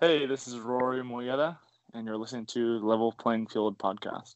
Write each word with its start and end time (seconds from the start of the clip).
Hey, 0.00 0.26
this 0.26 0.46
is 0.46 0.56
Rory 0.60 1.02
Moyeda, 1.02 1.58
and 1.92 2.06
you're 2.06 2.16
listening 2.16 2.46
to 2.46 2.78
Level 2.86 3.10
Playing 3.10 3.48
Field 3.48 3.78
podcast. 3.78 4.34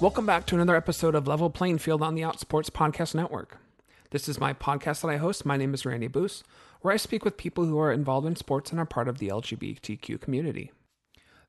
Welcome 0.00 0.24
back 0.24 0.46
to 0.46 0.54
another 0.54 0.74
episode 0.74 1.14
of 1.14 1.28
Level 1.28 1.50
Playing 1.50 1.76
Field 1.76 2.00
on 2.00 2.14
the 2.14 2.22
Outsports 2.22 2.70
Podcast 2.70 3.14
Network. 3.14 3.58
This 4.08 4.26
is 4.26 4.40
my 4.40 4.54
podcast 4.54 5.02
that 5.02 5.08
I 5.08 5.18
host. 5.18 5.44
My 5.44 5.58
name 5.58 5.74
is 5.74 5.84
Randy 5.84 6.06
Boos, 6.06 6.42
where 6.82 6.92
I 6.92 6.98
speak 6.98 7.24
with 7.24 7.36
people 7.36 7.64
who 7.64 7.78
are 7.78 7.92
involved 7.92 8.26
in 8.26 8.36
sports 8.36 8.70
and 8.70 8.80
are 8.80 8.84
part 8.84 9.08
of 9.08 9.18
the 9.18 9.28
LGBTQ 9.28 10.20
community. 10.20 10.72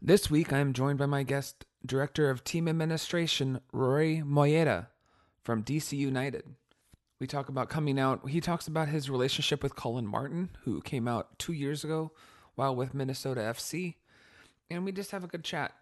This 0.01 0.29
week, 0.29 0.53
I 0.53 0.59
am 0.59 0.73
joined 0.73 0.99
by 0.99 1.07
my 1.07 1.23
guest, 1.23 1.65
Director 1.85 2.29
of 2.29 2.43
Team 2.43 2.67
Administration, 2.67 3.59
Rory 3.71 4.23
Moyeda 4.25 4.87
from 5.43 5.63
DC 5.63 5.97
United. 5.97 6.43
We 7.19 7.27
talk 7.27 7.49
about 7.49 7.69
coming 7.69 7.99
out. 7.99 8.29
He 8.29 8.41
talks 8.41 8.67
about 8.67 8.89
his 8.89 9.09
relationship 9.09 9.63
with 9.63 9.75
Collin 9.75 10.05
Martin, 10.05 10.49
who 10.63 10.81
came 10.81 11.07
out 11.07 11.39
two 11.39 11.53
years 11.53 11.83
ago 11.83 12.11
while 12.55 12.75
with 12.75 12.93
Minnesota 12.93 13.41
FC. 13.41 13.95
And 14.69 14.85
we 14.85 14.91
just 14.91 15.11
have 15.11 15.23
a 15.23 15.27
good 15.27 15.43
chat 15.43 15.73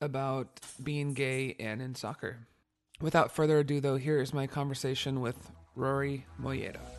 about 0.00 0.60
being 0.82 1.14
gay 1.14 1.54
and 1.60 1.80
in 1.80 1.94
soccer. 1.94 2.46
Without 3.00 3.32
further 3.32 3.58
ado, 3.58 3.80
though, 3.80 3.96
here 3.96 4.20
is 4.20 4.34
my 4.34 4.46
conversation 4.46 5.20
with 5.20 5.50
Rory 5.74 6.26
Moyeda. 6.40 6.95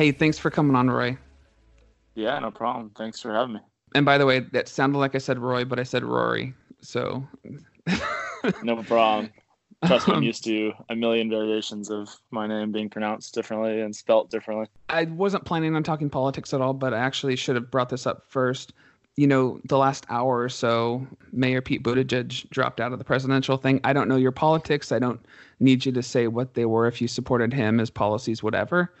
Hey, 0.00 0.12
thanks 0.12 0.38
for 0.38 0.48
coming 0.48 0.76
on, 0.76 0.88
Roy. 0.88 1.18
Yeah, 2.14 2.38
no 2.38 2.50
problem. 2.50 2.90
Thanks 2.96 3.20
for 3.20 3.34
having 3.34 3.56
me. 3.56 3.60
And 3.94 4.06
by 4.06 4.16
the 4.16 4.24
way, 4.24 4.38
that 4.38 4.66
sounded 4.66 4.96
like 4.96 5.14
I 5.14 5.18
said 5.18 5.38
Roy, 5.38 5.66
but 5.66 5.78
I 5.78 5.82
said 5.82 6.04
Rory. 6.04 6.54
So 6.80 7.22
no 8.62 8.82
problem. 8.84 9.30
Trust 9.84 10.08
me, 10.08 10.14
I'm 10.14 10.22
used 10.32 10.42
to 10.44 10.72
a 10.88 10.96
million 10.96 11.28
variations 11.28 11.90
of 11.90 12.08
my 12.30 12.46
name 12.46 12.72
being 12.72 12.88
pronounced 12.88 13.34
differently 13.34 13.82
and 13.82 13.94
spelt 13.94 14.30
differently. 14.30 14.68
I 14.88 15.04
wasn't 15.04 15.44
planning 15.44 15.76
on 15.76 15.82
talking 15.82 16.08
politics 16.08 16.54
at 16.54 16.62
all, 16.62 16.72
but 16.72 16.94
I 16.94 16.98
actually 16.98 17.36
should 17.36 17.56
have 17.56 17.70
brought 17.70 17.90
this 17.90 18.06
up 18.06 18.24
first. 18.26 18.72
You 19.16 19.26
know, 19.26 19.60
the 19.66 19.76
last 19.76 20.06
hour 20.08 20.40
or 20.40 20.48
so, 20.48 21.06
Mayor 21.30 21.60
Pete 21.60 21.82
Buttigieg 21.82 22.48
dropped 22.48 22.80
out 22.80 22.94
of 22.94 22.98
the 22.98 23.04
presidential 23.04 23.58
thing. 23.58 23.82
I 23.84 23.92
don't 23.92 24.08
know 24.08 24.16
your 24.16 24.32
politics. 24.32 24.92
I 24.92 24.98
don't 24.98 25.20
need 25.58 25.84
you 25.84 25.92
to 25.92 26.02
say 26.02 26.26
what 26.26 26.54
they 26.54 26.64
were 26.64 26.86
if 26.86 27.02
you 27.02 27.06
supported 27.06 27.52
him, 27.52 27.76
his 27.76 27.90
policies, 27.90 28.42
whatever. 28.42 28.94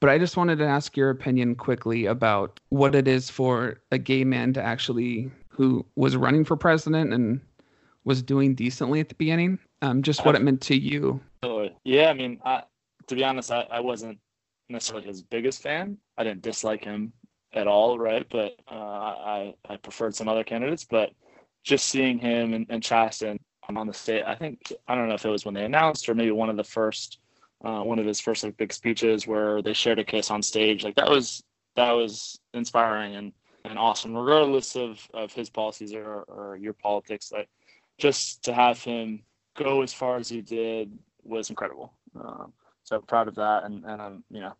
But 0.00 0.08
I 0.10 0.18
just 0.18 0.36
wanted 0.36 0.56
to 0.56 0.66
ask 0.66 0.96
your 0.96 1.10
opinion 1.10 1.54
quickly 1.54 2.06
about 2.06 2.58
what 2.70 2.94
it 2.94 3.06
is 3.06 3.28
for 3.28 3.80
a 3.90 3.98
gay 3.98 4.24
man 4.24 4.52
to 4.54 4.62
actually, 4.62 5.30
who 5.48 5.84
was 5.94 6.16
running 6.16 6.44
for 6.44 6.56
president 6.56 7.12
and 7.12 7.40
was 8.04 8.22
doing 8.22 8.54
decently 8.54 9.00
at 9.00 9.10
the 9.10 9.14
beginning, 9.14 9.58
um, 9.82 10.02
just 10.02 10.24
what 10.24 10.34
it 10.34 10.42
meant 10.42 10.62
to 10.62 10.74
you. 10.76 11.20
Yeah, 11.84 12.08
I 12.08 12.14
mean, 12.14 12.40
I, 12.44 12.62
to 13.06 13.14
be 13.14 13.24
honest, 13.24 13.50
I, 13.50 13.66
I 13.70 13.80
wasn't 13.80 14.18
necessarily 14.68 15.06
his 15.06 15.22
biggest 15.22 15.62
fan. 15.62 15.98
I 16.16 16.24
didn't 16.24 16.42
dislike 16.42 16.84
him 16.84 17.12
at 17.52 17.66
all, 17.66 17.98
right? 17.98 18.26
But 18.30 18.52
uh, 18.70 18.74
I 18.74 19.54
I 19.68 19.76
preferred 19.76 20.14
some 20.14 20.28
other 20.28 20.44
candidates. 20.44 20.84
But 20.84 21.10
just 21.64 21.88
seeing 21.88 22.18
him 22.18 22.54
and, 22.54 22.66
and 22.70 22.82
Chasten 22.82 23.38
on 23.68 23.86
the 23.86 23.94
state, 23.94 24.24
I 24.26 24.34
think 24.34 24.72
I 24.88 24.94
don't 24.94 25.08
know 25.08 25.14
if 25.14 25.24
it 25.24 25.30
was 25.30 25.44
when 25.44 25.54
they 25.54 25.64
announced 25.64 26.08
or 26.08 26.14
maybe 26.14 26.30
one 26.30 26.50
of 26.50 26.56
the 26.56 26.64
first 26.64 27.18
uh, 27.64 27.80
one 27.82 27.98
of 27.98 28.06
his 28.06 28.20
first 28.20 28.42
like 28.44 28.56
big 28.56 28.72
speeches 28.72 29.26
where 29.26 29.62
they 29.62 29.72
shared 29.72 29.98
a 29.98 30.04
kiss 30.04 30.30
on 30.30 30.42
stage. 30.42 30.84
Like 30.84 30.96
that 30.96 31.10
was 31.10 31.42
that 31.76 31.92
was 31.92 32.40
inspiring 32.54 33.16
and, 33.16 33.32
and 33.64 33.78
awesome, 33.78 34.16
regardless 34.16 34.76
of, 34.76 35.06
of 35.14 35.32
his 35.32 35.50
policies 35.50 35.94
or, 35.94 36.22
or 36.22 36.56
your 36.56 36.72
politics. 36.72 37.30
Like 37.32 37.48
just 37.98 38.42
to 38.44 38.54
have 38.54 38.82
him 38.82 39.22
go 39.56 39.82
as 39.82 39.92
far 39.92 40.16
as 40.16 40.28
he 40.28 40.40
did 40.40 40.98
was 41.22 41.50
incredible. 41.50 41.92
Um, 42.18 42.52
so 42.82 43.00
proud 43.00 43.28
of 43.28 43.36
that, 43.36 43.64
and 43.64 43.84
and 43.84 44.02
I'm 44.02 44.24
you 44.30 44.40
know 44.40 44.54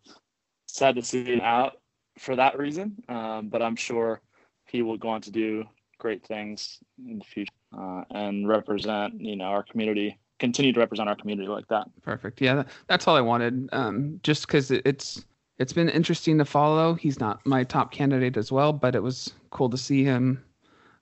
sad 0.67 0.95
to 0.95 1.01
see 1.01 1.23
him 1.23 1.41
out 1.41 1.73
for 2.17 2.35
that 2.35 2.57
reason. 2.57 2.95
Um, 3.09 3.49
but 3.49 3.61
I'm 3.61 3.75
sure 3.75 4.21
he 4.65 4.81
will 4.81 4.97
go 4.97 5.09
on 5.09 5.21
to 5.21 5.31
do 5.31 5.65
great 5.97 6.25
things 6.25 6.79
in 7.05 7.19
the 7.19 7.25
future 7.25 7.51
uh, 7.77 8.03
and 8.11 8.47
represent 8.47 9.19
you 9.19 9.35
know 9.35 9.45
our 9.45 9.63
community 9.63 10.17
continue 10.41 10.73
to 10.73 10.79
represent 10.79 11.07
our 11.07 11.15
community 11.15 11.47
like 11.47 11.67
that. 11.69 11.87
Perfect. 12.01 12.41
Yeah, 12.41 12.63
that's 12.87 13.07
all 13.07 13.15
I 13.15 13.21
wanted. 13.21 13.69
Um, 13.71 14.19
just 14.23 14.47
because 14.47 14.71
it's 14.71 15.23
it's 15.59 15.71
been 15.71 15.87
interesting 15.87 16.39
to 16.39 16.45
follow. 16.45 16.95
He's 16.95 17.19
not 17.19 17.45
my 17.45 17.63
top 17.63 17.91
candidate 17.91 18.35
as 18.35 18.51
well, 18.51 18.73
but 18.73 18.95
it 18.95 19.03
was 19.03 19.33
cool 19.51 19.69
to 19.69 19.77
see 19.77 20.03
him 20.03 20.43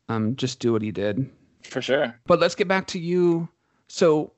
um, 0.10 0.36
just 0.36 0.60
do 0.60 0.74
what 0.74 0.82
he 0.82 0.92
did. 0.92 1.28
For 1.64 1.82
sure. 1.82 2.14
But 2.28 2.40
let's 2.40 2.56
get 2.56 2.68
back 2.68 2.86
to 2.88 3.00
you. 3.00 3.48
So 3.88 4.34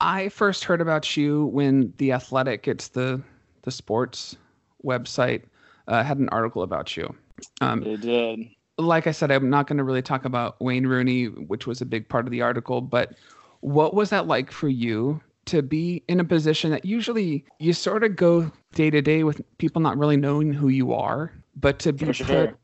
I 0.00 0.30
first 0.30 0.64
heard 0.64 0.80
about 0.80 1.16
you 1.16 1.46
when 1.46 1.92
the 1.98 2.12
Athletic, 2.12 2.66
it's 2.66 2.88
the 2.88 3.22
the 3.62 3.70
sports 3.70 4.36
website, 4.84 5.42
uh, 5.86 6.02
had 6.02 6.18
an 6.18 6.30
article 6.30 6.62
about 6.62 6.96
you. 6.96 7.14
Um, 7.60 7.84
they 7.84 7.96
did. 7.96 8.48
Like 8.78 9.06
I 9.06 9.10
said, 9.12 9.30
I'm 9.30 9.50
not 9.50 9.66
going 9.66 9.78
to 9.78 9.84
really 9.84 10.02
talk 10.02 10.24
about 10.24 10.58
Wayne 10.60 10.86
Rooney, 10.86 11.24
which 11.24 11.66
was 11.66 11.80
a 11.80 11.86
big 11.86 12.08
part 12.08 12.26
of 12.26 12.30
the 12.30 12.40
article, 12.42 12.80
but 12.80 13.14
what 13.60 13.94
was 13.94 14.10
that 14.10 14.26
like 14.26 14.50
for 14.50 14.68
you 14.68 15.20
to 15.46 15.62
be 15.62 16.02
in 16.08 16.20
a 16.20 16.24
position 16.24 16.70
that 16.70 16.84
usually 16.84 17.44
you 17.58 17.72
sort 17.72 18.04
of 18.04 18.16
go 18.16 18.50
day 18.74 18.90
to 18.90 19.00
day 19.00 19.24
with 19.24 19.40
people 19.58 19.80
not 19.80 19.96
really 19.96 20.16
knowing 20.16 20.52
who 20.52 20.68
you 20.68 20.92
are, 20.92 21.32
but 21.56 21.78
to 21.80 21.92
be 21.92 22.12
sure. 22.12 22.26
put, 22.26 22.56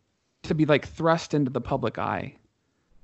to 0.42 0.54
be 0.54 0.66
like 0.66 0.86
thrust 0.86 1.32
into 1.34 1.50
the 1.50 1.60
public 1.60 1.98
eye? 1.98 2.34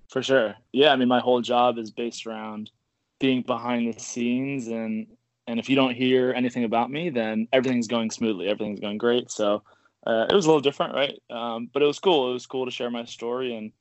For 0.09 0.23
sure. 0.23 0.55
Yeah, 0.73 0.93
I 0.93 0.97
mean 0.97 1.09
my 1.09 1.21
whole 1.21 1.41
job 1.41 1.79
is 1.79 1.91
based 1.91 2.27
around 2.27 2.71
being 3.19 3.43
behind 3.43 3.93
the 3.93 4.01
scenes 4.01 4.69
and 4.69 5.07
and 5.47 5.59
if 5.59 5.69
you 5.69 5.75
don't 5.75 5.95
hear 5.95 6.33
anything 6.33 6.65
about 6.65 6.93
me, 6.93 7.11
then 7.11 7.49
everything's 7.53 7.89
going 7.89 8.11
smoothly. 8.11 8.47
Everything's 8.47 8.79
going 8.79 8.99
great. 8.99 9.33
So 9.33 9.63
uh, 10.07 10.27
it 10.31 10.35
was 10.35 10.45
a 10.45 10.49
little 10.49 10.61
different, 10.61 10.95
right? 10.95 11.21
Um, 11.29 11.69
but 11.73 11.83
it 11.83 11.87
was 11.87 11.99
cool. 11.99 12.31
It 12.31 12.35
was 12.35 12.47
cool 12.47 12.67
to 12.67 12.71
share 12.71 12.91
my 12.91 13.05
story, 13.05 13.57
and 13.57 13.73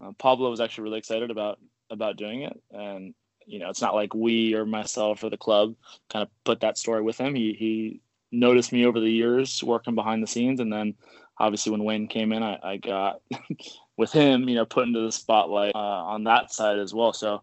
uh, 0.00 0.12
Pablo 0.18 0.48
was 0.50 0.60
actually 0.60 0.84
really 0.84 0.98
excited 0.98 1.30
about 1.30 1.58
about 1.90 2.16
doing 2.16 2.42
it. 2.42 2.60
And 2.70 3.14
you 3.48 3.58
know, 3.58 3.70
it's 3.70 3.80
not 3.80 3.94
like 3.94 4.14
we 4.14 4.54
or 4.54 4.66
myself 4.66 5.24
or 5.24 5.30
the 5.30 5.36
club 5.36 5.74
kind 6.10 6.22
of 6.22 6.28
put 6.44 6.60
that 6.60 6.78
story 6.78 7.02
with 7.02 7.18
him. 7.18 7.34
He 7.34 7.54
he 7.54 8.00
noticed 8.30 8.72
me 8.72 8.84
over 8.84 9.00
the 9.00 9.10
years 9.10 9.62
working 9.64 9.94
behind 9.94 10.22
the 10.22 10.26
scenes, 10.26 10.60
and 10.60 10.72
then 10.72 10.94
obviously 11.38 11.72
when 11.72 11.84
Wayne 11.84 12.08
came 12.08 12.32
in, 12.32 12.42
I, 12.42 12.58
I 12.62 12.76
got 12.76 13.22
with 13.96 14.12
him, 14.12 14.48
you 14.48 14.54
know, 14.54 14.66
put 14.66 14.86
into 14.86 15.00
the 15.00 15.12
spotlight 15.12 15.74
uh, 15.74 15.78
on 15.78 16.24
that 16.24 16.52
side 16.52 16.78
as 16.78 16.92
well. 16.92 17.12
So 17.12 17.42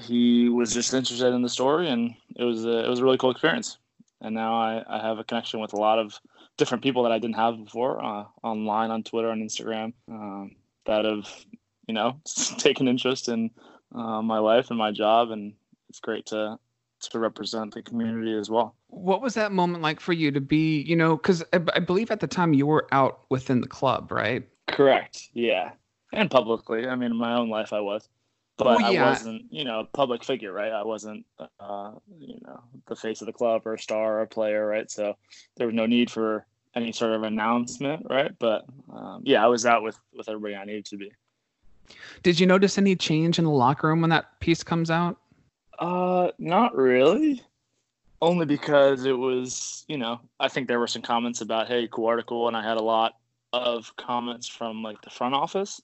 he 0.00 0.48
was 0.48 0.72
just 0.72 0.94
interested 0.94 1.34
in 1.34 1.42
the 1.42 1.48
story, 1.48 1.88
and 1.88 2.14
it 2.36 2.44
was 2.44 2.64
a, 2.64 2.84
it 2.84 2.88
was 2.88 3.00
a 3.00 3.04
really 3.04 3.18
cool 3.18 3.30
experience. 3.30 3.78
And 4.20 4.34
now 4.34 4.54
I, 4.54 4.82
I 4.88 5.06
have 5.06 5.18
a 5.18 5.24
connection 5.24 5.60
with 5.60 5.74
a 5.74 5.78
lot 5.78 5.98
of 5.98 6.18
different 6.56 6.82
people 6.82 7.04
that 7.04 7.12
I 7.12 7.18
didn't 7.18 7.36
have 7.36 7.64
before 7.64 8.04
uh, 8.04 8.24
online 8.42 8.90
on 8.90 9.04
Twitter 9.04 9.30
and 9.30 9.48
Instagram 9.48 9.92
um, 10.10 10.56
that 10.86 11.04
have 11.04 11.28
you 11.86 11.94
know 11.94 12.20
taken 12.58 12.88
interest 12.88 13.28
in 13.28 13.50
uh, 13.94 14.22
my 14.22 14.38
life 14.38 14.70
and 14.70 14.78
my 14.78 14.92
job, 14.92 15.30
and 15.30 15.54
it's 15.88 16.00
great 16.00 16.26
to 16.26 16.58
to 17.00 17.18
represent 17.18 17.72
the 17.74 17.82
community 17.82 18.36
as 18.36 18.50
well. 18.50 18.74
What 18.88 19.22
was 19.22 19.34
that 19.34 19.52
moment 19.52 19.82
like 19.82 20.00
for 20.00 20.12
you 20.12 20.32
to 20.32 20.40
be, 20.40 20.80
you 20.80 20.96
know, 20.96 21.16
because 21.16 21.44
I, 21.52 21.60
I, 21.74 21.78
believe 21.78 22.10
at 22.10 22.18
the 22.18 22.26
time 22.26 22.54
you 22.54 22.66
were 22.66 22.88
out 22.90 23.20
within 23.28 23.60
the 23.60 23.68
club, 23.68 24.10
right? 24.10 24.48
Correct. 24.66 25.28
Yeah, 25.32 25.70
and 26.12 26.30
publicly. 26.30 26.88
I 26.88 26.96
mean, 26.96 27.12
in 27.12 27.16
my 27.16 27.34
own 27.34 27.50
life, 27.50 27.72
I 27.72 27.80
was, 27.80 28.08
but 28.56 28.80
yeah. 28.80 29.04
I 29.04 29.10
wasn't, 29.10 29.42
you 29.50 29.64
know, 29.64 29.80
a 29.80 29.84
public 29.84 30.24
figure, 30.24 30.52
right? 30.52 30.72
I 30.72 30.84
wasn't, 30.84 31.24
uh, 31.60 31.92
you 32.18 32.38
know, 32.42 32.60
the 32.88 32.96
face 32.96 33.20
of 33.20 33.26
the 33.26 33.32
club 33.32 33.62
or 33.64 33.74
a 33.74 33.78
star 33.78 34.18
or 34.18 34.22
a 34.22 34.26
player, 34.26 34.66
right? 34.66 34.90
So 34.90 35.16
there 35.56 35.66
was 35.66 35.76
no 35.76 35.86
need 35.86 36.10
for 36.10 36.46
any 36.74 36.92
sort 36.92 37.12
of 37.12 37.22
announcement, 37.22 38.06
right? 38.10 38.32
But 38.38 38.64
um, 38.92 39.22
yeah, 39.24 39.44
I 39.44 39.48
was 39.48 39.66
out 39.66 39.82
with 39.82 39.98
with 40.14 40.28
everybody 40.28 40.56
I 40.56 40.64
needed 40.64 40.86
to 40.86 40.96
be. 40.96 41.12
Did 42.22 42.38
you 42.38 42.46
notice 42.46 42.78
any 42.78 42.96
change 42.96 43.38
in 43.38 43.44
the 43.44 43.50
locker 43.50 43.88
room 43.88 44.00
when 44.00 44.10
that 44.10 44.40
piece 44.40 44.62
comes 44.62 44.90
out? 44.90 45.18
Uh, 45.78 46.30
not 46.38 46.74
really. 46.76 47.42
Only 48.20 48.46
because 48.46 49.04
it 49.04 49.16
was, 49.16 49.84
you 49.88 49.96
know, 49.96 50.20
I 50.40 50.48
think 50.48 50.66
there 50.66 50.80
were 50.80 50.88
some 50.88 51.02
comments 51.02 51.40
about, 51.40 51.68
hey, 51.68 51.88
cool 51.90 52.06
article, 52.06 52.48
and 52.48 52.56
I 52.56 52.62
had 52.62 52.76
a 52.76 52.82
lot 52.82 53.14
of 53.52 53.94
comments 53.96 54.48
from 54.48 54.82
like 54.82 55.00
the 55.02 55.10
front 55.10 55.34
office, 55.34 55.80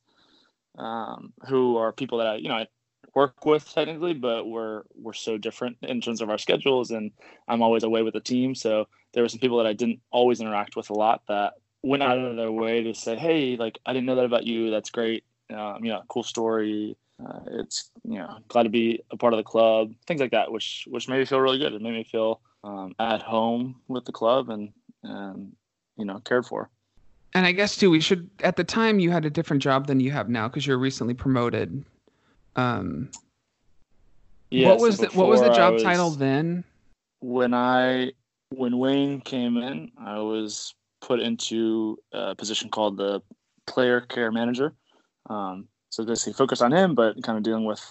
um, 0.76 1.32
who 1.48 1.76
are 1.76 1.92
people 1.92 2.18
that 2.18 2.26
I, 2.26 2.36
you 2.36 2.48
know, 2.48 2.56
I 2.56 2.66
work 3.14 3.46
with 3.46 3.72
technically, 3.72 4.14
but 4.14 4.46
we're 4.46 4.82
we're 4.96 5.12
so 5.12 5.38
different 5.38 5.76
in 5.82 6.00
terms 6.00 6.20
of 6.20 6.28
our 6.28 6.38
schedules, 6.38 6.90
and 6.90 7.12
I'm 7.46 7.62
always 7.62 7.84
away 7.84 8.02
with 8.02 8.14
the 8.14 8.20
team. 8.20 8.54
So 8.54 8.86
there 9.12 9.22
were 9.22 9.28
some 9.28 9.40
people 9.40 9.58
that 9.58 9.66
I 9.66 9.72
didn't 9.72 10.00
always 10.10 10.40
interact 10.40 10.74
with 10.74 10.90
a 10.90 10.94
lot 10.94 11.22
that 11.28 11.54
went 11.82 12.02
out 12.02 12.18
of 12.18 12.36
their 12.36 12.50
way 12.50 12.82
to 12.82 12.94
say, 12.94 13.16
"Hey, 13.16 13.56
like 13.56 13.78
I 13.86 13.92
didn't 13.92 14.06
know 14.06 14.16
that 14.16 14.24
about 14.24 14.46
you. 14.46 14.70
That's 14.70 14.90
great. 14.90 15.24
Um, 15.52 15.84
you 15.84 15.90
know, 15.92 16.02
cool 16.08 16.22
story. 16.22 16.96
Uh, 17.24 17.40
it's 17.52 17.90
you 18.02 18.18
know 18.18 18.38
glad 18.48 18.64
to 18.64 18.68
be 18.68 19.00
a 19.10 19.16
part 19.16 19.32
of 19.32 19.36
the 19.36 19.44
club. 19.44 19.92
Things 20.06 20.20
like 20.20 20.32
that, 20.32 20.50
which 20.50 20.86
which 20.90 21.08
made 21.08 21.18
me 21.18 21.24
feel 21.24 21.40
really 21.40 21.58
good. 21.58 21.72
It 21.72 21.82
made 21.82 21.92
me 21.94 22.04
feel 22.04 22.40
um, 22.64 22.94
at 22.98 23.22
home 23.22 23.76
with 23.88 24.04
the 24.04 24.12
club 24.12 24.50
and 24.50 24.72
and 25.02 25.52
you 25.96 26.04
know 26.04 26.18
cared 26.20 26.46
for. 26.46 26.70
And 27.34 27.44
I 27.46 27.52
guess 27.52 27.76
too, 27.76 27.90
we 27.90 28.00
should 28.00 28.30
at 28.42 28.56
the 28.56 28.64
time 28.64 28.98
you 29.00 29.10
had 29.10 29.24
a 29.24 29.30
different 29.30 29.62
job 29.62 29.86
than 29.86 30.00
you 30.00 30.10
have 30.12 30.28
now 30.28 30.48
because 30.48 30.66
you're 30.66 30.78
recently 30.78 31.14
promoted. 31.14 31.84
Um, 32.56 33.10
Yeah, 34.50 34.68
what 34.68 34.78
so 34.78 34.86
was 34.86 34.98
the, 34.98 35.06
what 35.08 35.28
was 35.28 35.40
the 35.40 35.52
job 35.52 35.74
was- 35.74 35.82
title 35.82 36.10
then? 36.10 36.64
when 37.20 37.54
I 37.54 38.12
when 38.50 38.78
Wayne 38.78 39.20
came 39.20 39.56
in, 39.56 39.90
I 39.98 40.18
was 40.18 40.74
put 41.00 41.20
into 41.20 41.98
a 42.12 42.34
position 42.34 42.70
called 42.70 42.96
the 42.96 43.20
player 43.66 44.00
care 44.00 44.30
manager. 44.30 44.74
Um, 45.28 45.68
so 45.90 46.04
basically 46.04 46.32
focused 46.32 46.62
on 46.62 46.72
him, 46.72 46.94
but 46.94 47.22
kind 47.22 47.38
of 47.38 47.44
dealing 47.44 47.64
with 47.64 47.82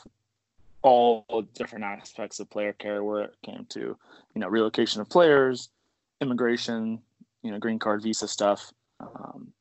all 0.82 1.26
different 1.54 1.86
aspects 1.86 2.40
of 2.40 2.50
player 2.50 2.74
care 2.74 3.04
where 3.04 3.24
it 3.24 3.36
came 3.44 3.66
to, 3.70 3.80
you 3.80 4.42
know, 4.42 4.48
relocation 4.48 5.02
of 5.02 5.10
players, 5.10 5.70
immigration, 6.20 7.00
you 7.42 7.52
know, 7.52 7.60
green 7.60 7.80
card 7.80 8.02
visa 8.02 8.28
stuff, 8.28 8.72
um, 9.00 9.54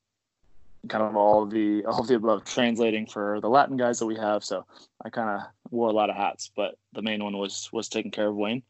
kind 0.88 1.04
of 1.04 1.16
all 1.16 1.46
the 1.46 1.84
all 1.86 2.02
the 2.02 2.16
above 2.16 2.44
translating 2.44 3.06
for 3.06 3.40
the 3.40 3.48
Latin 3.48 3.76
guys 3.76 4.00
that 4.00 4.06
we 4.06 4.16
have. 4.16 4.42
So 4.42 4.66
I 5.04 5.10
kind 5.10 5.30
of 5.30 5.42
wore 5.70 5.88
a 5.88 5.92
lot 5.92 6.10
of 6.10 6.16
hats, 6.16 6.50
but 6.54 6.76
the 6.92 7.02
main 7.02 7.22
one 7.22 7.38
was 7.38 7.68
was 7.72 7.88
taking 7.88 8.10
care 8.10 8.28
of 8.28 8.34
Wayne 8.34 8.62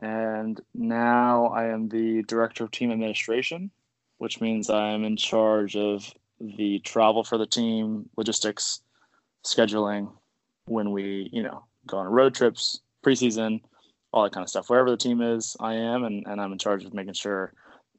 and 0.00 0.60
now 0.74 1.46
I 1.48 1.66
am 1.66 1.88
the 1.88 2.22
director 2.22 2.64
of 2.64 2.70
team 2.70 2.90
administration, 2.90 3.70
which 4.18 4.40
means 4.40 4.70
I 4.70 4.90
am 4.90 5.04
in 5.04 5.16
charge 5.16 5.76
of 5.76 6.12
the 6.40 6.78
travel 6.80 7.22
for 7.22 7.38
the 7.38 7.46
team, 7.46 8.08
logistics, 8.16 8.80
scheduling, 9.44 10.10
when 10.66 10.90
we, 10.92 11.28
you 11.32 11.42
know, 11.42 11.64
go 11.86 11.98
on 11.98 12.06
road 12.06 12.34
trips, 12.34 12.80
preseason, 13.04 13.60
all 14.12 14.24
that 14.24 14.32
kind 14.32 14.44
of 14.44 14.50
stuff. 14.50 14.70
Wherever 14.70 14.90
the 14.90 14.96
team 14.96 15.20
is, 15.20 15.56
I 15.60 15.74
am, 15.74 16.04
and, 16.04 16.26
and 16.26 16.40
I'm 16.40 16.52
in 16.52 16.58
charge 16.58 16.84
of 16.84 16.94
making 16.94 17.14
sure 17.14 17.52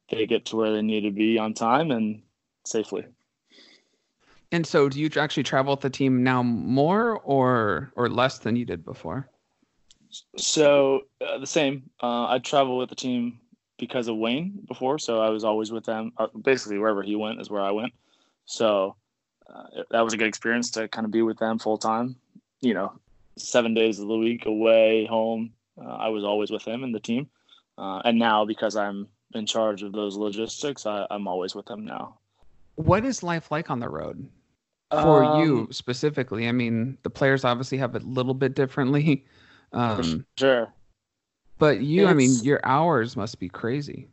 they 0.09 0.25
get 0.25 0.45
to 0.45 0.55
where 0.55 0.73
they 0.73 0.81
need 0.81 1.01
to 1.01 1.11
be 1.11 1.38
on 1.38 1.53
time 1.53 1.91
and 1.91 2.21
safely. 2.65 3.05
And 4.51 4.67
so, 4.67 4.89
do 4.89 4.99
you 4.99 5.09
actually 5.15 5.43
travel 5.43 5.73
with 5.73 5.81
the 5.81 5.89
team 5.89 6.23
now 6.23 6.43
more 6.43 7.19
or 7.19 7.93
or 7.95 8.09
less 8.09 8.39
than 8.39 8.57
you 8.57 8.65
did 8.65 8.83
before? 8.83 9.29
So 10.35 11.03
uh, 11.25 11.38
the 11.38 11.47
same. 11.47 11.89
Uh, 12.03 12.27
I 12.27 12.39
traveled 12.39 12.79
with 12.79 12.89
the 12.89 12.95
team 12.95 13.39
because 13.77 14.09
of 14.09 14.17
Wayne 14.17 14.59
before, 14.67 14.99
so 14.99 15.21
I 15.21 15.29
was 15.29 15.45
always 15.45 15.71
with 15.71 15.85
them. 15.85 16.11
Uh, 16.17 16.27
basically, 16.43 16.77
wherever 16.79 17.01
he 17.01 17.15
went 17.15 17.39
is 17.39 17.49
where 17.49 17.61
I 17.61 17.71
went. 17.71 17.93
So 18.45 18.95
uh, 19.53 19.83
that 19.91 20.01
was 20.01 20.13
a 20.13 20.17
good 20.17 20.27
experience 20.27 20.71
to 20.71 20.88
kind 20.88 21.05
of 21.05 21.11
be 21.11 21.21
with 21.21 21.38
them 21.38 21.59
full 21.59 21.77
time. 21.77 22.15
You 22.61 22.73
know, 22.73 22.93
seven 23.38 23.73
days 23.73 23.99
of 23.99 24.07
the 24.07 24.17
week 24.17 24.45
away, 24.45 25.05
home. 25.05 25.51
Uh, 25.81 25.89
I 25.89 26.09
was 26.09 26.23
always 26.23 26.51
with 26.51 26.63
him 26.63 26.83
and 26.83 26.93
the 26.93 26.99
team. 26.99 27.29
Uh, 27.77 28.01
and 28.05 28.19
now, 28.19 28.45
because 28.45 28.75
I'm 28.75 29.07
in 29.33 29.45
charge 29.45 29.81
of 29.81 29.93
those 29.93 30.15
logistics, 30.15 30.85
I, 30.85 31.07
I'm 31.09 31.27
always 31.27 31.55
with 31.55 31.65
them 31.65 31.85
now. 31.85 32.17
What 32.75 33.05
is 33.05 33.23
life 33.23 33.51
like 33.51 33.69
on 33.69 33.79
the 33.79 33.89
road 33.89 34.29
for 34.91 35.23
Um, 35.23 35.41
you 35.41 35.67
specifically? 35.71 36.47
I 36.47 36.51
mean, 36.51 36.97
the 37.03 37.09
players 37.09 37.45
obviously 37.45 37.77
have 37.79 37.95
it 37.95 38.03
a 38.03 38.07
little 38.07 38.33
bit 38.33 38.55
differently, 38.55 39.25
um, 39.73 40.25
sure. 40.38 40.71
but 41.57 41.81
you, 41.81 42.07
I 42.07 42.13
mean, 42.13 42.31
your 42.43 42.59
hours 42.63 43.15
must 43.15 43.39
be 43.39 43.49
crazy. 43.49 44.07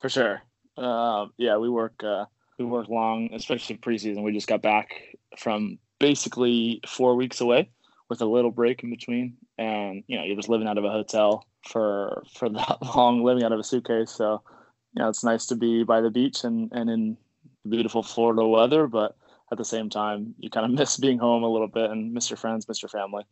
For 0.00 0.08
sure. 0.08 0.42
Uh, 0.76 1.26
yeah, 1.36 1.56
we 1.56 1.68
work 1.68 2.02
uh, 2.02 2.24
we 2.60 2.66
work 2.66 2.88
long, 2.88 3.30
especially 3.32 3.76
preseason. 3.78 4.22
We 4.22 4.32
just 4.32 4.46
got 4.46 4.62
back 4.62 5.16
from 5.38 5.78
basically 5.98 6.80
four 6.86 7.16
weeks 7.16 7.40
away 7.40 7.70
with 8.08 8.20
a 8.20 8.26
little 8.26 8.50
break 8.50 8.82
in 8.82 8.90
between, 8.90 9.36
and 9.58 10.04
you 10.06 10.16
know 10.16 10.24
you're 10.24 10.36
just 10.36 10.48
living 10.48 10.68
out 10.68 10.78
of 10.78 10.84
a 10.84 10.90
hotel 10.90 11.46
for 11.68 12.22
for 12.34 12.48
that 12.50 12.78
long, 12.94 13.24
living 13.24 13.42
out 13.42 13.52
of 13.52 13.58
a 13.58 13.64
suitcase. 13.64 14.10
So 14.10 14.42
you 14.94 15.02
know 15.02 15.08
it's 15.08 15.24
nice 15.24 15.46
to 15.46 15.56
be 15.56 15.82
by 15.82 16.00
the 16.00 16.10
beach 16.10 16.44
and 16.44 16.70
and 16.72 16.88
in 16.88 17.16
beautiful 17.68 18.02
Florida 18.02 18.46
weather, 18.46 18.86
but 18.86 19.16
at 19.50 19.58
the 19.58 19.64
same 19.64 19.90
time 19.90 20.34
you 20.38 20.50
kind 20.50 20.66
of 20.66 20.72
miss 20.78 20.96
being 20.96 21.18
home 21.18 21.42
a 21.42 21.48
little 21.48 21.68
bit 21.68 21.90
and 21.90 22.12
miss 22.12 22.30
your 22.30 22.36
friends, 22.36 22.68
miss 22.68 22.82
your 22.82 22.90
family. 22.90 23.24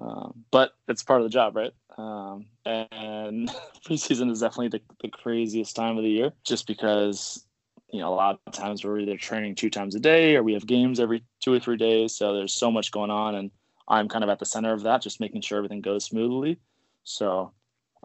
Um, 0.00 0.44
but 0.50 0.72
it's 0.88 1.02
part 1.02 1.20
of 1.20 1.24
the 1.24 1.30
job, 1.30 1.56
right? 1.56 1.72
Um, 1.98 2.46
and 2.64 3.50
preseason 3.86 4.30
is 4.30 4.40
definitely 4.40 4.68
the, 4.68 4.80
the 5.02 5.08
craziest 5.08 5.76
time 5.76 5.98
of 5.98 6.04
the 6.04 6.10
year 6.10 6.32
just 6.44 6.66
because, 6.66 7.44
you 7.92 8.00
know, 8.00 8.12
a 8.12 8.14
lot 8.14 8.40
of 8.46 8.52
times 8.52 8.84
we're 8.84 9.00
either 9.00 9.16
training 9.16 9.54
two 9.54 9.70
times 9.70 9.94
a 9.94 10.00
day 10.00 10.36
or 10.36 10.42
we 10.42 10.52
have 10.54 10.66
games 10.66 11.00
every 11.00 11.24
two 11.40 11.52
or 11.52 11.60
three 11.60 11.76
days. 11.76 12.14
So 12.14 12.34
there's 12.34 12.52
so 12.52 12.70
much 12.70 12.92
going 12.92 13.10
on. 13.10 13.34
And 13.34 13.50
I'm 13.88 14.08
kind 14.08 14.24
of 14.24 14.30
at 14.30 14.38
the 14.38 14.46
center 14.46 14.72
of 14.72 14.82
that, 14.82 15.02
just 15.02 15.20
making 15.20 15.42
sure 15.42 15.58
everything 15.58 15.80
goes 15.80 16.04
smoothly. 16.04 16.58
So 17.04 17.52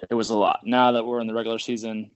it 0.10 0.16
was 0.16 0.30
a 0.30 0.38
lot. 0.38 0.62
Now 0.64 0.92
that 0.94 1.06
we're 1.06 1.22
in 1.22 1.28
the 1.28 1.34
regular 1.34 1.60
season, 1.60 2.12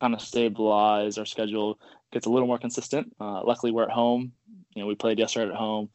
kind 0.00 0.14
of 0.14 0.20
stabilize, 0.20 1.18
our 1.18 1.26
schedule 1.26 1.78
gets 2.12 2.26
a 2.26 2.30
little 2.30 2.48
more 2.48 2.58
consistent. 2.58 3.14
Uh, 3.20 3.42
luckily, 3.44 3.72
we're 3.72 3.84
at 3.84 3.90
home. 3.90 4.32
You 4.74 4.82
know, 4.82 4.86
we 4.86 4.94
played 4.94 5.18
yesterday 5.18 5.50
at 5.50 5.56
home 5.56 5.88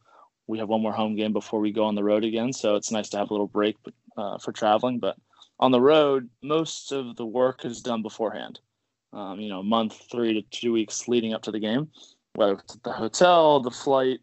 we 0.46 0.58
have 0.58 0.68
one 0.68 0.82
more 0.82 0.92
home 0.92 1.16
game 1.16 1.32
before 1.32 1.60
we 1.60 1.72
go 1.72 1.84
on 1.84 1.94
the 1.94 2.04
road 2.04 2.24
again. 2.24 2.52
So 2.52 2.76
it's 2.76 2.92
nice 2.92 3.08
to 3.10 3.18
have 3.18 3.30
a 3.30 3.34
little 3.34 3.46
break 3.46 3.76
uh, 4.16 4.38
for 4.38 4.52
traveling. 4.52 4.98
But 4.98 5.16
on 5.58 5.72
the 5.72 5.80
road, 5.80 6.28
most 6.42 6.92
of 6.92 7.16
the 7.16 7.26
work 7.26 7.64
is 7.64 7.82
done 7.82 8.02
beforehand. 8.02 8.60
Um, 9.16 9.40
you 9.40 9.48
know, 9.48 9.62
month, 9.62 9.98
three 10.10 10.34
to 10.34 10.42
two 10.42 10.72
weeks 10.72 11.08
leading 11.08 11.32
up 11.32 11.40
to 11.44 11.50
the 11.50 11.58
game, 11.58 11.88
whether 12.34 12.52
it's 12.52 12.74
the 12.76 12.92
hotel, 12.92 13.60
the 13.60 13.70
flight, 13.70 14.20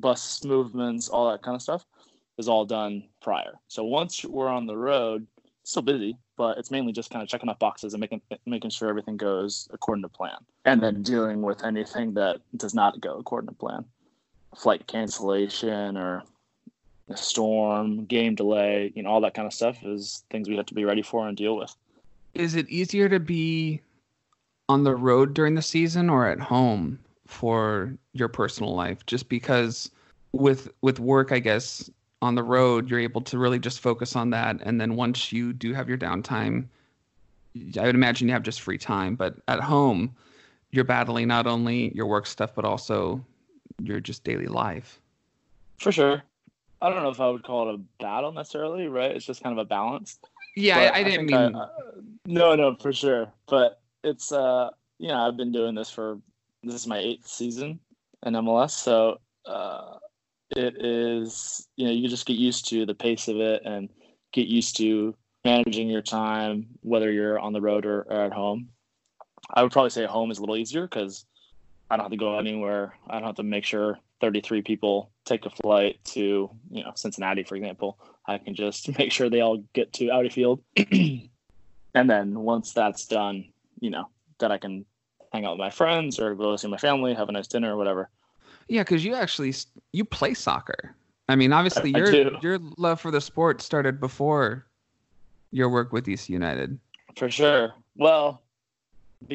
bus 0.00 0.44
movements, 0.44 1.08
all 1.08 1.30
that 1.30 1.42
kind 1.42 1.54
of 1.54 1.62
stuff 1.62 1.86
is 2.36 2.48
all 2.48 2.64
done 2.64 3.04
prior. 3.22 3.52
So 3.68 3.84
once 3.84 4.24
we're 4.24 4.48
on 4.48 4.66
the 4.66 4.76
road, 4.76 5.24
still 5.62 5.82
busy, 5.82 6.16
but 6.36 6.58
it's 6.58 6.72
mainly 6.72 6.92
just 6.92 7.10
kind 7.10 7.22
of 7.22 7.28
checking 7.28 7.48
off 7.48 7.60
boxes 7.60 7.94
and 7.94 8.00
making 8.00 8.22
making 8.44 8.70
sure 8.70 8.88
everything 8.88 9.16
goes 9.16 9.68
according 9.72 10.02
to 10.02 10.08
plan, 10.08 10.38
and 10.64 10.82
then 10.82 11.02
dealing 11.02 11.40
with 11.40 11.62
anything 11.62 12.14
that 12.14 12.40
does 12.56 12.74
not 12.74 13.00
go 13.00 13.18
according 13.18 13.48
to 13.48 13.54
plan 13.54 13.84
flight 14.56 14.86
cancellation 14.86 15.96
or 15.96 16.22
a 17.08 17.16
storm, 17.16 18.04
game 18.06 18.34
delay, 18.34 18.92
you 18.94 19.02
know, 19.02 19.10
all 19.10 19.20
that 19.20 19.34
kind 19.34 19.46
of 19.46 19.52
stuff 19.52 19.76
is 19.84 20.24
things 20.30 20.48
we 20.48 20.56
have 20.56 20.66
to 20.66 20.74
be 20.74 20.84
ready 20.84 21.02
for 21.02 21.28
and 21.28 21.36
deal 21.36 21.56
with. 21.56 21.74
Is 22.34 22.54
it 22.54 22.68
easier 22.68 23.08
to 23.08 23.20
be 23.20 23.80
on 24.68 24.84
the 24.84 24.94
road 24.94 25.34
during 25.34 25.54
the 25.54 25.62
season 25.62 26.08
or 26.08 26.26
at 26.26 26.40
home 26.40 26.98
for 27.26 27.96
your 28.12 28.28
personal 28.28 28.74
life? 28.74 29.04
Just 29.06 29.28
because 29.28 29.90
with 30.32 30.70
with 30.82 31.00
work, 31.00 31.32
I 31.32 31.38
guess 31.38 31.90
on 32.22 32.34
the 32.34 32.42
road 32.42 32.88
you're 32.88 33.00
able 33.00 33.20
to 33.22 33.38
really 33.38 33.58
just 33.58 33.80
focus 33.80 34.16
on 34.16 34.30
that, 34.30 34.60
and 34.62 34.80
then 34.80 34.96
once 34.96 35.32
you 35.32 35.52
do 35.52 35.72
have 35.74 35.88
your 35.88 35.98
downtime, 35.98 36.66
I 37.78 37.86
would 37.86 37.94
imagine 37.94 38.28
you 38.28 38.34
have 38.34 38.42
just 38.42 38.60
free 38.60 38.78
time. 38.78 39.14
But 39.14 39.36
at 39.48 39.60
home, 39.60 40.14
you're 40.70 40.84
battling 40.84 41.28
not 41.28 41.46
only 41.46 41.92
your 41.94 42.06
work 42.06 42.26
stuff 42.26 42.54
but 42.54 42.64
also 42.64 43.24
your 43.82 44.00
just 44.00 44.24
daily 44.24 44.46
life. 44.46 45.00
For 45.78 45.92
sure. 45.92 46.22
I 46.82 46.90
don't 46.90 47.02
know 47.02 47.08
if 47.08 47.20
I 47.20 47.28
would 47.30 47.42
call 47.42 47.70
it 47.70 47.74
a 47.76 48.02
battle 48.02 48.32
necessarily, 48.32 48.88
right? 48.88 49.10
It's 49.10 49.24
just 49.24 49.42
kind 49.42 49.58
of 49.58 49.64
a 49.64 49.68
balance. 49.68 50.18
Yeah, 50.56 50.78
I, 50.78 50.98
I 50.98 51.02
didn't 51.02 51.28
think 51.28 51.30
mean. 51.30 51.56
uh, 51.56 51.68
no, 52.26 52.54
no, 52.54 52.76
for 52.76 52.92
sure. 52.92 53.32
But 53.46 53.80
it's 54.04 54.32
uh, 54.32 54.70
you 54.98 55.08
know, 55.08 55.26
I've 55.26 55.36
been 55.36 55.52
doing 55.52 55.74
this 55.74 55.90
for 55.90 56.18
this 56.62 56.74
is 56.74 56.86
my 56.86 56.98
eighth 56.98 57.26
season 57.26 57.80
in 58.24 58.34
MLS, 58.34 58.70
so 58.70 59.18
uh, 59.46 59.98
it 60.50 60.76
is 60.84 61.66
you 61.76 61.86
know 61.86 61.92
you 61.92 62.08
just 62.08 62.26
get 62.26 62.36
used 62.36 62.68
to 62.68 62.86
the 62.86 62.94
pace 62.94 63.28
of 63.28 63.36
it 63.36 63.62
and 63.64 63.88
get 64.32 64.46
used 64.46 64.76
to 64.76 65.14
managing 65.44 65.88
your 65.88 66.02
time, 66.02 66.66
whether 66.80 67.10
you're 67.10 67.38
on 67.38 67.52
the 67.52 67.60
road 67.60 67.84
or, 67.84 68.02
or 68.02 68.24
at 68.24 68.32
home. 68.32 68.68
I 69.52 69.62
would 69.62 69.72
probably 69.72 69.90
say 69.90 70.06
home 70.06 70.30
is 70.30 70.38
a 70.38 70.40
little 70.40 70.56
easier 70.56 70.82
because 70.82 71.26
I 71.90 71.96
don't 71.96 72.04
have 72.04 72.10
to 72.12 72.16
go 72.16 72.38
anywhere. 72.38 72.94
I 73.08 73.14
don't 73.14 73.26
have 73.26 73.36
to 73.36 73.42
make 73.42 73.64
sure 73.64 73.98
33 74.20 74.62
people 74.62 75.10
take 75.26 75.44
a 75.44 75.50
flight 75.50 75.98
to, 76.04 76.50
you 76.70 76.82
know, 76.82 76.92
Cincinnati, 76.94 77.44
for 77.44 77.56
example. 77.56 77.98
I 78.26 78.38
can 78.38 78.54
just 78.54 78.88
make 78.98 79.12
sure 79.12 79.28
they 79.28 79.42
all 79.42 79.64
get 79.74 79.92
to 79.94 80.08
Audi 80.08 80.30
Field. 80.30 80.62
and 80.76 81.28
then 81.94 82.40
once 82.40 82.72
that's 82.72 83.06
done, 83.06 83.44
you 83.84 83.90
know, 83.90 84.08
then 84.38 84.50
I 84.50 84.56
can 84.56 84.86
hang 85.32 85.44
out 85.44 85.52
with 85.52 85.58
my 85.60 85.68
friends 85.70 86.18
or 86.18 86.34
go 86.34 86.56
see 86.56 86.68
my 86.68 86.78
family, 86.78 87.12
have 87.12 87.28
a 87.28 87.32
nice 87.32 87.46
dinner 87.46 87.74
or 87.74 87.76
whatever. 87.76 88.08
Yeah, 88.66 88.82
because 88.82 89.04
you 89.04 89.14
actually 89.14 89.54
you 89.92 90.06
play 90.06 90.32
soccer. 90.32 90.96
I 91.28 91.36
mean, 91.36 91.52
obviously 91.52 91.94
I 91.94 91.98
your 91.98 92.10
do. 92.10 92.36
your 92.40 92.58
love 92.78 92.98
for 92.98 93.10
the 93.10 93.20
sport 93.20 93.60
started 93.60 94.00
before 94.00 94.66
your 95.50 95.68
work 95.68 95.92
with 95.92 96.06
DC 96.06 96.30
United. 96.30 96.78
For 97.16 97.30
sure. 97.30 97.74
Well, 97.96 98.42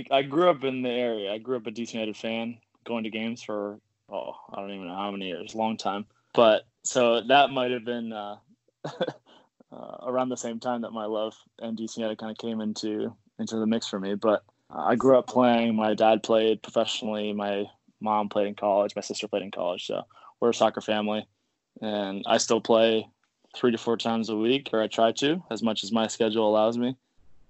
I 0.09 0.23
grew 0.23 0.49
up 0.49 0.63
in 0.63 0.81
the 0.81 0.89
area. 0.89 1.31
I 1.31 1.37
grew 1.37 1.57
up 1.57 1.67
a 1.67 1.71
DC 1.71 1.93
United 1.93 2.17
fan, 2.17 2.57
going 2.85 3.03
to 3.03 3.11
games 3.11 3.43
for 3.43 3.79
oh, 4.11 4.35
I 4.51 4.61
don't 4.61 4.71
even 4.71 4.87
know 4.87 4.95
how 4.95 5.11
many 5.11 5.27
years, 5.27 5.53
long 5.53 5.77
time. 5.77 6.07
But 6.33 6.65
so 6.81 7.21
that 7.21 7.51
might 7.51 7.69
have 7.69 7.85
been 7.85 8.11
uh, 8.11 8.37
uh, 8.85 9.97
around 10.01 10.29
the 10.29 10.37
same 10.37 10.59
time 10.59 10.81
that 10.81 10.91
my 10.91 11.05
love 11.05 11.35
and 11.59 11.77
DC 11.77 11.97
United 11.97 12.17
kind 12.17 12.31
of 12.31 12.37
came 12.39 12.61
into 12.61 13.13
into 13.39 13.57
the 13.57 13.65
mix 13.65 13.87
for 13.87 13.99
me. 13.99 14.15
But 14.15 14.43
I 14.69 14.95
grew 14.95 15.17
up 15.17 15.27
playing. 15.27 15.75
My 15.75 15.93
dad 15.93 16.23
played 16.23 16.61
professionally. 16.61 17.33
My 17.33 17.65
mom 18.01 18.29
played 18.29 18.47
in 18.47 18.55
college. 18.55 18.95
My 18.95 19.01
sister 19.01 19.27
played 19.27 19.43
in 19.43 19.51
college. 19.51 19.85
So 19.85 20.03
we're 20.39 20.49
a 20.49 20.53
soccer 20.53 20.81
family, 20.81 21.27
and 21.81 22.23
I 22.27 22.37
still 22.37 22.61
play 22.61 23.07
three 23.55 23.71
to 23.71 23.77
four 23.77 23.97
times 23.97 24.29
a 24.29 24.35
week, 24.35 24.69
or 24.73 24.81
I 24.81 24.87
try 24.87 25.11
to, 25.13 25.43
as 25.49 25.63
much 25.63 25.83
as 25.83 25.91
my 25.91 26.07
schedule 26.07 26.47
allows 26.47 26.77
me. 26.77 26.95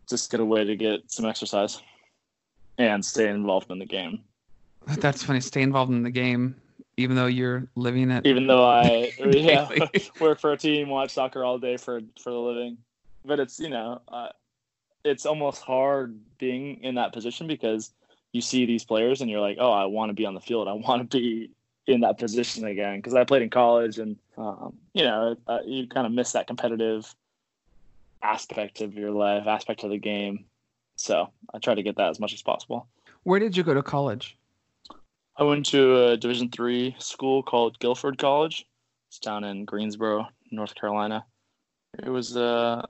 Just 0.07 0.31
get 0.31 0.39
a 0.39 0.45
way 0.45 0.63
to 0.63 0.75
get 0.75 1.11
some 1.11 1.25
exercise 1.25 1.81
and 2.77 3.03
stay 3.03 3.29
involved 3.29 3.69
in 3.69 3.77
the 3.77 3.85
game. 3.85 4.21
That's 4.87 5.23
funny. 5.23 5.41
Stay 5.41 5.61
involved 5.61 5.91
in 5.91 6.01
the 6.01 6.09
game, 6.09 6.55
even 6.97 7.15
though 7.15 7.27
you're 7.27 7.67
living 7.75 8.09
it. 8.09 8.25
Even 8.25 8.47
though 8.47 8.65
I 8.65 9.11
yeah, 9.19 9.69
work 10.19 10.39
for 10.39 10.53
a 10.53 10.57
team, 10.57 10.89
watch 10.89 11.11
soccer 11.11 11.43
all 11.43 11.59
day 11.59 11.77
for 11.77 12.01
for 12.19 12.31
the 12.31 12.39
living, 12.39 12.77
but 13.25 13.39
it's 13.39 13.59
you 13.59 13.69
know, 13.69 14.01
uh, 14.07 14.29
it's 15.03 15.25
almost 15.25 15.61
hard 15.61 16.19
being 16.37 16.83
in 16.83 16.95
that 16.95 17.13
position 17.13 17.47
because 17.47 17.91
you 18.31 18.41
see 18.41 18.65
these 18.65 18.83
players 18.83 19.21
and 19.21 19.29
you're 19.29 19.41
like, 19.41 19.57
oh, 19.59 19.71
I 19.71 19.85
want 19.85 20.09
to 20.09 20.13
be 20.13 20.25
on 20.25 20.33
the 20.33 20.41
field. 20.41 20.67
I 20.67 20.73
want 20.73 21.09
to 21.11 21.17
be 21.17 21.51
in 21.87 22.01
that 22.01 22.19
position 22.19 22.65
again 22.65 22.97
because 22.97 23.15
I 23.15 23.23
played 23.23 23.41
in 23.41 23.49
college 23.49 23.97
and 23.97 24.15
um, 24.37 24.77
you 24.93 25.03
know 25.03 25.35
uh, 25.47 25.59
you 25.65 25.87
kind 25.87 26.05
of 26.05 26.13
miss 26.13 26.33
that 26.33 26.45
competitive 26.47 27.13
aspect 28.21 28.81
of 28.81 28.93
your 28.93 29.11
life, 29.11 29.47
aspect 29.47 29.83
of 29.83 29.89
the 29.89 29.97
game. 29.97 30.45
So 30.97 31.29
I 31.53 31.59
try 31.59 31.73
to 31.73 31.83
get 31.83 31.95
that 31.97 32.09
as 32.09 32.19
much 32.19 32.33
as 32.33 32.41
possible. 32.41 32.87
Where 33.23 33.39
did 33.39 33.55
you 33.57 33.63
go 33.63 33.73
to 33.73 33.81
college? 33.81 34.37
I 35.37 35.43
went 35.43 35.65
to 35.67 36.07
a 36.07 36.17
Division 36.17 36.49
three 36.49 36.95
school 36.99 37.41
called 37.41 37.79
Guilford 37.79 38.17
College. 38.17 38.65
It's 39.07 39.19
down 39.19 39.43
in 39.43 39.65
Greensboro, 39.65 40.27
North 40.51 40.75
Carolina. 40.75 41.25
It 41.97 42.09
was 42.09 42.35
uh, 42.37 42.85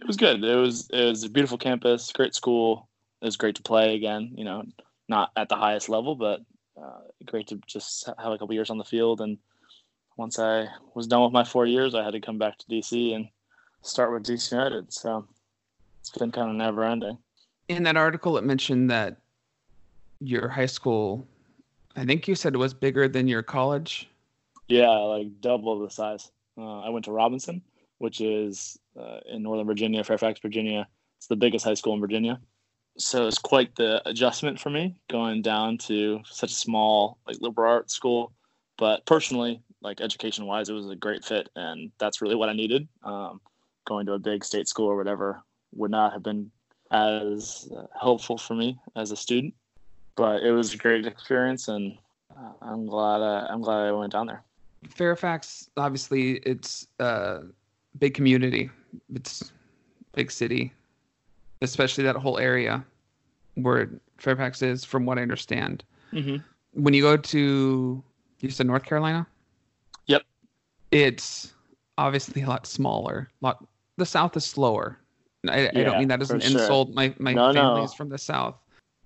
it 0.00 0.06
was 0.06 0.16
good. 0.16 0.44
It 0.44 0.56
was 0.56 0.88
it 0.90 1.04
was 1.04 1.24
a 1.24 1.28
beautiful 1.28 1.58
campus, 1.58 2.12
great 2.12 2.34
school. 2.34 2.88
It 3.20 3.24
was 3.24 3.36
great 3.36 3.56
to 3.56 3.62
play 3.62 3.94
again. 3.94 4.32
You 4.34 4.44
know, 4.44 4.64
not 5.08 5.32
at 5.36 5.48
the 5.48 5.56
highest 5.56 5.88
level, 5.88 6.14
but 6.14 6.40
uh, 6.80 7.00
great 7.24 7.48
to 7.48 7.60
just 7.66 8.06
have 8.06 8.32
a 8.32 8.38
couple 8.38 8.54
years 8.54 8.70
on 8.70 8.78
the 8.78 8.84
field. 8.84 9.20
And 9.20 9.38
once 10.16 10.38
I 10.38 10.68
was 10.94 11.06
done 11.06 11.22
with 11.22 11.32
my 11.32 11.44
four 11.44 11.66
years, 11.66 11.94
I 11.94 12.04
had 12.04 12.12
to 12.12 12.20
come 12.20 12.38
back 12.38 12.58
to 12.58 12.66
DC 12.66 13.14
and 13.14 13.28
start 13.82 14.12
with 14.12 14.24
DC 14.24 14.52
United. 14.52 14.92
So 14.92 15.26
it's 16.00 16.10
been 16.10 16.30
kind 16.30 16.50
of 16.50 16.56
never 16.56 16.84
ending. 16.84 17.18
In 17.68 17.82
that 17.82 17.96
article, 17.96 18.38
it 18.38 18.44
mentioned 18.44 18.90
that 18.90 19.16
your 20.20 20.48
high 20.48 20.66
school, 20.66 21.26
I 21.96 22.04
think 22.04 22.28
you 22.28 22.34
said 22.34 22.54
it 22.54 22.58
was 22.58 22.72
bigger 22.72 23.08
than 23.08 23.26
your 23.26 23.42
college. 23.42 24.08
Yeah, 24.68 24.90
like 24.90 25.40
double 25.40 25.80
the 25.80 25.90
size. 25.90 26.30
Uh, 26.56 26.80
I 26.80 26.88
went 26.90 27.04
to 27.06 27.12
Robinson, 27.12 27.62
which 27.98 28.20
is 28.20 28.78
uh, 28.98 29.18
in 29.26 29.42
Northern 29.42 29.66
Virginia, 29.66 30.02
Fairfax, 30.04 30.40
Virginia. 30.40 30.86
It's 31.18 31.26
the 31.26 31.36
biggest 31.36 31.64
high 31.64 31.74
school 31.74 31.94
in 31.94 32.00
Virginia. 32.00 32.40
So 32.96 33.26
it's 33.26 33.38
quite 33.38 33.76
the 33.76 34.06
adjustment 34.08 34.58
for 34.58 34.70
me 34.70 34.96
going 35.08 35.42
down 35.42 35.78
to 35.78 36.20
such 36.24 36.50
a 36.50 36.54
small, 36.54 37.18
like 37.26 37.36
liberal 37.40 37.70
arts 37.70 37.94
school. 37.94 38.32
But 38.76 39.06
personally, 39.06 39.60
like 39.82 40.00
education 40.00 40.46
wise, 40.46 40.68
it 40.68 40.72
was 40.72 40.88
a 40.90 40.96
great 40.96 41.24
fit, 41.24 41.48
and 41.56 41.90
that's 41.98 42.20
really 42.20 42.34
what 42.34 42.48
I 42.48 42.52
needed. 42.52 42.88
Um, 43.02 43.40
going 43.86 44.06
to 44.06 44.12
a 44.12 44.18
big 44.18 44.44
state 44.44 44.68
school 44.68 44.86
or 44.86 44.96
whatever 44.96 45.42
would 45.72 45.90
not 45.90 46.12
have 46.12 46.22
been 46.22 46.50
as 46.90 47.68
uh, 47.76 47.86
helpful 48.00 48.38
for 48.38 48.54
me 48.54 48.78
as 48.96 49.10
a 49.10 49.16
student. 49.16 49.54
But 50.16 50.42
it 50.42 50.52
was 50.52 50.74
a 50.74 50.76
great 50.76 51.06
experience, 51.06 51.68
and 51.68 51.96
uh, 52.36 52.52
I'm 52.62 52.86
glad 52.86 53.20
uh, 53.20 53.46
I'm 53.48 53.62
glad 53.62 53.86
I 53.86 53.92
went 53.92 54.12
down 54.12 54.26
there. 54.26 54.42
Fairfax, 54.88 55.70
obviously, 55.76 56.34
it's 56.38 56.86
a 56.98 57.42
big 57.98 58.14
community. 58.14 58.70
It's 59.14 59.52
big 60.12 60.30
city, 60.30 60.72
especially 61.62 62.04
that 62.04 62.16
whole 62.16 62.38
area 62.38 62.84
where 63.54 63.90
Fairfax 64.18 64.62
is, 64.62 64.84
from 64.84 65.04
what 65.06 65.18
I 65.18 65.22
understand. 65.22 65.84
Mm-hmm. 66.12 66.36
When 66.82 66.94
you 66.94 67.02
go 67.02 67.16
to, 67.16 68.02
you 68.40 68.50
said 68.50 68.66
North 68.66 68.84
Carolina. 68.84 69.26
Yep. 70.06 70.22
It's 70.90 71.52
obviously 71.98 72.42
a 72.42 72.48
lot 72.48 72.66
smaller. 72.66 73.30
A 73.42 73.46
lot. 73.46 73.66
The 73.96 74.06
South 74.06 74.36
is 74.36 74.44
slower. 74.44 74.98
I, 75.48 75.62
Yeah, 75.62 75.70
I 75.74 75.84
don't 75.84 75.98
mean 75.98 76.08
that 76.08 76.20
as 76.20 76.30
an 76.30 76.40
sure. 76.40 76.60
insult. 76.60 76.94
My 76.94 77.14
my 77.18 77.32
No, 77.32 77.52
no. 77.52 77.60
family's 77.60 77.94
from 77.94 78.08
the 78.08 78.18
South. 78.18 78.56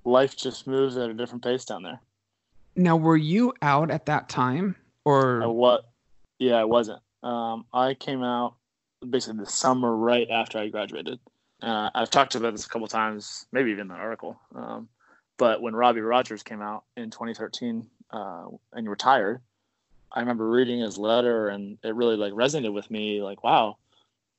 Life 0.05 0.37
just 0.37 0.67
moves 0.67 0.97
at 0.97 1.09
a 1.11 1.15
different 1.15 1.45
pace 1.45 1.65
down 1.65 1.83
there. 1.83 2.01
Now, 2.75 2.97
were 2.97 3.17
you 3.17 3.53
out 3.63 3.91
at 3.91 4.07
that 4.07 4.29
time, 4.29 4.75
or 5.05 5.47
what? 5.53 5.91
Yeah, 6.39 6.57
I 6.57 6.65
wasn't. 6.65 7.01
Um, 7.23 7.67
I 7.73 7.95
came 7.95 8.23
out 8.23 8.55
basically 9.09 9.41
the 9.41 9.51
summer 9.51 9.95
right 9.97 10.29
after 10.31 10.59
I 10.59 10.69
graduated. 10.69 11.19
Uh, 11.63 11.91
I've 11.95 12.11
talked 12.11 12.35
about 12.35 12.53
this 12.53 12.67
a 12.67 12.69
couple 12.69 12.89
times, 12.89 13.47
maybe 13.53 13.71
even 13.71 13.89
the 13.89 13.95
article. 13.95 14.39
Um, 14.55 14.89
but 15.39 15.63
when 15.63 15.75
Robbie 15.75 16.01
Rogers 16.01 16.43
came 16.43 16.61
out 16.61 16.85
in 16.97 17.11
2013 17.11 17.87
uh, 18.11 18.47
and 18.73 18.89
retired, 18.89 19.41
I 20.11 20.21
remember 20.21 20.49
reading 20.49 20.81
his 20.81 20.99
letter 20.99 21.49
and 21.49 21.79
it 21.83 21.95
really 21.95 22.17
like 22.17 22.33
resonated 22.33 22.73
with 22.73 22.91
me. 22.91 23.23
Like, 23.23 23.43
wow, 23.43 23.77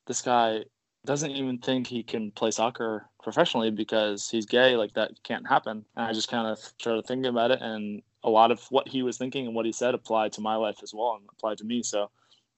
this 0.05 0.21
guy 0.21 0.65
doesn't 1.05 1.31
even 1.31 1.57
think 1.57 1.87
he 1.87 2.03
can 2.03 2.31
play 2.31 2.51
soccer 2.51 3.09
professionally 3.21 3.71
because 3.71 4.29
he's 4.29 4.45
gay. 4.45 4.75
Like 4.75 4.93
that 4.93 5.11
can't 5.23 5.47
happen. 5.47 5.85
And 5.95 6.05
I 6.05 6.13
just 6.13 6.29
kind 6.29 6.47
of 6.47 6.59
started 6.59 7.05
thinking 7.05 7.25
about 7.25 7.51
it, 7.51 7.59
and 7.61 8.01
a 8.23 8.29
lot 8.29 8.51
of 8.51 8.63
what 8.69 8.87
he 8.87 9.03
was 9.03 9.17
thinking 9.17 9.47
and 9.47 9.55
what 9.55 9.65
he 9.65 9.71
said 9.71 9.93
applied 9.93 10.31
to 10.33 10.41
my 10.41 10.55
life 10.55 10.77
as 10.81 10.93
well 10.93 11.17
and 11.19 11.25
applied 11.31 11.57
to 11.57 11.65
me. 11.65 11.83
So 11.83 12.09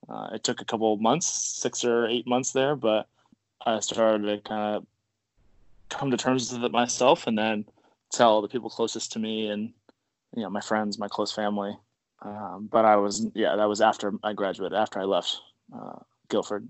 uh, 0.10 0.30
it 0.34 0.44
took 0.44 0.62
a 0.62 0.66
couple 0.66 0.94
of 0.94 1.02
months, 1.02 1.28
six 1.28 1.84
or 1.84 2.08
eight 2.08 2.28
months 2.28 2.52
there, 2.52 2.76
but 2.76 3.08
I 3.66 3.80
started 3.80 4.26
to 4.28 4.38
kind 4.48 4.76
of 4.76 4.86
come 5.90 6.12
to 6.12 6.18
terms 6.18 6.52
with 6.52 6.64
it 6.64 6.72
myself, 6.72 7.28
and 7.28 7.38
then 7.38 7.66
tell 8.12 8.42
the 8.42 8.48
people 8.48 8.70
closest 8.70 9.12
to 9.14 9.20
me 9.20 9.50
and 9.50 9.74
you 10.36 10.44
know 10.44 10.50
my 10.50 10.62
friends, 10.62 11.00
my 11.00 11.08
close 11.08 11.32
family. 11.32 11.78
Um, 12.22 12.70
but 12.72 12.86
I 12.86 12.96
was 12.96 13.28
yeah, 13.34 13.56
that 13.56 13.68
was 13.68 13.82
after 13.82 14.14
I 14.24 14.34
graduated, 14.34 14.78
after 14.78 15.00
I 15.00 15.04
left 15.04 15.42
uh, 15.76 16.00
Guilford. 16.30 16.68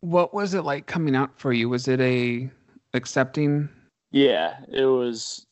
what 0.00 0.32
was 0.32 0.54
it 0.54 0.62
like 0.62 0.86
coming 0.86 1.16
out 1.16 1.38
for 1.38 1.52
you? 1.52 1.68
Was 1.68 1.88
it 1.88 2.00
a 2.00 2.50
accepting? 2.94 3.68
Yeah, 4.10 4.56
it 4.72 4.84
was 4.84 5.46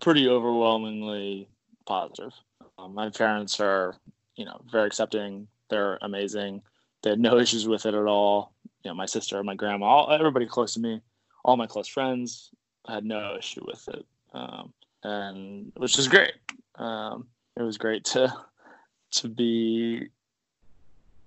pretty 0.00 0.28
overwhelmingly 0.28 1.48
positive. 1.86 2.32
Um, 2.78 2.94
my 2.94 3.08
parents 3.10 3.60
are, 3.60 3.96
you 4.36 4.44
know, 4.44 4.60
very 4.70 4.86
accepting. 4.86 5.46
They're 5.70 5.98
amazing. 6.02 6.62
They 7.02 7.10
had 7.10 7.20
no 7.20 7.38
issues 7.44 7.66
with 7.66 7.86
it 7.86 7.94
at 7.94 8.06
all. 8.06 8.52
You 8.84 8.90
know, 8.90 8.94
my 8.94 9.06
sister, 9.06 9.42
my 9.42 9.54
grandma, 9.54 9.86
all, 9.86 10.12
everybody 10.12 10.46
close 10.46 10.74
to 10.74 10.80
me, 10.80 11.00
all 11.44 11.56
my 11.56 11.66
close 11.66 11.88
friends 11.88 12.50
had 12.86 13.04
no 13.04 13.36
issue 13.38 13.62
with 13.66 13.88
it, 13.88 14.04
um, 14.34 14.72
and 15.02 15.72
which 15.76 15.98
is 15.98 16.08
great. 16.08 16.34
Um, 16.76 17.26
it 17.56 17.62
was 17.62 17.78
great 17.78 18.04
to 18.06 18.32
to 19.12 19.28
be 19.28 20.08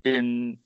in 0.04 0.58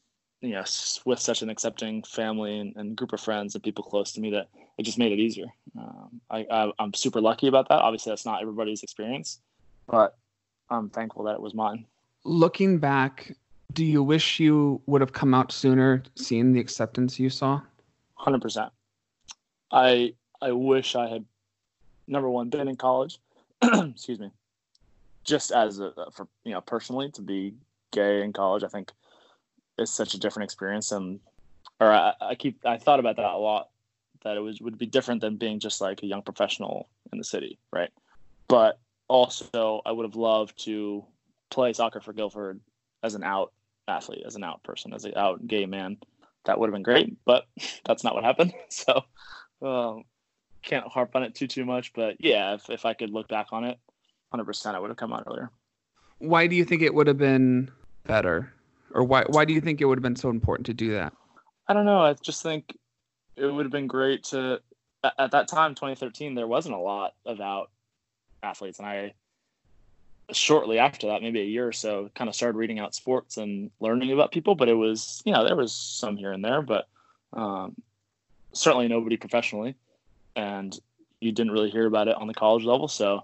you 0.41 0.49
know 0.49 0.63
with 1.05 1.19
such 1.19 1.41
an 1.41 1.49
accepting 1.49 2.03
family 2.03 2.59
and, 2.59 2.75
and 2.75 2.95
group 2.95 3.13
of 3.13 3.21
friends 3.21 3.55
and 3.55 3.63
people 3.63 3.83
close 3.83 4.11
to 4.13 4.21
me 4.21 4.31
that 4.31 4.49
it 4.77 4.83
just 4.83 4.97
made 4.97 5.11
it 5.11 5.19
easier. 5.19 5.47
Um, 5.77 6.21
I, 6.29 6.45
I 6.51 6.71
I'm 6.79 6.93
super 6.93 7.21
lucky 7.21 7.47
about 7.47 7.69
that. 7.69 7.81
Obviously, 7.81 8.11
that's 8.11 8.25
not 8.25 8.41
everybody's 8.41 8.83
experience, 8.83 9.39
but 9.87 10.17
I'm 10.69 10.89
thankful 10.89 11.23
that 11.25 11.35
it 11.35 11.41
was 11.41 11.53
mine. 11.53 11.85
Looking 12.23 12.79
back, 12.79 13.35
do 13.73 13.85
you 13.85 14.03
wish 14.03 14.39
you 14.39 14.81
would 14.85 15.01
have 15.01 15.13
come 15.13 15.33
out 15.33 15.51
sooner, 15.51 16.03
seeing 16.15 16.53
the 16.53 16.59
acceptance 16.59 17.19
you 17.19 17.29
saw? 17.29 17.61
Hundred 18.15 18.41
percent. 18.41 18.71
I 19.71 20.13
I 20.41 20.51
wish 20.51 20.95
I 20.95 21.07
had 21.07 21.25
number 22.07 22.29
one 22.29 22.49
been 22.49 22.67
in 22.67 22.75
college. 22.75 23.19
excuse 23.61 24.19
me. 24.19 24.31
Just 25.23 25.51
as 25.51 25.79
a 25.79 25.93
for 26.11 26.27
you 26.43 26.53
know 26.53 26.61
personally 26.61 27.11
to 27.11 27.21
be 27.21 27.53
gay 27.91 28.23
in 28.23 28.33
college, 28.33 28.63
I 28.63 28.67
think 28.67 28.91
it's 29.77 29.91
such 29.91 30.13
a 30.13 30.19
different 30.19 30.45
experience, 30.45 30.91
and 30.91 31.19
or 31.79 31.91
I, 31.91 32.13
I 32.21 32.35
keep 32.35 32.65
I 32.65 32.77
thought 32.77 32.99
about 32.99 33.15
that 33.17 33.25
a 33.25 33.37
lot. 33.37 33.69
That 34.23 34.37
it 34.37 34.41
was 34.41 34.61
would 34.61 34.77
be 34.77 34.85
different 34.85 35.21
than 35.21 35.37
being 35.37 35.59
just 35.59 35.81
like 35.81 36.03
a 36.03 36.05
young 36.05 36.21
professional 36.21 36.89
in 37.11 37.17
the 37.17 37.23
city, 37.23 37.57
right? 37.71 37.89
But 38.47 38.79
also, 39.07 39.81
I 39.85 39.91
would 39.91 40.05
have 40.05 40.15
loved 40.15 40.63
to 40.65 41.03
play 41.49 41.73
soccer 41.73 42.01
for 42.01 42.13
Guilford 42.13 42.59
as 43.03 43.15
an 43.15 43.23
out 43.23 43.51
athlete, 43.91 44.23
as 44.25 44.35
an 44.35 44.43
out 44.43 44.63
person, 44.63 44.93
as 44.93 45.05
an 45.05 45.13
out 45.15 45.45
gay 45.45 45.65
man. 45.65 45.97
That 46.45 46.59
would 46.59 46.67
have 46.67 46.73
been 46.73 46.83
great, 46.83 47.17
but 47.25 47.45
that's 47.85 48.03
not 48.03 48.15
what 48.15 48.23
happened. 48.23 48.53
So, 48.69 49.03
um, 49.61 50.05
can't 50.63 50.87
harp 50.87 51.15
on 51.15 51.23
it 51.23 51.35
too 51.35 51.47
too 51.47 51.65
much. 51.65 51.93
But 51.93 52.15
yeah, 52.19 52.55
if, 52.55 52.69
if 52.69 52.85
I 52.85 52.93
could 52.93 53.11
look 53.11 53.27
back 53.27 53.47
on 53.51 53.63
it, 53.63 53.77
hundred 54.31 54.45
percent, 54.45 54.75
I 54.75 54.79
would 54.79 54.89
have 54.89 54.97
come 54.97 55.13
out 55.13 55.23
earlier. 55.27 55.51
Why 56.19 56.47
do 56.47 56.55
you 56.55 56.65
think 56.65 56.81
it 56.81 56.93
would 56.93 57.07
have 57.07 57.17
been 57.17 57.69
better, 58.05 58.53
or 58.93 59.03
why 59.03 59.23
why 59.27 59.45
do 59.45 59.53
you 59.53 59.61
think 59.61 59.81
it 59.81 59.85
would 59.85 59.97
have 59.97 60.03
been 60.03 60.15
so 60.15 60.29
important 60.29 60.65
to 60.67 60.73
do 60.73 60.91
that? 60.93 61.13
I 61.67 61.73
don't 61.73 61.85
know. 61.85 62.01
I 62.01 62.13
just 62.13 62.41
think 62.41 62.77
it 63.35 63.45
would 63.45 63.65
have 63.65 63.71
been 63.71 63.87
great 63.87 64.23
to 64.25 64.61
at, 65.03 65.13
at 65.17 65.31
that 65.31 65.47
time, 65.47 65.75
2013. 65.75 66.35
There 66.35 66.47
wasn't 66.47 66.75
a 66.75 66.79
lot 66.79 67.13
of 67.25 67.39
out 67.39 67.69
athletes, 68.43 68.79
and 68.79 68.87
I 68.87 69.13
shortly 70.33 70.79
after 70.79 71.07
that, 71.07 71.21
maybe 71.21 71.41
a 71.41 71.45
year 71.45 71.67
or 71.67 71.71
so, 71.71 72.09
kind 72.15 72.29
of 72.29 72.35
started 72.35 72.57
reading 72.57 72.77
Outsports 72.77 73.37
and 73.37 73.71
learning 73.79 74.11
about 74.11 74.31
people. 74.31 74.55
But 74.55 74.69
it 74.69 74.73
was, 74.73 75.21
you 75.25 75.33
know, 75.33 75.45
there 75.45 75.55
was 75.55 75.73
some 75.73 76.17
here 76.17 76.31
and 76.31 76.43
there, 76.43 76.61
but 76.61 76.87
um, 77.33 77.75
certainly 78.53 78.87
nobody 78.87 79.17
professionally. 79.17 79.75
And 80.35 80.77
you 81.19 81.31
didn't 81.31 81.51
really 81.51 81.69
hear 81.69 81.85
about 81.85 82.07
it 82.07 82.15
on 82.15 82.27
the 82.27 82.33
college 82.33 82.63
level. 82.63 82.87
So, 82.87 83.23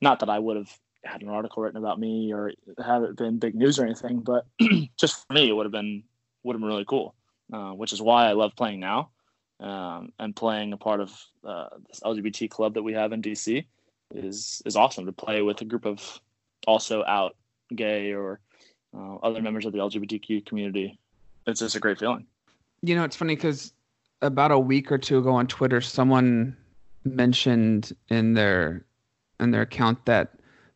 not 0.00 0.20
that 0.20 0.30
I 0.30 0.38
would 0.38 0.56
have 0.56 0.72
had 1.04 1.22
an 1.22 1.28
article 1.28 1.62
written 1.62 1.78
about 1.78 1.98
me 1.98 2.32
or 2.32 2.52
have 2.84 3.02
it 3.02 3.16
been 3.16 3.38
big 3.38 3.54
news 3.54 3.78
or 3.78 3.84
anything, 3.84 4.20
but 4.20 4.46
just 4.96 5.26
for 5.26 5.32
me, 5.32 5.48
it 5.48 5.52
would 5.52 5.66
have 5.66 5.72
been 5.72 6.02
would 6.42 6.54
have 6.54 6.60
been 6.60 6.68
really 6.68 6.84
cool. 6.84 7.14
Uh, 7.52 7.72
which 7.72 7.92
is 7.92 8.00
why 8.00 8.26
I 8.26 8.32
love 8.32 8.56
playing 8.56 8.80
now, 8.80 9.10
um, 9.60 10.10
and 10.18 10.34
playing 10.34 10.72
a 10.72 10.78
part 10.78 11.00
of 11.00 11.12
uh, 11.44 11.68
this 11.86 12.00
LGBT 12.00 12.48
club 12.48 12.74
that 12.74 12.82
we 12.82 12.94
have 12.94 13.12
in 13.12 13.20
DC 13.20 13.66
is 14.14 14.62
is 14.64 14.76
awesome 14.76 15.06
to 15.06 15.12
play 15.12 15.42
with 15.42 15.60
a 15.60 15.64
group 15.64 15.84
of 15.84 16.20
also 16.66 17.04
out 17.04 17.36
gay 17.74 18.12
or 18.12 18.40
uh, 18.96 19.16
other 19.16 19.40
members 19.40 19.64
of 19.64 19.72
the 19.72 19.78
LGBTQ 19.78 20.46
community. 20.46 20.98
It's 21.46 21.60
just 21.60 21.76
a 21.76 21.80
great 21.80 21.98
feeling. 21.98 22.26
You 22.82 22.94
know, 22.94 23.04
it's 23.04 23.16
funny 23.16 23.34
because 23.34 23.72
about 24.20 24.50
a 24.50 24.58
week 24.58 24.92
or 24.92 24.98
two 24.98 25.18
ago 25.18 25.32
on 25.32 25.46
Twitter, 25.46 25.80
someone 25.80 26.56
mentioned 27.04 27.92
in 28.08 28.34
their 28.34 28.84
in 29.40 29.50
their 29.50 29.62
account 29.62 30.04
that 30.06 30.34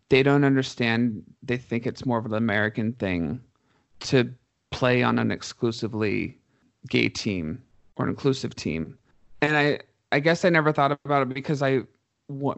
they 0.08 0.22
don't 0.22 0.44
understand. 0.44 1.22
They 1.42 1.56
think 1.56 1.86
it's 1.86 2.04
more 2.04 2.18
of 2.18 2.26
an 2.26 2.34
American 2.34 2.92
thing 2.94 3.40
to 4.00 4.32
play 4.70 5.02
on 5.02 5.18
an 5.18 5.30
exclusively 5.30 6.38
gay 6.88 7.08
team 7.08 7.62
or 7.96 8.04
an 8.04 8.10
inclusive 8.10 8.54
team. 8.54 8.98
And 9.42 9.56
I 9.56 9.80
I 10.12 10.20
guess 10.20 10.44
I 10.44 10.50
never 10.50 10.72
thought 10.72 10.98
about 11.04 11.22
it 11.22 11.34
because 11.34 11.62
I 11.62 11.82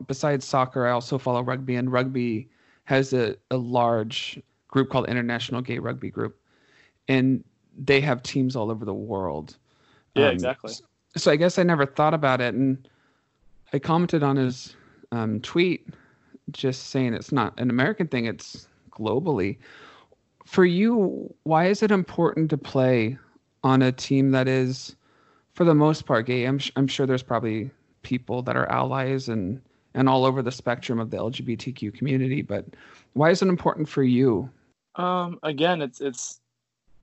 besides 0.06 0.44
soccer, 0.44 0.86
I 0.86 0.92
also 0.92 1.18
follow 1.18 1.42
rugby, 1.42 1.76
and 1.76 1.92
rugby 1.92 2.48
has 2.84 3.12
a, 3.12 3.36
a 3.50 3.56
large 3.56 4.40
group 4.68 4.90
called 4.90 5.08
International 5.08 5.60
Gay 5.60 5.78
Rugby 5.78 6.10
Group, 6.10 6.38
and 7.08 7.44
they 7.76 8.00
have 8.00 8.22
teams 8.22 8.56
all 8.56 8.70
over 8.70 8.84
the 8.84 8.94
world. 8.94 9.56
Yeah, 10.14 10.28
um, 10.28 10.32
exactly. 10.32 10.72
So, 10.72 10.84
so, 11.16 11.30
I 11.30 11.36
guess 11.36 11.58
I 11.58 11.62
never 11.62 11.86
thought 11.86 12.14
about 12.14 12.40
it, 12.40 12.54
and 12.54 12.88
I 13.72 13.78
commented 13.78 14.22
on 14.22 14.36
his 14.36 14.74
um, 15.12 15.40
tweet, 15.40 15.88
just 16.50 16.88
saying 16.88 17.14
it's 17.14 17.32
not 17.32 17.58
an 17.58 17.70
American 17.70 18.08
thing; 18.08 18.24
it's 18.24 18.68
globally. 18.90 19.58
For 20.44 20.64
you, 20.64 21.34
why 21.42 21.66
is 21.66 21.82
it 21.82 21.90
important 21.90 22.48
to 22.50 22.58
play 22.58 23.18
on 23.62 23.82
a 23.82 23.92
team 23.92 24.30
that 24.30 24.48
is, 24.48 24.96
for 25.52 25.64
the 25.64 25.74
most 25.74 26.06
part, 26.06 26.26
gay? 26.26 26.46
I'm 26.46 26.58
I'm 26.76 26.86
sure 26.86 27.06
there's 27.06 27.22
probably 27.22 27.70
people 28.02 28.42
that 28.42 28.56
are 28.56 28.66
allies 28.70 29.28
and 29.28 29.60
and 29.94 30.08
all 30.08 30.24
over 30.24 30.42
the 30.42 30.52
spectrum 30.52 31.00
of 31.00 31.10
the 31.10 31.16
LGBTQ 31.16 31.94
community. 31.94 32.42
But 32.42 32.64
why 33.14 33.30
is 33.30 33.42
it 33.42 33.48
important 33.48 33.88
for 33.88 34.02
you? 34.02 34.48
Um, 34.94 35.38
again, 35.42 35.82
it's 35.82 36.00
it's 36.00 36.40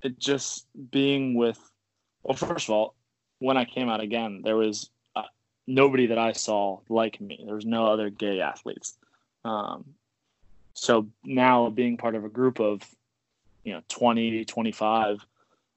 it 0.01 0.19
just 0.19 0.67
being 0.91 1.35
with. 1.35 1.59
Well, 2.23 2.35
first 2.35 2.69
of 2.69 2.73
all, 2.73 2.95
when 3.39 3.57
I 3.57 3.65
came 3.65 3.89
out 3.89 4.01
again, 4.01 4.41
there 4.43 4.55
was 4.55 4.89
uh, 5.15 5.23
nobody 5.67 6.07
that 6.07 6.17
I 6.17 6.31
saw 6.31 6.79
like 6.89 7.21
me. 7.21 7.43
There 7.45 7.55
was 7.55 7.65
no 7.65 7.85
other 7.85 8.09
gay 8.09 8.41
athletes. 8.41 8.97
Um, 9.43 9.85
so 10.73 11.07
now 11.23 11.69
being 11.69 11.97
part 11.97 12.15
of 12.15 12.25
a 12.25 12.29
group 12.29 12.59
of, 12.59 12.83
you 13.63 13.73
know, 13.73 13.81
20, 13.89 14.43
25 14.43 15.25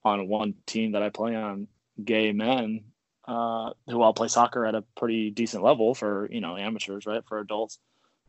on 0.03 0.27
one 0.27 0.55
team 0.65 0.93
that 0.93 1.03
I 1.03 1.09
play 1.09 1.35
on, 1.35 1.67
gay 2.03 2.31
men 2.31 2.83
uh, 3.29 3.73
who 3.87 4.01
all 4.01 4.13
play 4.13 4.27
soccer 4.27 4.65
at 4.65 4.73
a 4.73 4.83
pretty 4.97 5.29
decent 5.29 5.63
level 5.63 5.93
for 5.93 6.27
you 6.31 6.41
know 6.41 6.57
amateurs, 6.57 7.05
right? 7.05 7.23
For 7.27 7.37
adults 7.37 7.77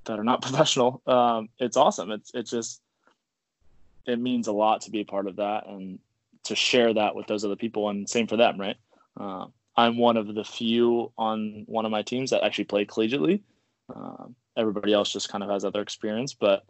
that 0.04 0.18
are 0.18 0.24
not 0.24 0.42
professional, 0.46 1.00
um, 1.06 1.48
it's 1.58 1.78
awesome. 1.78 2.10
It's 2.10 2.30
it's 2.34 2.50
just 2.50 2.82
it 4.06 4.18
means 4.18 4.46
a 4.46 4.52
lot 4.52 4.82
to 4.82 4.90
be 4.90 5.00
a 5.00 5.04
part 5.04 5.26
of 5.26 5.36
that 5.36 5.66
and 5.66 5.98
to 6.44 6.54
share 6.54 6.92
that 6.92 7.14
with 7.14 7.26
those 7.26 7.44
other 7.44 7.56
people, 7.56 7.88
and 7.88 8.08
same 8.08 8.26
for 8.26 8.36
them, 8.36 8.60
right? 8.60 8.76
Uh, 9.18 9.46
I'm 9.74 9.96
one 9.96 10.18
of 10.18 10.34
the 10.34 10.44
few 10.44 11.12
on 11.16 11.64
one 11.66 11.86
of 11.86 11.90
my 11.90 12.02
teams 12.02 12.30
that 12.30 12.44
actually 12.44 12.64
play 12.64 12.84
collegiately. 12.84 13.40
Uh, 13.94 14.26
everybody 14.54 14.92
else 14.92 15.10
just 15.10 15.30
kind 15.30 15.42
of 15.42 15.48
has 15.48 15.64
other 15.64 15.80
experience, 15.80 16.34
but 16.34 16.64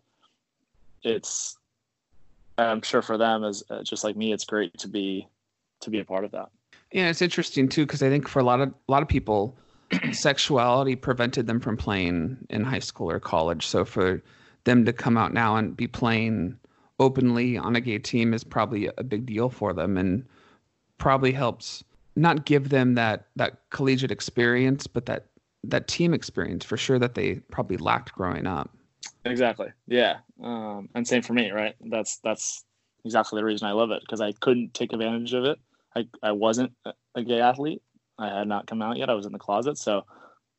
it's 1.02 1.58
I'm 2.58 2.82
sure 2.82 3.02
for 3.02 3.18
them 3.18 3.42
as 3.42 3.64
uh, 3.70 3.82
just 3.82 4.04
like 4.04 4.16
me, 4.16 4.32
it's 4.32 4.44
great 4.44 4.78
to 4.78 4.88
be 4.88 5.26
to 5.80 5.90
be 5.90 5.98
a 5.98 6.04
part 6.04 6.24
of 6.24 6.30
that. 6.30 6.50
Yeah, 6.92 7.08
it's 7.08 7.22
interesting 7.22 7.68
too 7.68 7.86
because 7.86 8.02
I 8.02 8.08
think 8.08 8.26
for 8.28 8.40
a 8.40 8.44
lot 8.44 8.60
of 8.60 8.68
a 8.68 8.92
lot 8.92 9.02
of 9.02 9.08
people, 9.08 9.56
sexuality 10.12 10.96
prevented 10.96 11.46
them 11.46 11.60
from 11.60 11.76
playing 11.76 12.36
in 12.50 12.64
high 12.64 12.80
school 12.80 13.10
or 13.10 13.20
college. 13.20 13.66
So 13.66 13.84
for 13.84 14.22
them 14.64 14.84
to 14.84 14.92
come 14.92 15.16
out 15.16 15.32
now 15.32 15.56
and 15.56 15.76
be 15.76 15.86
playing 15.86 16.58
openly 16.98 17.56
on 17.56 17.76
a 17.76 17.80
gay 17.80 17.98
team 17.98 18.34
is 18.34 18.44
probably 18.44 18.90
a 18.98 19.04
big 19.04 19.24
deal 19.24 19.48
for 19.48 19.72
them 19.72 19.96
and 19.96 20.26
probably 20.98 21.32
helps 21.32 21.82
not 22.16 22.44
give 22.44 22.68
them 22.68 22.94
that 22.94 23.26
that 23.36 23.60
collegiate 23.70 24.10
experience, 24.10 24.86
but 24.86 25.06
that 25.06 25.26
that 25.62 25.88
team 25.88 26.12
experience 26.12 26.64
for 26.64 26.76
sure 26.76 26.98
that 26.98 27.14
they 27.14 27.36
probably 27.50 27.76
lacked 27.76 28.12
growing 28.12 28.46
up. 28.46 28.70
Exactly. 29.24 29.68
Yeah. 29.86 30.18
Um, 30.42 30.88
and 30.94 31.06
same 31.06 31.22
for 31.22 31.34
me, 31.34 31.50
right? 31.50 31.76
That's 31.86 32.18
that's 32.18 32.64
exactly 33.04 33.40
the 33.40 33.44
reason 33.44 33.68
I 33.68 33.72
love 33.72 33.90
it 33.90 34.00
because 34.00 34.20
I 34.20 34.32
couldn't 34.32 34.74
take 34.74 34.92
advantage 34.92 35.32
of 35.34 35.44
it 35.44 35.58
I, 35.94 36.06
I 36.22 36.32
wasn't 36.32 36.72
a 37.14 37.22
gay 37.22 37.40
athlete. 37.40 37.82
I 38.18 38.38
had 38.38 38.48
not 38.48 38.66
come 38.66 38.82
out 38.82 38.96
yet. 38.96 39.10
I 39.10 39.14
was 39.14 39.26
in 39.26 39.32
the 39.32 39.38
closet. 39.38 39.78
So 39.78 40.04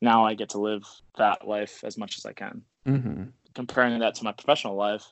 now 0.00 0.26
I 0.26 0.34
get 0.34 0.50
to 0.50 0.60
live 0.60 0.84
that 1.16 1.46
life 1.46 1.84
as 1.84 1.96
much 1.96 2.18
as 2.18 2.26
I 2.26 2.32
can. 2.32 2.62
Mm-hmm. 2.86 3.24
Comparing 3.54 3.98
that 4.00 4.16
to 4.16 4.24
my 4.24 4.32
professional 4.32 4.74
life, 4.74 5.04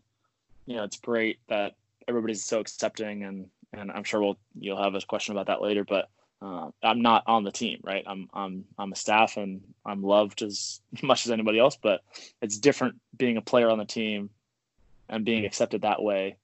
you 0.67 0.77
know, 0.77 0.85
it's 0.85 0.99
great 0.99 1.39
that 1.49 1.77
everybody's 2.09 2.45
so 2.45 2.61
accepting 2.61 3.23
and, 3.23 3.47
and 3.73 3.91
I'm 3.93 4.05
sure 4.05 4.21
we'll, 4.21 4.39
you'll 4.59 4.83
have 4.83 4.95
a 4.95 5.01
question 5.01 5.33
about 5.33 5.47
that 5.47 5.63
later, 5.63 5.85
but 5.85 6.09
uh, 6.43 6.71
I'm 6.83 7.03
not 7.03 7.23
on 7.27 7.45
the 7.45 7.53
team, 7.53 7.81
right? 7.85 8.03
I'm, 8.07 8.29
I'm, 8.35 8.65
I'm 8.79 8.93
a 8.93 8.97
staff 8.97 9.37
and 9.37 9.61
I'm 9.87 10.03
loved 10.03 10.43
as 10.43 10.81
much 11.03 11.27
as 11.27 11.33
anybody 11.33 11.59
else, 11.59 11.79
but 11.81 12.01
it's 12.43 12.59
different 12.59 12.97
being 13.17 13.37
a 13.37 13.43
player 13.43 13.71
on 13.71 13.79
the 13.79 13.85
team 13.85 14.31
and 15.09 15.25
being 15.25 15.45
accepted 15.45 15.83
that 15.83 16.03
way 16.03 16.37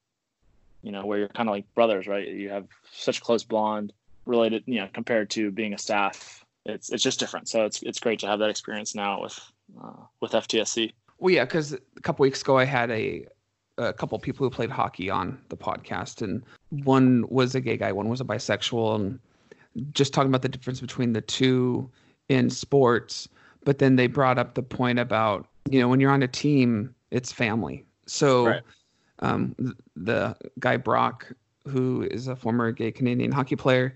you 0.83 0.93
know, 0.93 1.05
where 1.05 1.19
you're 1.19 1.29
kind 1.29 1.49
of 1.49 1.55
like 1.55 1.73
brothers, 1.75 2.07
right? 2.07 2.27
You 2.27 2.51
have 2.51 2.67
such 2.91 3.21
close 3.21 3.45
bond 3.45 3.93
related, 4.25 4.65
you 4.67 4.81
know, 4.81 4.89
compared 4.93 5.31
to 5.31 5.51
being 5.51 5.75
a 5.75 5.79
staff. 5.79 6.45
It's 6.65 6.91
it's 6.91 7.03
just 7.03 7.21
different. 7.21 7.49
So 7.49 7.65
it's 7.65 7.83
it's 7.83 7.99
great 7.99 8.19
to 8.21 8.27
have 8.27 8.39
that 8.41 8.51
experience 8.51 8.95
now 8.95 9.23
with 9.23 9.39
uh, 9.83 10.05
with 10.21 10.33
FTSC. 10.33 10.93
Well, 11.19 11.35
yeah, 11.35 11.45
because 11.45 11.73
a 11.73 12.01
couple 12.03 12.25
weeks 12.25 12.43
ago 12.43 12.59
I 12.59 12.65
had 12.65 12.91
a 12.91 13.27
a 13.79 13.93
couple 13.93 14.19
people 14.19 14.45
who 14.45 14.51
played 14.51 14.71
hockey 14.71 15.11
on 15.11 15.41
the 15.49 15.57
podcast, 15.57 16.23
and 16.23 16.43
one 16.71 17.25
was 17.29 17.55
a 17.55 17.61
gay 17.61 17.77
guy, 17.77 17.93
one 17.93 18.09
was 18.09 18.21
a 18.21 18.25
bisexual, 18.25 18.97
and 18.97 19.19
just 19.93 20.13
talking 20.13 20.29
about 20.29 20.43
the 20.43 20.49
difference 20.49 20.81
between 20.81 21.13
the 21.13 21.21
two 21.21 21.89
in 22.29 22.51
sports. 22.51 23.29
But 23.65 23.79
then 23.79 23.97
they 23.97 24.07
brought 24.07 24.39
up 24.39 24.55
the 24.55 24.63
point 24.63 24.99
about 24.99 25.47
you 25.71 25.81
know 25.81 25.89
when 25.89 26.01
you're 26.01 26.11
on 26.11 26.23
a 26.23 26.29
team, 26.29 26.95
it's 27.11 27.33
family. 27.33 27.85
So 28.07 28.47
right 28.47 28.63
um, 29.21 29.77
the 29.95 30.37
guy 30.59 30.77
Brock, 30.77 31.33
who 31.67 32.03
is 32.11 32.29
a 32.29 32.37
former 32.37 32.71
gay 32.73 32.93
Canadian 32.93 33.33
hockey 33.33 33.57
player, 33.57 33.95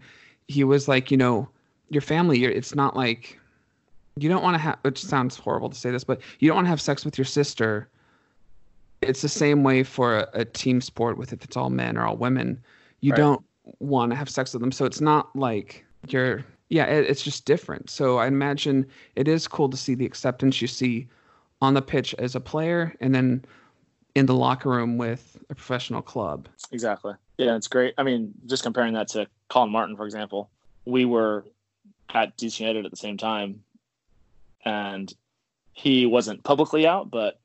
he 0.48 0.64
was 0.64 0.88
like, 0.88 1.10
you 1.10 1.16
know, 1.16 1.48
your 1.90 2.02
family, 2.02 2.44
it's 2.44 2.74
not 2.74 2.96
like 2.96 3.38
you 4.16 4.28
don't 4.28 4.42
want 4.42 4.54
to 4.54 4.58
have, 4.58 4.78
which 4.82 5.02
sounds 5.02 5.36
horrible 5.36 5.68
to 5.70 5.76
say 5.76 5.90
this, 5.90 6.04
but 6.04 6.20
you 6.38 6.48
don't 6.48 6.56
want 6.56 6.66
to 6.66 6.70
have 6.70 6.80
sex 6.80 7.04
with 7.04 7.16
your 7.18 7.24
sister. 7.24 7.88
It's 9.02 9.22
the 9.22 9.28
same 9.28 9.62
way 9.62 9.82
for 9.82 10.18
a, 10.18 10.28
a 10.34 10.44
team 10.44 10.80
sport 10.80 11.16
with 11.16 11.32
if 11.32 11.44
it's 11.44 11.56
all 11.56 11.70
men 11.70 11.96
or 11.96 12.04
all 12.06 12.16
women. 12.16 12.60
You 13.00 13.12
right. 13.12 13.18
don't 13.18 13.44
want 13.78 14.12
to 14.12 14.16
have 14.16 14.28
sex 14.28 14.52
with 14.52 14.60
them. 14.60 14.72
So 14.72 14.84
it's 14.84 15.00
not 15.00 15.34
like 15.36 15.84
you're, 16.08 16.44
yeah, 16.68 16.84
it, 16.84 17.08
it's 17.08 17.22
just 17.22 17.44
different. 17.44 17.88
So 17.88 18.18
I 18.18 18.26
imagine 18.26 18.86
it 19.16 19.28
is 19.28 19.48
cool 19.48 19.68
to 19.70 19.76
see 19.76 19.94
the 19.94 20.06
acceptance 20.06 20.60
you 20.60 20.68
see 20.68 21.08
on 21.62 21.74
the 21.74 21.82
pitch 21.82 22.14
as 22.18 22.34
a 22.34 22.40
player 22.40 22.94
and 23.00 23.14
then 23.14 23.44
in 24.14 24.26
the 24.26 24.34
locker 24.34 24.68
room 24.68 24.98
with 24.98 25.38
a 25.50 25.54
professional 25.54 26.02
club. 26.02 26.48
Exactly. 26.72 27.14
Yeah, 27.38 27.56
it's 27.56 27.68
great. 27.68 27.94
I 27.96 28.02
mean, 28.02 28.32
just 28.46 28.62
comparing 28.62 28.94
that 28.94 29.08
to 29.08 29.26
Collin 29.48 29.70
Martin, 29.70 29.96
for 29.96 30.04
example, 30.04 30.50
we 30.84 31.04
were 31.04 31.44
at 32.12 32.36
DC 32.36 32.60
United 32.60 32.84
at 32.84 32.90
the 32.90 32.96
same 32.96 33.16
time, 33.16 33.62
and 34.64 35.12
he 35.72 36.06
wasn't 36.06 36.42
publicly 36.44 36.86
out, 36.86 37.10
but 37.10 37.40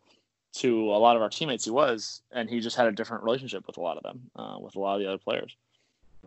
to 0.53 0.91
a 0.91 0.97
lot 0.97 1.15
of 1.15 1.21
our 1.21 1.29
teammates, 1.29 1.65
he 1.65 1.71
was, 1.71 2.21
and 2.31 2.49
he 2.49 2.59
just 2.59 2.75
had 2.75 2.87
a 2.87 2.91
different 2.91 3.23
relationship 3.23 3.67
with 3.67 3.77
a 3.77 3.81
lot 3.81 3.97
of 3.97 4.03
them, 4.03 4.21
uh, 4.35 4.57
with 4.59 4.75
a 4.75 4.79
lot 4.79 4.95
of 4.95 5.01
the 5.01 5.07
other 5.07 5.17
players. 5.17 5.55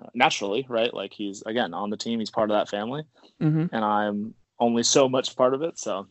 Uh, 0.01 0.07
naturally, 0.15 0.65
right? 0.69 0.95
Like 0.95 1.13
he's 1.13 1.43
again 1.43 1.75
on 1.75 1.91
the 1.91 1.97
team, 1.97 2.21
he's 2.21 2.31
part 2.31 2.51
of 2.51 2.57
that 2.57 2.69
family, 2.69 3.03
mm-hmm. 3.41 3.67
and 3.75 3.85
I'm 3.85 4.35
only 4.61 4.85
so 4.85 5.09
much 5.09 5.35
part 5.35 5.55
of 5.55 5.63
it. 5.63 5.79
So 5.79 6.07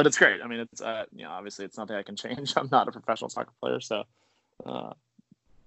but 0.00 0.06
it's 0.06 0.16
great. 0.16 0.40
I 0.42 0.46
mean, 0.46 0.60
it's 0.60 0.80
uh, 0.80 1.04
you 1.14 1.24
know, 1.24 1.30
obviously 1.30 1.66
it's 1.66 1.76
nothing 1.76 1.94
I 1.94 2.02
can 2.02 2.16
change. 2.16 2.54
I'm 2.56 2.70
not 2.72 2.88
a 2.88 2.90
professional 2.90 3.28
soccer 3.28 3.52
player, 3.60 3.80
so 3.80 4.04
uh, 4.64 4.94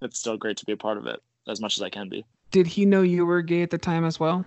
it's 0.02 0.18
still 0.18 0.36
great 0.36 0.56
to 0.56 0.64
be 0.64 0.72
a 0.72 0.76
part 0.76 0.98
of 0.98 1.06
it 1.06 1.22
as 1.46 1.60
much 1.60 1.76
as 1.78 1.82
I 1.82 1.88
can 1.88 2.08
be. 2.08 2.24
Did 2.50 2.66
he 2.66 2.84
know 2.84 3.02
you 3.02 3.26
were 3.26 3.42
gay 3.42 3.62
at 3.62 3.70
the 3.70 3.78
time 3.78 4.04
as 4.04 4.18
well? 4.18 4.44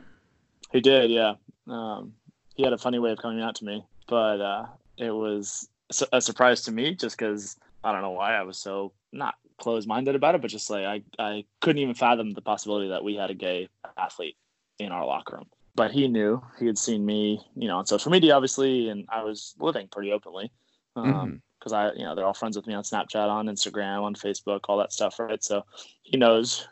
He 0.74 0.82
did, 0.82 1.10
yeah. 1.10 1.36
Um, 1.70 2.12
he 2.56 2.64
had 2.64 2.74
a 2.74 2.78
funny 2.78 3.00
way 3.00 3.12
of 3.12 3.20
coming 3.20 3.42
out 3.42 3.56
to 3.56 3.64
me, 3.64 3.82
but 4.10 4.42
uh, 4.42 4.66
it 4.98 5.12
was 5.12 5.70
a 6.12 6.20
surprise 6.20 6.64
to 6.64 6.74
me 6.74 6.94
just 6.94 7.18
because 7.18 7.56
I 7.82 7.94
don't 7.94 8.02
know 8.02 8.12
why 8.12 8.36
I 8.36 8.44
was 8.44 8.58
so 8.58 8.92
not 9.14 9.36
closed-minded 9.58 10.16
about 10.16 10.36
it, 10.36 10.42
but 10.42 10.52
just 10.52 10.70
like 10.70 10.84
I, 10.84 11.02
I 11.18 11.46
couldn't 11.62 11.82
even 11.82 11.94
fathom 11.94 12.32
the 12.32 12.42
possibility 12.42 12.90
that 12.90 13.06
we 13.06 13.16
had 13.16 13.30
a 13.30 13.36
gay 13.36 13.70
athlete 13.98 14.36
in 14.80 14.92
our 14.92 15.06
locker 15.06 15.38
room. 15.38 15.48
But 15.78 15.92
he 15.92 16.08
knew 16.08 16.42
he 16.60 16.66
had 16.66 16.78
seen 16.78 17.06
me, 17.06 17.40
you 17.56 17.68
know, 17.68 17.78
on 17.78 17.86
social 17.86 18.12
media, 18.12 18.36
obviously, 18.36 18.90
and 18.90 19.06
I 19.10 19.24
was 19.24 19.54
living 19.60 19.88
pretty 19.88 20.12
openly 20.12 20.52
because 20.96 21.14
um, 21.14 21.42
mm-hmm. 21.64 21.74
I, 21.74 21.94
you 21.94 22.04
know, 22.04 22.16
they're 22.16 22.26
all 22.26 22.34
friends 22.34 22.58
with 22.58 22.66
me 22.66 22.74
on 22.74 22.84
Snapchat, 22.84 23.30
on 23.30 23.46
Instagram, 23.46 24.02
on 24.02 24.16
Facebook, 24.16 24.62
all 24.68 24.80
that 24.80 24.92
stuff, 24.92 25.20
right? 25.20 25.42
So 25.42 25.64
he 26.02 26.18
knows 26.18 26.68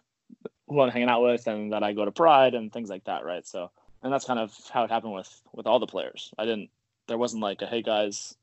who 0.67 0.81
I'm 0.81 0.89
hanging 0.89 1.09
out 1.09 1.21
with 1.21 1.45
and 1.45 1.71
that 1.71 1.83
I 1.83 1.93
go 1.93 2.03
to 2.03 2.11
Pride 2.11 2.55
and 2.55 2.73
things 2.73 2.89
like 2.89 3.03
that, 3.03 3.23
right? 3.23 3.45
So, 3.45 3.69
and 4.01 4.11
that's 4.11 4.25
kind 4.25 4.39
of 4.39 4.51
how 4.71 4.83
it 4.83 4.89
happened 4.89 5.13
with 5.13 5.41
with 5.53 5.67
all 5.67 5.79
the 5.79 5.85
players. 5.85 6.33
I 6.39 6.45
didn't, 6.45 6.71
there 7.07 7.19
wasn't 7.19 7.43
like 7.43 7.61
a 7.61 7.67
hey 7.67 7.83
guys, 7.83 8.35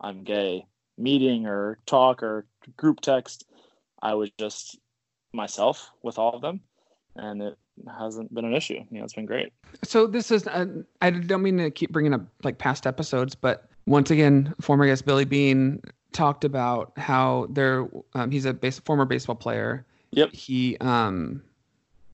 I'm 0.00 0.24
gay 0.24 0.66
meeting 0.96 1.46
or 1.46 1.78
talk 1.84 2.22
or 2.22 2.46
group 2.78 3.02
text. 3.02 3.44
I 4.00 4.14
was 4.14 4.30
just 4.38 4.78
myself 5.34 5.90
with 6.02 6.18
all 6.18 6.34
of 6.34 6.40
them, 6.40 6.62
and 7.18 7.42
it 7.42 7.58
hasn't 7.98 8.32
been 8.34 8.44
an 8.44 8.54
issue. 8.54 8.84
You 8.90 8.98
know, 8.98 9.04
it's 9.04 9.14
been 9.14 9.26
great. 9.26 9.52
So 9.84 10.06
this 10.06 10.30
is 10.30 10.46
uh, 10.46 10.66
I 11.02 11.10
don't 11.10 11.42
mean 11.42 11.58
to 11.58 11.70
keep 11.70 11.92
bringing 11.92 12.14
up 12.14 12.22
like 12.42 12.58
past 12.58 12.86
episodes, 12.86 13.34
but 13.34 13.68
once 13.86 14.10
again, 14.10 14.54
former 14.60 14.86
guest 14.86 15.04
Billy 15.04 15.24
Bean 15.24 15.80
talked 16.12 16.44
about 16.44 16.92
how 16.96 17.46
there 17.50 17.88
um, 18.14 18.30
he's 18.30 18.44
a 18.44 18.54
base, 18.54 18.78
former 18.80 19.04
baseball 19.04 19.36
player. 19.36 19.84
Yep. 20.12 20.32
He 20.32 20.76
um 20.78 21.42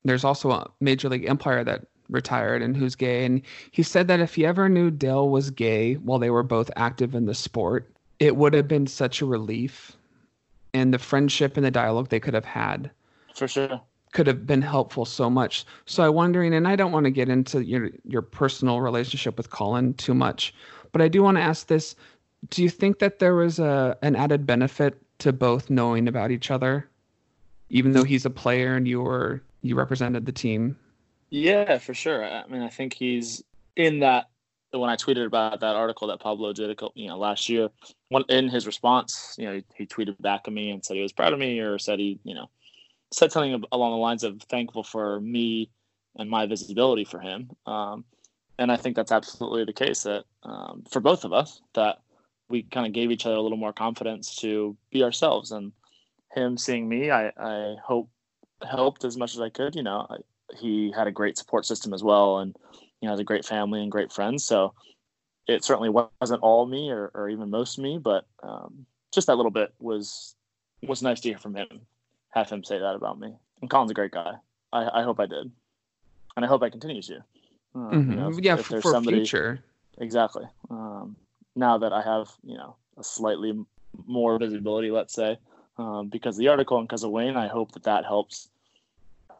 there's 0.04 0.24
also 0.24 0.50
a 0.50 0.70
major 0.80 1.08
league 1.08 1.28
umpire 1.28 1.62
that 1.64 1.86
retired 2.08 2.60
and 2.60 2.76
who's 2.76 2.94
gay 2.94 3.24
and 3.24 3.40
he 3.70 3.82
said 3.82 4.08
that 4.08 4.20
if 4.20 4.34
he 4.34 4.44
ever 4.44 4.68
knew 4.68 4.90
Dale 4.90 5.30
was 5.30 5.50
gay 5.50 5.94
while 5.94 6.18
they 6.18 6.28
were 6.28 6.42
both 6.42 6.70
active 6.76 7.14
in 7.14 7.24
the 7.26 7.34
sport, 7.34 7.88
it 8.18 8.36
would 8.36 8.52
have 8.52 8.68
been 8.68 8.86
such 8.86 9.22
a 9.22 9.26
relief 9.26 9.96
and 10.74 10.92
the 10.92 10.98
friendship 10.98 11.56
and 11.56 11.64
the 11.64 11.70
dialogue 11.70 12.08
they 12.08 12.20
could 12.20 12.34
have 12.34 12.44
had. 12.44 12.90
For 13.34 13.48
sure 13.48 13.80
could 14.12 14.26
have 14.26 14.46
been 14.46 14.62
helpful 14.62 15.04
so 15.04 15.28
much. 15.28 15.64
So 15.86 16.04
I'm 16.04 16.14
wondering, 16.14 16.54
and 16.54 16.68
I 16.68 16.76
don't 16.76 16.92
want 16.92 17.04
to 17.04 17.10
get 17.10 17.28
into 17.28 17.64
your 17.64 17.90
your 18.04 18.22
personal 18.22 18.80
relationship 18.80 19.36
with 19.36 19.50
Collin 19.50 19.94
too 19.94 20.14
much, 20.14 20.54
but 20.92 21.02
I 21.02 21.08
do 21.08 21.22
want 21.22 21.38
to 21.38 21.42
ask 21.42 21.66
this: 21.66 21.96
Do 22.50 22.62
you 22.62 22.70
think 22.70 22.98
that 23.00 23.18
there 23.18 23.34
was 23.34 23.58
a 23.58 23.96
an 24.02 24.14
added 24.14 24.46
benefit 24.46 25.00
to 25.18 25.32
both 25.32 25.70
knowing 25.70 26.08
about 26.08 26.30
each 26.30 26.50
other, 26.50 26.88
even 27.70 27.92
though 27.92 28.04
he's 28.04 28.24
a 28.24 28.30
player 28.30 28.76
and 28.76 28.86
you 28.86 29.00
were 29.00 29.42
you 29.62 29.74
represented 29.74 30.26
the 30.26 30.32
team? 30.32 30.76
Yeah, 31.30 31.78
for 31.78 31.94
sure. 31.94 32.24
I 32.24 32.46
mean, 32.46 32.62
I 32.62 32.68
think 32.68 32.92
he's 32.92 33.42
in 33.76 34.00
that. 34.00 34.28
When 34.74 34.88
I 34.88 34.96
tweeted 34.96 35.26
about 35.26 35.60
that 35.60 35.76
article 35.76 36.08
that 36.08 36.20
Pablo 36.20 36.54
did, 36.54 36.80
you 36.94 37.06
know, 37.06 37.18
last 37.18 37.50
year, 37.50 37.68
in 38.30 38.48
his 38.48 38.66
response, 38.66 39.34
you 39.36 39.44
know, 39.44 39.52
he, 39.52 39.64
he 39.76 39.86
tweeted 39.86 40.18
back 40.22 40.42
at 40.46 40.52
me 40.54 40.70
and 40.70 40.82
said 40.82 40.96
he 40.96 41.02
was 41.02 41.12
proud 41.12 41.34
of 41.34 41.38
me, 41.38 41.58
or 41.58 41.78
said 41.78 41.98
he, 41.98 42.18
you 42.24 42.34
know, 42.34 42.48
said 43.12 43.30
something 43.30 43.62
along 43.72 43.92
the 43.92 43.96
lines 43.98 44.24
of 44.24 44.42
thankful 44.42 44.82
for 44.82 45.20
me 45.20 45.70
and 46.16 46.28
my 46.28 46.46
visibility 46.46 47.04
for 47.04 47.20
him. 47.20 47.50
Um, 47.66 48.04
and 48.58 48.70
I 48.70 48.76
think 48.76 48.96
that's 48.96 49.12
absolutely 49.12 49.64
the 49.64 49.72
case 49.72 50.02
that 50.02 50.24
um, 50.42 50.84
for 50.90 51.00
both 51.00 51.24
of 51.24 51.32
us 51.32 51.60
that 51.74 52.00
we 52.48 52.62
kind 52.64 52.86
of 52.86 52.92
gave 52.92 53.10
each 53.10 53.26
other 53.26 53.36
a 53.36 53.40
little 53.40 53.58
more 53.58 53.72
confidence 53.72 54.36
to 54.36 54.76
be 54.90 55.02
ourselves. 55.02 55.52
And 55.52 55.72
him 56.34 56.56
seeing 56.58 56.88
me, 56.88 57.10
I, 57.10 57.32
I 57.36 57.76
hope 57.84 58.08
helped 58.68 59.04
as 59.04 59.16
much 59.16 59.34
as 59.34 59.40
I 59.40 59.48
could. 59.48 59.74
You 59.74 59.82
know, 59.82 60.06
I, 60.08 60.16
he 60.56 60.92
had 60.94 61.06
a 61.06 61.12
great 61.12 61.38
support 61.38 61.66
system 61.66 61.94
as 61.94 62.02
well, 62.02 62.38
and 62.38 62.54
you 63.00 63.06
know, 63.06 63.12
has 63.12 63.20
a 63.20 63.24
great 63.24 63.44
family 63.44 63.82
and 63.82 63.90
great 63.90 64.12
friends. 64.12 64.44
So 64.44 64.74
it 65.48 65.64
certainly 65.64 65.88
wasn't 65.88 66.42
all 66.42 66.66
me 66.66 66.90
or, 66.90 67.10
or 67.14 67.28
even 67.28 67.50
most 67.50 67.78
me, 67.78 67.98
but 67.98 68.26
um, 68.42 68.86
just 69.12 69.26
that 69.26 69.36
little 69.36 69.50
bit 69.50 69.74
was 69.80 70.34
was 70.82 71.02
nice 71.02 71.20
to 71.20 71.28
hear 71.28 71.38
from 71.38 71.54
him 71.54 71.86
have 72.32 72.50
him 72.50 72.64
say 72.64 72.78
that 72.78 72.94
about 72.94 73.18
me. 73.18 73.34
And 73.60 73.70
Collin's 73.70 73.90
a 73.90 73.94
great 73.94 74.12
guy. 74.12 74.34
I, 74.72 75.00
I 75.00 75.02
hope 75.02 75.20
I 75.20 75.26
did, 75.26 75.50
and 76.36 76.44
I 76.44 76.48
hope 76.48 76.62
I 76.62 76.70
continue 76.70 77.02
to. 77.02 77.16
Uh, 77.74 77.78
mm-hmm. 77.78 78.10
you 78.10 78.16
know, 78.16 78.30
yeah, 78.40 78.54
if 78.54 78.66
for, 78.66 78.80
for 78.80 78.92
somebody, 78.92 79.18
future. 79.18 79.62
Exactly. 79.98 80.44
Um, 80.70 81.16
now 81.54 81.78
that 81.78 81.92
I 81.92 82.02
have, 82.02 82.30
you 82.42 82.56
know, 82.56 82.76
a 82.98 83.04
slightly 83.04 83.64
more 84.06 84.38
visibility, 84.38 84.90
let's 84.90 85.14
say, 85.14 85.38
um, 85.78 86.08
because 86.08 86.36
of 86.36 86.40
the 86.40 86.48
article 86.48 86.78
and 86.78 86.88
because 86.88 87.04
of 87.04 87.10
Wayne, 87.10 87.36
I 87.36 87.48
hope 87.48 87.72
that 87.72 87.84
that 87.84 88.04
helps 88.04 88.48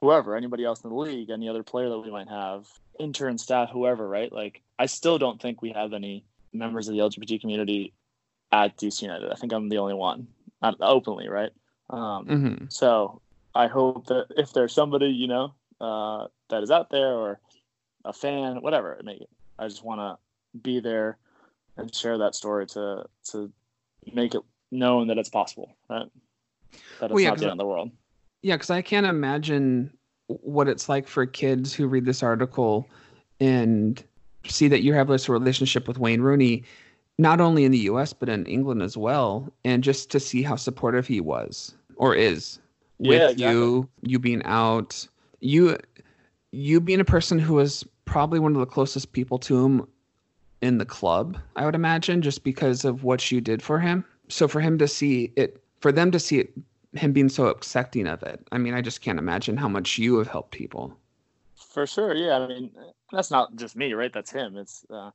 whoever, 0.01 0.37
anybody 0.37 0.65
else 0.65 0.83
in 0.83 0.91
the 0.91 0.97
league, 0.97 1.31
any 1.31 1.49
other 1.49 1.63
player 1.63 1.89
that 1.89 1.99
we 1.99 2.11
might 2.11 2.29
have, 2.29 2.67
intern 2.99 3.39
staff, 3.39 3.71
whoever, 3.71 4.09
right? 4.09 4.33
Like, 4.33 4.63
I 4.79 4.87
still 4.87 5.19
don't 5.19 5.41
think 5.41 5.63
we 5.63 5.71
have 5.71 5.93
any 5.93 6.25
members 6.53 6.89
of 6.89 6.95
the 6.95 7.01
LGBT 7.01 7.41
community 7.41 7.93
at 8.51 8.77
DC 8.77 9.03
United. 9.03 9.31
I 9.31 9.35
think 9.35 9.53
I'm 9.53 9.69
the 9.69 9.79
only 9.79 9.95
one, 9.95 10.27
not 10.61 10.77
openly, 10.81 11.29
right? 11.29 11.51
Um, 11.93 12.27
mm-hmm. 12.27 12.65
So 12.69 13.21
I 13.55 13.67
hope 13.67 14.07
that 14.07 14.27
if 14.37 14.53
there's 14.53 14.73
somebody 14.73 15.07
you 15.07 15.29
know 15.29 15.55
uh, 15.81 16.27
that 16.49 16.63
is 16.63 16.71
out 16.71 16.91
there 16.91 17.13
or 17.13 17.39
a 18.05 18.13
fan, 18.13 18.63
whatever 18.63 18.95
it 18.95 19.05
may 19.05 19.19
be, 19.19 19.27
I 19.59 19.69
just 19.69 19.85
want 19.85 20.01
to 20.01 20.59
be 20.59 20.81
there 20.81 21.19
and 21.77 21.95
share 21.95 22.19
that 22.19 22.35
story 22.35 22.67
to 22.67 23.05
to 23.31 23.53
make 24.13 24.35
it 24.35 24.43
known 24.71 25.07
that 25.09 25.19
it's 25.19 25.29
possible, 25.29 25.77
right? 25.89 26.09
That 27.01 27.07
it's 27.07 27.13
well, 27.13 27.21
yeah, 27.21 27.29
not 27.31 27.39
the 27.39 27.45
end 27.45 27.53
of 27.53 27.59
the 27.59 27.67
world. 27.67 27.91
Yeah, 28.43 28.57
because 28.57 28.71
I 28.71 28.83
can't 28.83 29.07
imagine 29.07 29.93
what 30.27 30.69
it's 30.69 30.89
like 30.89 31.07
for 31.07 31.27
kids 31.27 31.75
who 31.75 31.87
read 31.87 32.07
this 32.07 32.23
article 32.23 32.89
and 33.39 34.03
see 34.47 34.69
that 34.69 34.83
you 34.83 34.95
have 34.95 35.09
this 35.09 35.29
relationship 35.29 35.87
with 35.87 35.99
Wayne 35.99 36.23
Rooney, 36.23 36.65
not 37.19 37.41
only 37.41 37.65
in 37.65 37.73
the 37.73 37.79
U.S. 37.79 38.13
but 38.13 38.29
in 38.29 38.47
England 38.47 38.83
as 38.83 38.97
well, 38.97 39.53
and 39.65 39.85
just 39.85 40.11
to 40.11 40.21
see 40.21 40.43
how 40.43 40.57
supportive 40.57 41.07
he 41.07 41.21
was 41.21 41.75
or 42.03 42.17
is 42.17 42.59
with 42.99 43.21
yeah, 43.21 43.29
exactly. 43.29 43.61
you 43.61 43.89
you 44.03 44.19
being 44.19 44.43
out. 44.45 45.07
You 45.39 45.79
you 46.51 46.81
being 46.81 47.01
a 47.01 47.05
person 47.05 47.39
who 47.39 47.61
is 47.61 47.85
probably 48.05 48.41
one 48.41 48.53
of 48.53 48.59
the 48.59 48.67
closest 48.67 49.13
people 49.13 49.39
to 49.39 49.65
him 49.65 49.87
in 50.61 50.79
the 50.79 50.85
club 50.85 51.39
i 51.57 51.65
would 51.65 51.75
imagine 51.75 52.23
just 52.23 52.45
because 52.45 52.85
of 52.85 53.03
what 53.03 53.31
you 53.33 53.41
did 53.41 53.63
for 53.63 53.79
him. 53.81 54.05
So 54.29 54.47
for 54.49 54.61
him 54.61 54.79
to 54.79 54.87
see 54.87 55.33
it 55.37 55.63
for 55.81 55.93
them 55.93 56.11
to 56.11 56.19
see 56.19 56.41
it 56.41 56.53
him 56.95 57.13
being 57.13 57.29
so 57.29 57.47
accepting 57.47 58.07
of 58.07 58.23
it 58.23 58.47
i 58.53 58.59
mean 58.59 58.75
i 58.75 58.83
just 58.83 59.01
can't 59.01 59.19
imagine 59.19 59.57
how 59.57 59.69
much 59.69 59.99
you 59.99 60.19
have 60.19 60.29
helped 60.29 60.53
people. 60.53 60.93
For 61.55 61.87
sure 61.87 62.15
yeah 62.15 62.39
i 62.39 62.47
mean 62.47 62.71
that's 63.13 63.31
not 63.31 63.55
just 63.57 63.77
me 63.77 63.93
right? 63.93 64.13
That's 64.13 64.33
him. 64.33 64.57
It's 64.57 64.85
uh 64.91 65.11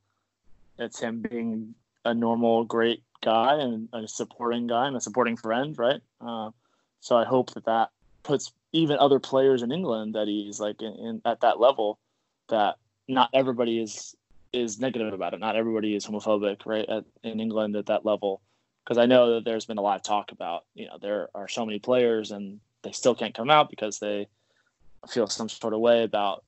it's 0.79 0.99
him 0.99 1.21
being 1.21 1.75
a 2.05 2.13
normal 2.13 2.63
great 2.63 3.03
guy 3.21 3.55
and 3.55 3.89
a 3.93 4.07
supporting 4.07 4.67
guy 4.67 4.87
and 4.87 4.95
a 4.95 5.01
supporting 5.01 5.35
friend 5.35 5.77
right? 5.77 6.01
Uh, 6.21 6.51
so 6.99 7.17
I 7.17 7.25
hope 7.25 7.53
that 7.53 7.65
that 7.65 7.89
puts 8.23 8.51
even 8.71 8.97
other 8.99 9.19
players 9.19 9.63
in 9.63 9.71
England 9.71 10.15
that 10.15 10.27
he's 10.27 10.59
like 10.59 10.81
in, 10.81 10.93
in, 10.93 11.21
at 11.25 11.41
that 11.41 11.59
level 11.59 11.99
that 12.49 12.77
not 13.07 13.29
everybody 13.33 13.79
is 13.79 14.15
is 14.53 14.79
negative 14.79 15.13
about 15.13 15.33
it. 15.33 15.39
Not 15.39 15.55
everybody 15.55 15.95
is 15.95 16.05
homophobic, 16.05 16.65
right? 16.65 16.87
At, 16.87 17.05
in 17.23 17.39
England 17.39 17.75
at 17.75 17.87
that 17.87 18.05
level, 18.05 18.41
because 18.83 18.97
I 18.97 19.05
know 19.05 19.35
that 19.35 19.45
there's 19.45 19.65
been 19.65 19.77
a 19.77 19.81
lot 19.81 19.97
of 19.97 20.03
talk 20.03 20.31
about 20.31 20.65
you 20.73 20.87
know 20.87 20.97
there 21.01 21.29
are 21.35 21.47
so 21.47 21.65
many 21.65 21.79
players 21.79 22.31
and 22.31 22.59
they 22.83 22.91
still 22.91 23.15
can't 23.15 23.35
come 23.35 23.49
out 23.49 23.69
because 23.69 23.99
they 23.99 24.27
feel 25.09 25.27
some 25.27 25.49
sort 25.49 25.73
of 25.73 25.79
way 25.79 26.03
about 26.03 26.43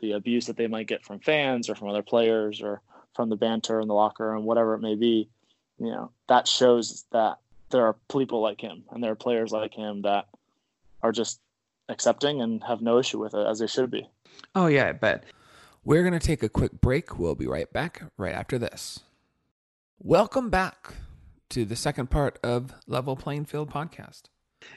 the 0.00 0.12
abuse 0.12 0.46
that 0.46 0.56
they 0.56 0.66
might 0.66 0.86
get 0.86 1.04
from 1.04 1.20
fans 1.20 1.68
or 1.68 1.74
from 1.74 1.88
other 1.88 2.02
players 2.02 2.60
or 2.60 2.82
from 3.14 3.28
the 3.28 3.36
banter 3.36 3.80
in 3.80 3.88
the 3.88 3.94
locker 3.94 4.30
room, 4.32 4.44
whatever 4.44 4.74
it 4.74 4.80
may 4.80 4.94
be. 4.94 5.28
You 5.78 5.90
know 5.90 6.10
that 6.28 6.46
shows 6.46 7.04
that 7.12 7.38
there 7.74 7.84
are 7.84 7.96
people 8.08 8.40
like 8.40 8.60
him 8.60 8.84
and 8.92 9.02
there 9.02 9.10
are 9.10 9.16
players 9.16 9.50
like 9.50 9.74
him 9.74 10.02
that 10.02 10.26
are 11.02 11.10
just 11.10 11.40
accepting 11.88 12.40
and 12.40 12.62
have 12.62 12.80
no 12.80 12.98
issue 12.98 13.18
with 13.18 13.34
it 13.34 13.44
as 13.44 13.58
they 13.58 13.66
should 13.66 13.90
be. 13.90 14.08
Oh 14.54 14.68
yeah, 14.68 14.86
I 14.86 14.92
bet. 14.92 15.24
We're 15.84 16.02
going 16.02 16.18
to 16.18 16.24
take 16.24 16.44
a 16.44 16.48
quick 16.48 16.80
break. 16.80 17.18
We'll 17.18 17.34
be 17.34 17.48
right 17.48 17.70
back 17.72 18.04
right 18.16 18.32
after 18.32 18.60
this. 18.60 19.00
Welcome 19.98 20.50
back 20.50 20.94
to 21.50 21.64
the 21.64 21.74
second 21.74 22.10
part 22.10 22.38
of 22.44 22.72
Level 22.86 23.16
Playing 23.16 23.44
Field 23.44 23.72
podcast. 23.72 24.22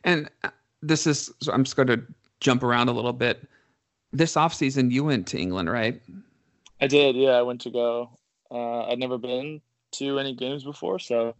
And 0.04 0.28
uh, 0.44 0.50
this 0.82 1.06
is 1.06 1.32
so 1.40 1.54
I'm 1.54 1.66
just 1.66 1.76
going 1.76 1.90
to 1.90 2.02
jump 2.40 2.64
around 2.64 2.90
a 2.90 2.94
little 2.94 3.14
bit. 3.14 3.48
This 4.12 4.36
off 4.36 4.56
season, 4.56 4.90
you 4.90 5.04
went 5.04 5.28
to 5.28 5.38
England, 5.38 5.70
right? 5.70 6.02
I 6.82 6.88
did. 6.88 7.16
Yeah, 7.16 7.34
I 7.34 7.44
went 7.44 7.62
to 7.62 7.70
go. 7.70 8.10
Uh, 8.50 8.86
I'd 8.86 8.98
never 8.98 9.20
been 9.20 9.62
to 9.94 10.18
any 10.18 10.34
games 10.34 10.64
before, 10.64 10.98
so 10.98 11.36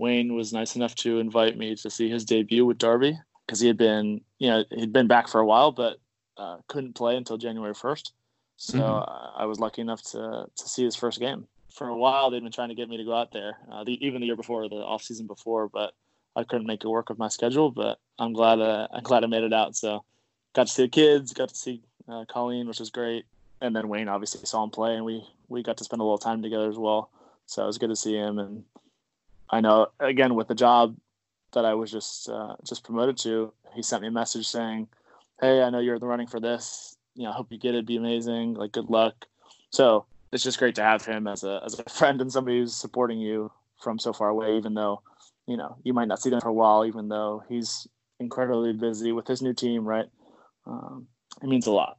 Wayne 0.00 0.34
was 0.34 0.52
nice 0.52 0.76
enough 0.76 0.94
to 0.96 1.18
invite 1.18 1.58
me 1.58 1.76
to 1.76 1.90
see 1.90 2.08
his 2.08 2.24
debut 2.24 2.64
with 2.64 2.78
Derby 2.78 3.18
because 3.44 3.60
he 3.60 3.66
had 3.66 3.76
been, 3.76 4.22
you 4.38 4.48
know, 4.48 4.64
he'd 4.70 4.94
been 4.94 5.06
back 5.06 5.28
for 5.28 5.40
a 5.40 5.46
while, 5.46 5.72
but 5.72 5.98
uh, 6.38 6.56
couldn't 6.68 6.94
play 6.94 7.16
until 7.16 7.36
January 7.36 7.74
1st. 7.74 8.10
So 8.56 8.78
mm-hmm. 8.78 8.82
Uh, 8.82 9.30
I 9.36 9.44
was 9.44 9.60
lucky 9.60 9.82
enough 9.82 10.02
to 10.12 10.46
to 10.54 10.68
see 10.68 10.84
his 10.84 10.96
first 10.96 11.20
game. 11.20 11.46
For 11.70 11.88
a 11.88 11.96
while, 11.96 12.30
they'd 12.30 12.42
been 12.42 12.52
trying 12.52 12.70
to 12.70 12.74
get 12.74 12.88
me 12.88 12.96
to 12.96 13.04
go 13.04 13.14
out 13.14 13.32
there, 13.32 13.58
uh, 13.70 13.84
the, 13.84 14.04
even 14.04 14.20
the 14.20 14.26
year 14.26 14.36
before, 14.36 14.68
the 14.68 14.76
off 14.76 15.02
season 15.02 15.26
before, 15.26 15.68
but 15.68 15.92
I 16.34 16.44
couldn't 16.44 16.66
make 16.66 16.82
it 16.82 16.88
work 16.88 17.08
with 17.10 17.18
my 17.18 17.28
schedule. 17.28 17.70
But 17.70 17.98
I'm 18.18 18.32
glad 18.32 18.60
uh, 18.60 18.88
I'm 18.92 19.02
glad 19.02 19.22
I 19.22 19.28
made 19.28 19.44
it 19.44 19.52
out. 19.52 19.76
So 19.76 20.04
got 20.54 20.66
to 20.66 20.72
see 20.72 20.84
the 20.84 20.88
kids, 20.88 21.32
got 21.32 21.50
to 21.50 21.54
see 21.54 21.82
uh, 22.08 22.24
Coleen, 22.24 22.66
which 22.66 22.80
was 22.80 22.90
great, 22.90 23.24
and 23.60 23.76
then 23.76 23.88
Wayne 23.88 24.08
obviously 24.08 24.44
saw 24.46 24.64
him 24.64 24.70
play, 24.70 24.94
and 24.96 25.04
we 25.04 25.24
we 25.48 25.62
got 25.62 25.76
to 25.78 25.84
spend 25.84 26.00
a 26.00 26.04
little 26.04 26.18
time 26.18 26.42
together 26.42 26.68
as 26.68 26.78
well. 26.78 27.10
So 27.46 27.62
it 27.62 27.66
was 27.66 27.78
good 27.78 27.90
to 27.90 27.96
see 27.96 28.14
him 28.14 28.38
and 28.38 28.64
I 29.50 29.60
know 29.60 29.88
again 29.98 30.34
with 30.34 30.48
the 30.48 30.54
job 30.54 30.96
that 31.52 31.64
I 31.64 31.74
was 31.74 31.90
just 31.90 32.28
uh, 32.28 32.54
just 32.64 32.84
promoted 32.84 33.16
to, 33.18 33.52
he 33.74 33.82
sent 33.82 34.02
me 34.02 34.08
a 34.08 34.12
message 34.12 34.46
saying, 34.46 34.88
"Hey, 35.40 35.62
I 35.62 35.70
know 35.70 35.80
you're 35.80 35.96
in 35.96 36.00
the 36.00 36.06
running 36.06 36.28
for 36.28 36.40
this. 36.40 36.96
You 37.14 37.24
know, 37.24 37.30
I 37.30 37.34
hope 37.34 37.50
you 37.50 37.58
get 37.58 37.74
it. 37.74 37.86
Be 37.86 37.96
amazing. 37.96 38.54
Like, 38.54 38.72
good 38.72 38.90
luck." 38.90 39.26
So 39.70 40.06
it's 40.32 40.44
just 40.44 40.58
great 40.58 40.76
to 40.76 40.82
have 40.82 41.04
him 41.04 41.26
as 41.26 41.44
a 41.44 41.60
as 41.64 41.78
a 41.78 41.90
friend 41.90 42.20
and 42.20 42.32
somebody 42.32 42.58
who's 42.58 42.74
supporting 42.74 43.18
you 43.18 43.50
from 43.82 43.98
so 43.98 44.12
far 44.12 44.28
away, 44.28 44.56
even 44.56 44.74
though 44.74 45.02
you 45.46 45.56
know 45.56 45.76
you 45.82 45.92
might 45.92 46.08
not 46.08 46.22
see 46.22 46.30
them 46.30 46.40
for 46.40 46.48
a 46.48 46.52
while, 46.52 46.84
even 46.84 47.08
though 47.08 47.42
he's 47.48 47.86
incredibly 48.20 48.72
busy 48.72 49.12
with 49.12 49.26
his 49.26 49.42
new 49.42 49.54
team. 49.54 49.84
Right? 49.84 50.06
Um, 50.66 51.08
it 51.42 51.48
means 51.48 51.66
a 51.66 51.72
lot. 51.72 51.98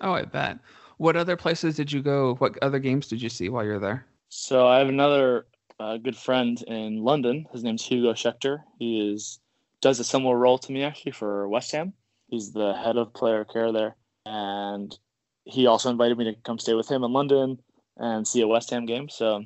Oh, 0.00 0.12
I 0.12 0.24
bet. 0.24 0.58
What 0.98 1.16
other 1.16 1.36
places 1.36 1.76
did 1.76 1.92
you 1.92 2.02
go? 2.02 2.34
What 2.36 2.56
other 2.62 2.78
games 2.78 3.08
did 3.08 3.20
you 3.20 3.28
see 3.28 3.48
while 3.48 3.64
you're 3.64 3.78
there? 3.78 4.06
So 4.28 4.66
I 4.66 4.78
have 4.78 4.88
another 4.88 5.46
uh, 5.78 5.96
good 5.98 6.16
friend 6.16 6.62
in 6.66 7.02
London. 7.02 7.46
His 7.52 7.62
name's 7.62 7.84
Hugo 7.84 8.12
Schechter. 8.12 8.62
He 8.78 9.12
is 9.12 9.40
does 9.80 10.00
a 10.00 10.04
similar 10.04 10.36
role 10.36 10.58
to 10.58 10.72
me 10.72 10.82
actually 10.82 11.12
for 11.12 11.48
West 11.48 11.72
Ham. 11.72 11.92
He's 12.28 12.52
the 12.52 12.74
head 12.74 12.96
of 12.96 13.12
player 13.12 13.44
care 13.44 13.72
there, 13.72 13.94
and 14.24 14.96
he 15.44 15.66
also 15.66 15.90
invited 15.90 16.18
me 16.18 16.24
to 16.24 16.34
come 16.44 16.58
stay 16.58 16.74
with 16.74 16.88
him 16.88 17.04
in 17.04 17.12
London 17.12 17.60
and 17.96 18.26
see 18.26 18.40
a 18.40 18.48
West 18.48 18.70
Ham 18.70 18.86
game. 18.86 19.08
So 19.08 19.44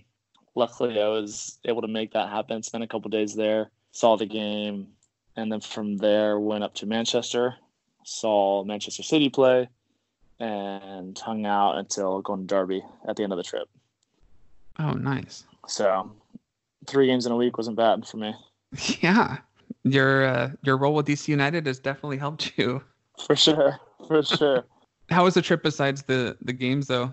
luckily, 0.54 1.00
I 1.00 1.08
was 1.08 1.58
able 1.64 1.82
to 1.82 1.88
make 1.88 2.12
that 2.12 2.30
happen. 2.30 2.62
Spent 2.62 2.84
a 2.84 2.86
couple 2.86 3.10
days 3.10 3.34
there, 3.34 3.70
saw 3.92 4.16
the 4.16 4.26
game, 4.26 4.88
and 5.36 5.52
then 5.52 5.60
from 5.60 5.96
there 5.98 6.38
went 6.38 6.64
up 6.64 6.74
to 6.76 6.86
Manchester, 6.86 7.56
saw 8.04 8.64
Manchester 8.64 9.02
City 9.02 9.28
play, 9.28 9.68
and 10.38 11.18
hung 11.18 11.44
out 11.44 11.76
until 11.76 12.22
going 12.22 12.40
to 12.40 12.46
Derby 12.46 12.82
at 13.06 13.16
the 13.16 13.24
end 13.24 13.32
of 13.32 13.36
the 13.36 13.42
trip. 13.42 13.68
Oh, 14.78 14.92
nice. 14.92 15.44
So 15.66 16.12
three 16.90 17.06
games 17.06 17.26
in 17.26 17.32
a 17.32 17.36
week 17.36 17.56
wasn't 17.56 17.76
bad 17.76 18.06
for 18.06 18.16
me. 18.16 18.34
Yeah, 19.00 19.38
your 19.84 20.24
uh, 20.26 20.50
your 20.62 20.76
role 20.76 20.94
with 20.94 21.06
DC 21.06 21.28
United 21.28 21.66
has 21.66 21.78
definitely 21.80 22.18
helped 22.18 22.56
you. 22.56 22.82
For 23.26 23.34
sure, 23.36 23.78
for 24.06 24.22
sure. 24.22 24.64
How 25.10 25.24
was 25.24 25.34
the 25.34 25.42
trip 25.42 25.62
besides 25.62 26.02
the 26.02 26.36
the 26.42 26.52
games 26.52 26.86
though? 26.86 27.12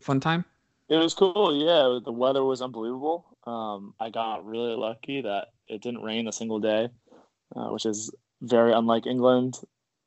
Fun 0.00 0.20
time? 0.20 0.44
It 0.88 0.96
was 0.96 1.14
cool. 1.14 1.56
Yeah, 1.56 1.98
the 2.04 2.12
weather 2.12 2.44
was 2.44 2.60
unbelievable. 2.62 3.24
Um, 3.46 3.94
I 3.98 4.10
got 4.10 4.44
really 4.46 4.74
lucky 4.76 5.22
that 5.22 5.48
it 5.66 5.82
didn't 5.82 6.02
rain 6.02 6.28
a 6.28 6.32
single 6.32 6.60
day, 6.60 6.88
uh, 7.56 7.68
which 7.68 7.86
is 7.86 8.14
very 8.42 8.72
unlike 8.72 9.06
England, 9.06 9.58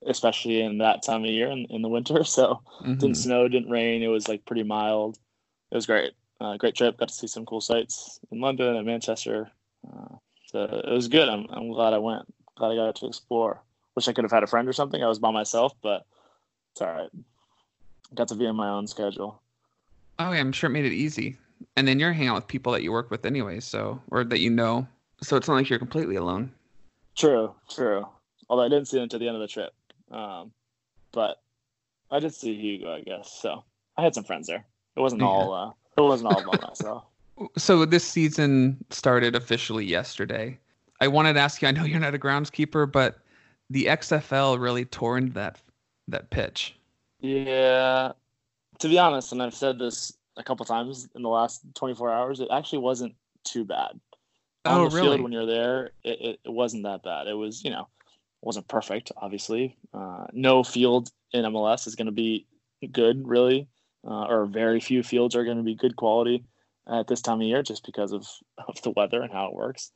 especially 0.06 0.62
in 0.62 0.78
that 0.80 1.04
time 1.04 1.24
of 1.24 1.30
year 1.30 1.50
in, 1.50 1.66
in 1.70 1.82
the 1.82 1.90
winter. 1.90 2.24
So 2.38 2.62
Mhm. 2.82 3.00
didn't 3.00 3.18
snow, 3.18 3.48
didn't 3.48 3.70
rain. 3.72 4.04
It 4.04 4.08
was 4.08 4.28
like 4.28 4.46
pretty 4.46 4.64
mild. 4.64 5.18
It 5.72 5.76
was 5.76 5.86
great. 5.88 6.14
Uh, 6.40 6.58
great 6.58 6.76
trip. 6.76 6.98
Got 6.98 7.10
to 7.10 7.14
see 7.14 7.28
some 7.28 7.46
cool 7.46 7.62
sights 7.62 8.20
in 8.32 8.42
London 8.42 8.76
and 8.76 8.86
Manchester. 8.86 9.50
Uh, 9.88 10.16
so 10.48 10.64
it 10.64 10.92
was 10.92 11.08
good. 11.08 11.30
I'm, 11.30 11.46
I'm 11.50 11.72
glad 11.72 11.94
I 11.94 11.98
went. 11.98 12.26
Glad 12.56 12.72
I 12.72 12.76
got 12.76 12.96
to 12.98 13.08
explore. 13.08 13.62
Wish 13.96 14.08
I 14.08 14.14
could 14.14 14.24
have 14.26 14.32
had 14.32 14.44
a 14.44 14.48
friend 14.48 14.68
or 14.68 14.74
something. 14.74 15.02
I 15.04 15.08
was 15.08 15.20
by 15.20 15.32
myself, 15.32 15.74
but 15.82 16.06
it's 16.74 16.82
all 16.82 16.92
right. 16.94 17.10
Got 18.14 18.28
to 18.30 18.36
be 18.36 18.46
on 18.46 18.56
my 18.56 18.70
own 18.70 18.88
schedule. 18.88 19.42
Oh 20.20 20.32
yeah, 20.32 20.40
I'm 20.40 20.52
sure 20.52 20.70
it 20.70 20.74
made 20.74 20.86
it 20.86 20.94
easy. 20.94 21.38
And 21.78 21.88
then 21.88 22.00
you're 22.00 22.12
hanging 22.14 22.30
out 22.30 22.36
with 22.36 22.48
people 22.48 22.74
that 22.74 22.84
you 22.84 22.92
work 22.92 23.10
with 23.10 23.26
anyway, 23.26 23.60
so 23.60 24.02
or 24.12 24.24
that 24.26 24.40
you 24.40 24.50
know. 24.50 24.88
So 25.22 25.38
it's 25.38 25.48
not 25.48 25.56
like 25.56 25.70
you're 25.70 25.80
completely 25.80 26.16
alone. 26.16 26.52
True, 27.16 27.56
true. 27.70 28.06
Although 28.50 28.64
I 28.64 28.70
didn't 28.70 28.88
see 28.88 28.98
him 28.98 29.04
until 29.04 29.20
the 29.20 29.28
end 29.28 29.38
of 29.38 29.42
the 29.42 29.48
trip. 29.48 29.74
Um, 30.12 30.52
but 31.14 31.42
I 32.12 32.20
did 32.20 32.34
see 32.34 32.54
Hugo, 32.56 32.94
I 32.94 33.02
guess. 33.02 33.32
So 33.42 33.64
I 33.98 34.04
had 34.04 34.14
some 34.14 34.26
friends 34.26 34.48
there. 34.48 34.66
It 34.96 35.00
wasn't 35.00 35.22
Yeah. 35.22 35.28
all. 35.28 35.54
Uh, 35.54 35.72
it 35.98 36.02
wasn't 36.02 36.34
all 36.34 36.42
about 36.42 36.62
myself. 36.70 37.04
So 37.58 37.86
this 37.86 38.04
season 38.06 38.84
started 38.90 39.36
officially 39.36 39.86
yesterday. 39.86 40.58
I 41.02 41.08
wanted 41.08 41.34
to 41.34 41.40
ask 41.40 41.62
you. 41.62 41.68
I 41.68 41.72
know 41.72 41.84
you're 41.84 42.00
not 42.00 42.16
a 42.16 42.20
groundskeeper, 42.20 42.90
but 42.90 43.20
the 43.70 43.86
XFL 43.86 44.60
really 44.60 44.86
tore 44.86 45.18
into 45.18 45.34
that 45.34 45.60
that 46.08 46.30
pitch. 46.30 46.76
Yeah, 47.20 48.14
to 48.80 48.88
be 48.88 48.98
honest, 49.00 49.32
and 49.32 49.42
I've 49.42 49.54
said 49.54 49.80
this 49.80 50.14
a 50.38 50.44
couple 50.44 50.66
times 50.66 51.08
in 51.16 51.22
the 51.24 51.30
last 51.30 51.62
24 51.76 52.12
hours, 52.12 52.40
it 52.40 52.48
actually 52.52 52.80
wasn't 52.80 53.16
too 53.44 53.66
bad. 53.66 54.00
On 54.66 54.80
Oh, 54.82 54.90
the 54.90 54.96
really? 54.96 55.10
field 55.10 55.22
when 55.22 55.32
you're 55.32 55.46
there, 55.46 55.92
it, 56.04 56.22
it, 56.22 56.40
it 56.46 56.50
wasn't 56.52 56.84
that 56.84 57.04
bad. 57.04 57.28
It 57.28 57.34
was, 57.34 57.64
you 57.64 57.72
know, 57.72 57.88
wasn't 58.42 58.68
perfect, 58.68 59.12
obviously. 59.18 59.78
Uh, 59.94 60.28
no 60.34 60.64
field 60.64 61.12
in 61.32 61.46
MLS 61.46 61.88
is 61.88 61.96
going 61.96 62.08
to 62.08 62.12
be 62.12 62.46
good, 62.92 63.28
really, 63.28 63.68
uh, 64.06 64.26
or 64.26 64.46
very 64.46 64.80
few 64.80 65.04
fields 65.04 65.36
are 65.36 65.44
going 65.44 65.58
to 65.58 65.64
be 65.64 65.76
good 65.76 65.96
quality 65.96 66.44
at 66.88 67.08
this 67.08 67.22
time 67.22 67.42
of 67.42 67.48
year 67.48 67.64
just 67.64 67.86
because 67.86 68.12
of, 68.12 68.28
of 68.68 68.82
the 68.84 68.92
weather 68.92 69.22
and 69.22 69.32
how 69.32 69.48
it 69.48 69.54
works. 69.54 69.92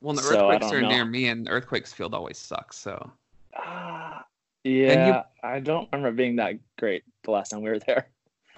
Well, 0.00 0.14
the 0.14 0.22
So, 0.22 0.36
earthquakes 0.50 0.72
are 0.72 0.80
know. 0.82 0.88
near 0.88 1.04
me, 1.04 1.28
and 1.28 1.48
earthquakes 1.48 1.92
field 1.92 2.14
always 2.14 2.38
sucks. 2.38 2.76
So 2.76 3.10
Ah, 3.56 4.24
yeah, 4.64 5.22
I 5.42 5.60
don't 5.60 5.88
remember 5.92 6.12
being 6.16 6.36
that 6.36 6.54
great 6.78 7.04
the 7.22 7.30
last 7.30 7.50
time 7.50 7.62
we 7.62 7.70
were 7.70 7.78
there. 7.78 8.08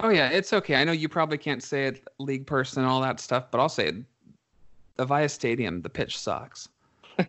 Oh 0.01 0.11
yeah, 0.11 0.29
it's 0.29 0.53
okay. 0.53 0.75
I 0.75 0.85
know 0.85 0.92
you 0.92 1.09
probably 1.09 1.38
can't 1.38 1.62
say 1.62 1.87
it, 1.87 2.07
league 2.19 2.47
person, 2.47 2.85
all 2.85 3.01
that 3.01 3.21
stuff, 3.21 3.51
but 3.51 3.61
I'll 3.61 3.69
say 3.69 3.88
it. 3.88 3.95
The 4.97 5.07
Avaya 5.07 5.31
Stadium, 5.31 5.83
the 5.83 5.88
pitch 5.88 6.19
sucks. 6.19 6.69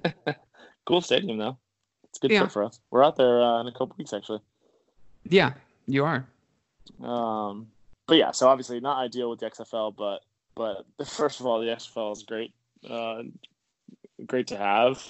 Cool 0.85 1.01
stadium 1.01 1.37
though. 1.37 1.57
It's 2.05 2.17
a 2.17 2.21
good 2.21 2.31
Yeah. 2.31 2.39
trip 2.39 2.51
for 2.51 2.63
us. 2.63 2.79
We're 2.91 3.03
out 3.03 3.17
there 3.17 3.41
uh, 3.43 3.59
in 3.59 3.67
a 3.67 3.73
couple 3.73 3.93
weeks 3.97 4.13
actually. 4.13 4.39
Yeah, 5.29 5.53
you 5.85 6.05
are. 6.05 6.25
Um, 7.03 7.67
but 8.07 8.17
yeah, 8.17 8.31
so 8.31 8.47
obviously 8.47 8.79
not 8.79 8.97
ideal 8.97 9.29
with 9.29 9.39
the 9.39 9.49
XFL, 9.49 9.95
but 9.95 10.21
but 10.55 10.85
first 11.07 11.39
of 11.39 11.45
all, 11.45 11.59
the 11.59 11.67
XFL 11.67 12.13
is 12.13 12.23
great. 12.23 12.53
Uh, 12.87 13.23
great 14.25 14.47
to 14.47 14.57
have 14.57 15.03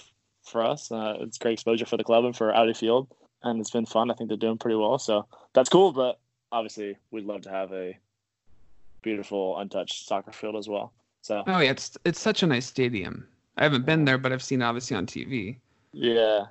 for 0.43 0.63
us. 0.63 0.91
Uh, 0.91 1.17
it's 1.19 1.37
great 1.37 1.53
exposure 1.53 1.85
for 1.85 1.97
the 1.97 2.03
club 2.03 2.25
and 2.25 2.35
for 2.35 2.53
Audi 2.55 2.73
Field, 2.73 3.07
and 3.43 3.59
it's 3.59 3.71
been 3.71 3.85
fun. 3.85 4.11
I 4.11 4.13
think 4.13 4.29
they're 4.29 4.37
doing 4.37 4.57
pretty 4.57 4.75
well, 4.77 4.97
so 4.99 5.25
that's 5.53 5.69
cool. 5.69 5.91
But 5.91 6.19
obviously, 6.51 6.97
we'd 7.11 7.25
love 7.25 7.41
to 7.41 7.49
have 7.49 7.71
a 7.71 7.97
beautiful 9.01 9.57
untouched 9.57 10.07
soccer 10.07 10.31
field 10.31 10.55
as 10.55 10.67
well. 10.67 10.93
So 11.21 11.43
Oh 11.47 11.59
yeah, 11.59 11.71
it's 11.71 11.97
it's 12.05 12.19
such 12.19 12.43
a 12.43 12.47
nice 12.47 12.65
stadium. 12.65 13.27
I 13.57 13.63
haven't 13.63 13.85
been 13.85 14.05
there, 14.05 14.17
but 14.17 14.31
I've 14.31 14.43
seen 14.43 14.61
obviously 14.61 14.95
on 14.97 15.05
TV. 15.07 15.57
yeah, 15.93 16.45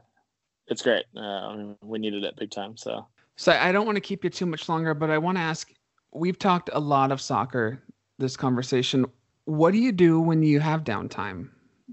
it's 0.66 0.82
great. 0.82 1.04
Uh, 1.16 1.20
I 1.20 1.56
mean, 1.56 1.76
we 1.82 1.98
needed 1.98 2.24
it 2.24 2.36
big 2.36 2.50
time. 2.50 2.76
So 2.76 3.06
So 3.36 3.52
I 3.52 3.70
don't 3.70 3.86
want 3.86 3.96
to 3.96 4.00
keep 4.00 4.24
you 4.24 4.30
too 4.30 4.46
much 4.46 4.68
longer, 4.68 4.94
but 4.94 5.10
I 5.10 5.18
want 5.18 5.36
to 5.38 5.42
ask. 5.42 5.72
We've 6.12 6.38
talked 6.38 6.70
a 6.72 6.80
lot 6.80 7.12
of 7.12 7.20
soccer 7.20 7.82
this 8.18 8.36
conversation. 8.36 9.04
What 9.44 9.72
do 9.72 9.78
you 9.78 9.92
do 9.92 10.20
when 10.20 10.42
you 10.42 10.60
have 10.60 10.84
downtime? 10.84 11.50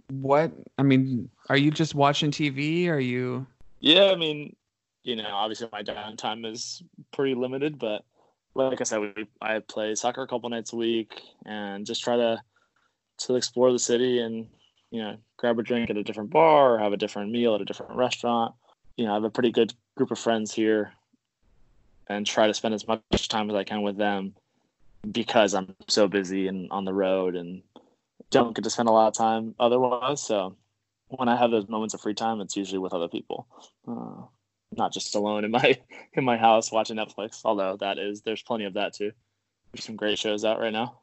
What 0.09 0.51
I 0.77 0.83
mean, 0.83 1.29
are 1.49 1.57
you 1.57 1.71
just 1.71 1.93
watching 1.93 2.31
TV? 2.31 2.87
Are 2.87 2.99
you? 2.99 3.45
Yeah, 3.79 4.05
I 4.05 4.15
mean, 4.15 4.55
you 5.03 5.17
know, 5.17 5.29
obviously 5.29 5.67
my 5.71 5.83
downtime 5.83 6.49
is 6.49 6.81
pretty 7.11 7.35
limited, 7.35 7.77
but 7.77 8.05
like 8.55 8.79
I 8.79 8.83
said, 8.83 8.99
we, 8.99 9.27
I 9.41 9.59
play 9.59 9.95
soccer 9.95 10.21
a 10.21 10.27
couple 10.27 10.49
nights 10.49 10.73
a 10.73 10.77
week 10.77 11.21
and 11.45 11.85
just 11.85 12.03
try 12.03 12.15
to 12.15 12.41
to 13.19 13.35
explore 13.35 13.71
the 13.71 13.79
city 13.79 14.19
and 14.19 14.47
you 14.89 15.01
know 15.01 15.17
grab 15.37 15.59
a 15.59 15.63
drink 15.63 15.89
at 15.89 15.97
a 15.97 16.03
different 16.03 16.31
bar 16.31 16.75
or 16.75 16.79
have 16.79 16.93
a 16.93 16.97
different 16.97 17.31
meal 17.31 17.55
at 17.55 17.61
a 17.61 17.65
different 17.65 17.95
restaurant. 17.95 18.55
You 18.95 19.05
know, 19.05 19.11
I 19.11 19.15
have 19.15 19.23
a 19.23 19.29
pretty 19.29 19.51
good 19.51 19.73
group 19.97 20.11
of 20.11 20.19
friends 20.19 20.53
here, 20.53 20.93
and 22.07 22.25
try 22.25 22.47
to 22.47 22.53
spend 22.53 22.73
as 22.73 22.87
much 22.87 23.27
time 23.27 23.49
as 23.49 23.55
I 23.55 23.63
can 23.63 23.81
with 23.81 23.97
them 23.97 24.33
because 25.09 25.53
I'm 25.53 25.75
so 25.87 26.07
busy 26.07 26.47
and 26.47 26.71
on 26.71 26.85
the 26.85 26.93
road 26.93 27.35
and 27.35 27.63
don't 28.31 28.55
get 28.55 28.63
to 28.63 28.69
spend 28.69 28.89
a 28.89 28.91
lot 28.91 29.07
of 29.07 29.13
time 29.13 29.55
otherwise. 29.59 30.21
So 30.21 30.55
when 31.07 31.29
I 31.29 31.35
have 31.35 31.51
those 31.51 31.67
moments 31.67 31.93
of 31.93 32.01
free 32.01 32.13
time, 32.13 32.41
it's 32.41 32.55
usually 32.55 32.79
with 32.79 32.93
other 32.93 33.07
people, 33.07 33.47
uh, 33.87 34.25
not 34.71 34.93
just 34.93 35.15
alone 35.15 35.45
in 35.45 35.51
my 35.51 35.77
in 36.13 36.23
my 36.23 36.37
house 36.37 36.71
watching 36.71 36.97
Netflix. 36.97 37.41
Although 37.45 37.77
that 37.79 37.97
is, 37.97 38.21
there's 38.21 38.43
plenty 38.43 38.65
of 38.65 38.73
that 38.73 38.93
too. 38.93 39.11
There's 39.71 39.85
some 39.85 39.95
great 39.95 40.19
shows 40.19 40.45
out 40.45 40.59
right 40.59 40.73
now. 40.73 40.99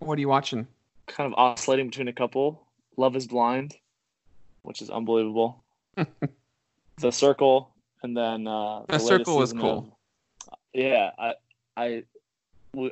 What 0.00 0.16
are 0.18 0.20
you 0.20 0.28
watching? 0.28 0.66
Kind 1.06 1.32
of 1.32 1.38
oscillating 1.38 1.88
between 1.88 2.08
a 2.08 2.12
couple. 2.12 2.66
Love 2.96 3.16
Is 3.16 3.26
Blind, 3.26 3.76
which 4.62 4.82
is 4.82 4.90
unbelievable. 4.90 5.64
the 6.98 7.10
Circle, 7.10 7.74
and 8.02 8.16
then 8.16 8.46
uh, 8.46 8.82
The 8.88 8.94
latest 8.94 9.08
Circle 9.08 9.38
was 9.38 9.52
cool. 9.52 9.98
Of- 10.74 11.34
I 11.76 12.04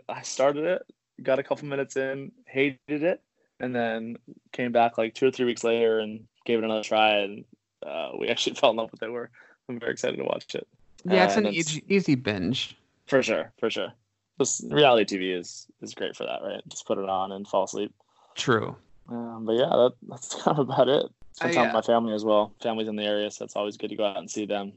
I 0.08 0.22
started 0.22 0.64
it, 0.64 0.82
got 1.22 1.38
a 1.38 1.42
couple 1.42 1.66
minutes 1.68 1.96
in, 1.96 2.32
hated 2.46 2.78
it, 2.88 3.22
and 3.60 3.74
then 3.74 4.16
came 4.52 4.72
back 4.72 4.98
like 4.98 5.14
two 5.14 5.26
or 5.26 5.30
three 5.30 5.44
weeks 5.44 5.64
later 5.64 5.98
and 5.98 6.26
gave 6.44 6.58
it 6.58 6.64
another 6.64 6.82
try, 6.82 7.18
and 7.18 7.44
uh, 7.86 8.10
we 8.18 8.28
actually 8.28 8.54
fell 8.60 8.70
in 8.70 8.76
love 8.76 8.90
with 8.90 9.02
it. 9.02 9.12
We're 9.12 9.28
I'm 9.68 9.78
very 9.78 9.92
excited 9.92 10.16
to 10.16 10.24
watch 10.24 10.54
it. 10.54 10.66
Yeah, 11.04 11.24
it's 11.24 11.36
an 11.36 11.46
easy, 11.46 11.84
easy 11.88 12.14
binge. 12.14 12.76
for 13.06 13.22
sure, 13.22 13.52
for 13.58 13.70
sure. 13.70 13.92
This 14.38 14.62
reality 14.68 15.16
TV 15.16 15.38
is 15.38 15.66
is 15.82 15.94
great 15.94 16.16
for 16.16 16.24
that, 16.24 16.40
right? 16.42 16.62
Just 16.68 16.86
put 16.86 16.98
it 16.98 17.08
on 17.08 17.32
and 17.32 17.46
fall 17.46 17.64
asleep. 17.64 17.92
True. 18.34 18.76
Um, 19.08 19.44
but 19.44 19.52
yeah, 19.52 19.68
that, 19.68 19.92
that's 20.08 20.34
kind 20.42 20.58
of 20.58 20.68
about 20.68 20.88
it. 20.88 21.06
Spend 21.32 21.52
I, 21.52 21.54
time 21.54 21.62
uh, 21.62 21.66
with 21.66 21.74
my 21.74 21.92
family 21.92 22.14
as 22.14 22.24
well. 22.24 22.52
Family's 22.62 22.88
in 22.88 22.96
the 22.96 23.04
area, 23.04 23.30
so 23.30 23.44
it's 23.44 23.56
always 23.56 23.76
good 23.76 23.90
to 23.90 23.96
go 23.96 24.04
out 24.04 24.18
and 24.18 24.30
see 24.30 24.46
them 24.46 24.72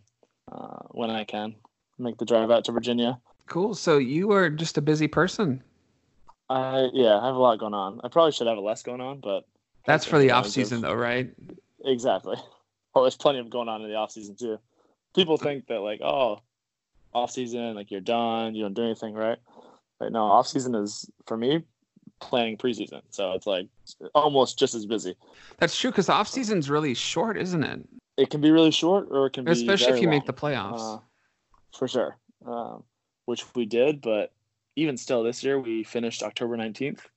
uh, 0.52 0.80
when 0.90 1.10
I 1.10 1.24
can. 1.24 1.56
Make 2.02 2.18
the 2.18 2.26
drive 2.26 2.50
out 2.50 2.66
to 2.66 2.72
Virginia. 2.72 3.20
Cool. 3.48 3.76
So 3.76 3.98
you 3.98 4.32
are 4.32 4.50
just 4.50 4.78
a 4.78 4.82
busy 4.82 5.08
person. 5.08 5.62
I 6.50 6.90
yeah, 6.94 7.18
I 7.18 7.28
have 7.28 7.36
a 7.36 7.40
lot 7.40 7.60
going 7.60 7.74
on. 7.74 8.02
I 8.04 8.10
probably 8.10 8.32
should 8.32 8.48
have 8.48 8.58
less 8.58 8.84
going 8.84 9.02
on, 9.02 9.20
but 9.20 9.46
That's 9.86 10.06
for 10.06 10.20
the 10.20 10.32
off 10.32 10.48
season, 10.48 10.82
though, 10.82 10.94
right? 10.94 11.30
exactly. 11.86 12.36
Well, 12.94 13.04
there's 13.06 13.16
plenty 13.16 13.40
of 13.40 13.50
going 13.50 13.70
on 13.70 13.82
in 13.82 13.90
the 13.90 13.96
off 13.96 14.12
season 14.12 14.36
too. 14.36 14.60
People 15.16 15.38
think 15.38 15.68
that 15.68 15.80
like, 15.80 16.02
oh, 16.02 16.42
off 17.14 17.32
season, 17.32 17.76
like 17.76 17.92
you're 17.92 18.02
done, 18.02 18.56
you 18.56 18.64
don't 18.64 18.74
do 18.74 18.84
anything, 18.84 19.14
right? 19.14 19.38
Right 20.00 20.12
now, 20.12 20.26
off 20.26 20.48
season 20.48 20.76
is 20.76 21.10
for 21.26 21.38
me 21.38 21.64
planning 22.20 22.58
preseason, 22.58 23.02
so 23.12 23.34
it's 23.34 23.48
like 23.48 23.68
almost 24.14 24.58
just 24.58 24.76
as 24.76 24.86
busy. 24.86 25.16
That's 25.58 25.78
true 25.78 25.92
because 25.92 26.10
off 26.10 26.28
season's 26.28 26.70
really 26.70 26.94
short, 26.94 27.38
isn't 27.38 27.64
it? 27.64 27.88
It 28.18 28.30
can 28.30 28.42
be 28.42 28.52
really 28.52 28.72
short, 28.72 29.08
or 29.10 29.28
it 29.28 29.34
can 29.34 29.46
be 29.46 29.52
Especially 29.52 29.94
if 29.94 30.02
you 30.02 30.08
very 30.08 30.18
make 30.18 30.26
the 30.26 30.34
playoffs. 30.34 30.98
Uh, 30.98 31.00
for 31.78 31.88
sure, 31.88 32.18
um, 32.46 32.84
which 33.26 33.44
we 33.56 33.66
did. 33.66 34.02
But 34.02 34.32
even 34.76 34.98
still, 34.98 35.24
this 35.24 35.44
year 35.44 35.60
we 35.60 35.84
finished 35.84 36.24
October 36.24 36.58
nineteenth. 36.58 37.08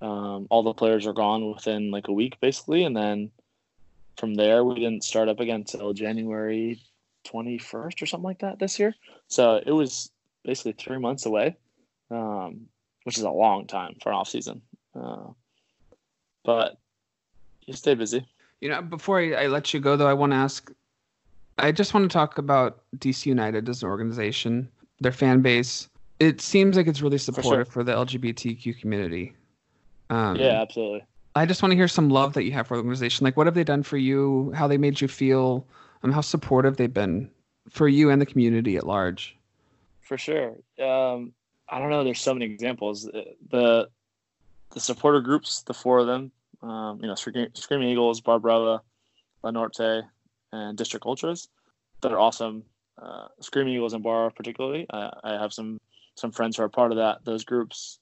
Um, 0.00 0.46
all 0.50 0.62
the 0.62 0.74
players 0.74 1.06
are 1.06 1.12
gone 1.12 1.50
within 1.50 1.90
like 1.90 2.08
a 2.08 2.12
week, 2.12 2.38
basically, 2.40 2.84
and 2.84 2.96
then 2.96 3.30
from 4.18 4.34
there 4.34 4.64
we 4.64 4.74
didn't 4.74 5.04
start 5.04 5.28
up 5.28 5.40
again 5.40 5.60
until 5.60 5.92
January 5.92 6.80
twenty 7.24 7.58
first 7.58 8.02
or 8.02 8.06
something 8.06 8.24
like 8.24 8.40
that 8.40 8.58
this 8.58 8.78
year. 8.78 8.94
So 9.28 9.60
it 9.64 9.72
was 9.72 10.10
basically 10.44 10.72
three 10.72 10.98
months 10.98 11.26
away, 11.26 11.56
um, 12.10 12.66
which 13.04 13.16
is 13.16 13.24
a 13.24 13.30
long 13.30 13.66
time 13.66 13.96
for 14.02 14.10
an 14.10 14.16
off 14.16 14.28
season. 14.28 14.60
Uh, 14.94 15.28
but 16.44 16.78
you 17.64 17.72
stay 17.74 17.94
busy. 17.94 18.26
You 18.60 18.68
know, 18.68 18.82
before 18.82 19.20
I, 19.20 19.44
I 19.44 19.46
let 19.46 19.72
you 19.72 19.80
go, 19.80 19.96
though, 19.96 20.06
I 20.06 20.12
want 20.12 20.32
to 20.32 20.36
ask. 20.36 20.70
I 21.58 21.72
just 21.72 21.94
want 21.94 22.10
to 22.10 22.12
talk 22.12 22.38
about 22.38 22.82
DC 22.98 23.26
United 23.26 23.68
as 23.68 23.82
an 23.82 23.88
organization, 23.88 24.68
their 25.00 25.12
fan 25.12 25.40
base. 25.40 25.88
It 26.20 26.40
seems 26.40 26.76
like 26.76 26.86
it's 26.86 27.02
really 27.02 27.18
supportive 27.18 27.68
for, 27.68 27.84
the 27.84 27.92
LGBTQ 27.92 28.80
community. 28.80 29.34
Um, 30.10 30.36
Yeah, 30.36 30.60
absolutely. 30.60 31.04
I 31.36 31.46
just 31.46 31.62
want 31.62 31.72
to 31.72 31.76
hear 31.76 31.88
some 31.88 32.10
love 32.10 32.34
that 32.34 32.44
you 32.44 32.52
have 32.52 32.68
for 32.68 32.76
the 32.76 32.82
organization. 32.82 33.24
Like, 33.24 33.36
what 33.36 33.46
have 33.46 33.54
they 33.54 33.64
done 33.64 33.82
for 33.82 33.96
you? 33.96 34.52
How 34.54 34.68
they 34.68 34.78
made 34.78 35.00
you 35.00 35.08
feel? 35.08 35.66
Um, 36.02 36.12
how 36.12 36.20
supportive 36.20 36.76
they've 36.76 36.92
been 36.92 37.30
for 37.68 37.88
you 37.88 38.10
and 38.10 38.20
the 38.20 38.26
community 38.26 38.76
at 38.76 38.86
large. 38.86 39.36
For 40.02 40.16
sure. 40.18 40.54
Um, 40.78 41.32
I 41.68 41.78
don't 41.78 41.90
know. 41.90 42.04
There's 42.04 42.20
so 42.20 42.34
many 42.34 42.44
examples. 42.46 43.08
Uh, 43.08 43.22
The 43.50 43.88
the 44.70 44.80
supporter 44.80 45.20
groups, 45.20 45.62
the 45.62 45.74
four 45.74 45.98
of 46.00 46.06
them, 46.06 46.32
um, 46.62 46.98
you 47.00 47.06
know, 47.06 47.14
Screaming, 47.14 47.48
Screaming 47.54 47.88
Eagles, 47.88 48.20
Barra 48.20 48.40
Brava, 48.40 48.82
La 49.42 49.50
Norte, 49.50 50.02
and 50.54 50.78
District 50.78 51.06
Ultras. 51.06 51.48
that 52.02 52.12
are 52.12 52.18
awesome. 52.18 52.64
Uh, 53.00 53.26
Screaming 53.40 53.74
Eagles 53.74 53.92
and 53.92 54.02
Bar, 54.02 54.30
particularly. 54.30 54.86
I, 54.90 55.10
I 55.24 55.32
have 55.32 55.52
some 55.52 55.80
some 56.16 56.30
friends 56.30 56.56
who 56.56 56.62
are 56.62 56.68
part 56.68 56.92
of 56.92 56.98
that 56.98 57.24
those 57.24 57.44
groups, 57.44 57.98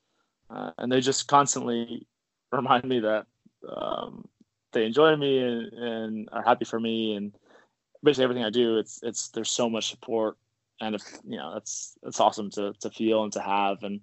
uh, 0.51 0.71
and 0.79 0.91
they 0.91 1.01
just 1.01 1.29
constantly 1.29 2.07
remind 2.53 2.85
me 2.85 3.01
that 3.01 3.27
um, 3.75 4.29
they 4.73 4.85
enjoy 4.85 5.17
me 5.17 5.39
and, 5.39 5.73
and 5.73 6.29
are 6.33 6.43
happy 6.43 6.65
for 6.65 6.79
me 6.79 7.15
and 7.15 7.33
basically 8.03 8.25
everything 8.25 8.45
I 8.45 8.51
do. 8.51 8.79
It's 8.79 9.01
it's 9.03 9.29
there's 9.29 9.51
so 9.51 9.71
much 9.71 9.91
support 9.91 10.37
and 10.83 10.95
if 10.95 11.03
you 11.25 11.37
know 11.37 11.55
that's 11.55 11.97
that's 12.03 12.21
awesome 12.21 12.51
to 12.51 12.75
to 12.81 12.91
feel 12.91 13.23
and 13.23 13.33
to 13.33 13.41
have 13.41 13.83
and 13.83 14.01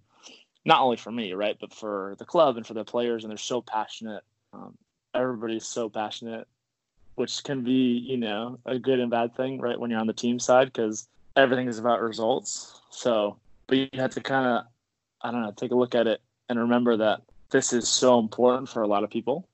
not 0.65 0.81
only 0.81 0.97
for 0.97 1.11
me 1.11 1.33
right 1.33 1.57
but 1.59 1.73
for 1.73 2.15
the 2.19 2.25
club 2.25 2.57
and 2.57 2.65
for 2.65 2.73
the 2.73 2.83
players 2.83 3.23
and 3.23 3.31
they're 3.31 3.37
so 3.37 3.61
passionate 3.61 4.23
um, 4.53 4.75
everybody's 5.13 5.65
so 5.65 5.89
passionate 5.89 6.47
which 7.19 7.43
can 7.43 7.63
be 7.63 8.03
you 8.07 8.17
know 8.17 8.59
a 8.65 8.79
good 8.79 8.99
and 8.99 9.11
bad 9.11 9.35
thing 9.35 9.59
right 9.59 9.79
when 9.79 9.91
you're 9.91 9.99
on 9.99 10.07
the 10.07 10.13
team 10.13 10.39
side 10.39 10.67
because 10.67 11.07
everything 11.35 11.67
is 11.67 11.79
about 11.79 12.01
results 12.01 12.81
so 12.89 13.37
but 13.67 13.77
you 13.77 13.87
have 13.93 14.11
to 14.11 14.21
kind 14.21 14.47
of 14.47 14.65
i 15.21 15.31
don't 15.31 15.41
know 15.41 15.51
take 15.51 15.71
a 15.71 15.75
look 15.75 15.95
at 15.95 16.07
it 16.07 16.21
and 16.49 16.59
remember 16.59 16.97
that 16.97 17.21
this 17.51 17.73
is 17.73 17.87
so 17.87 18.19
important 18.19 18.67
for 18.69 18.81
a 18.81 18.87
lot 18.87 19.03
of 19.03 19.09
people 19.09 19.47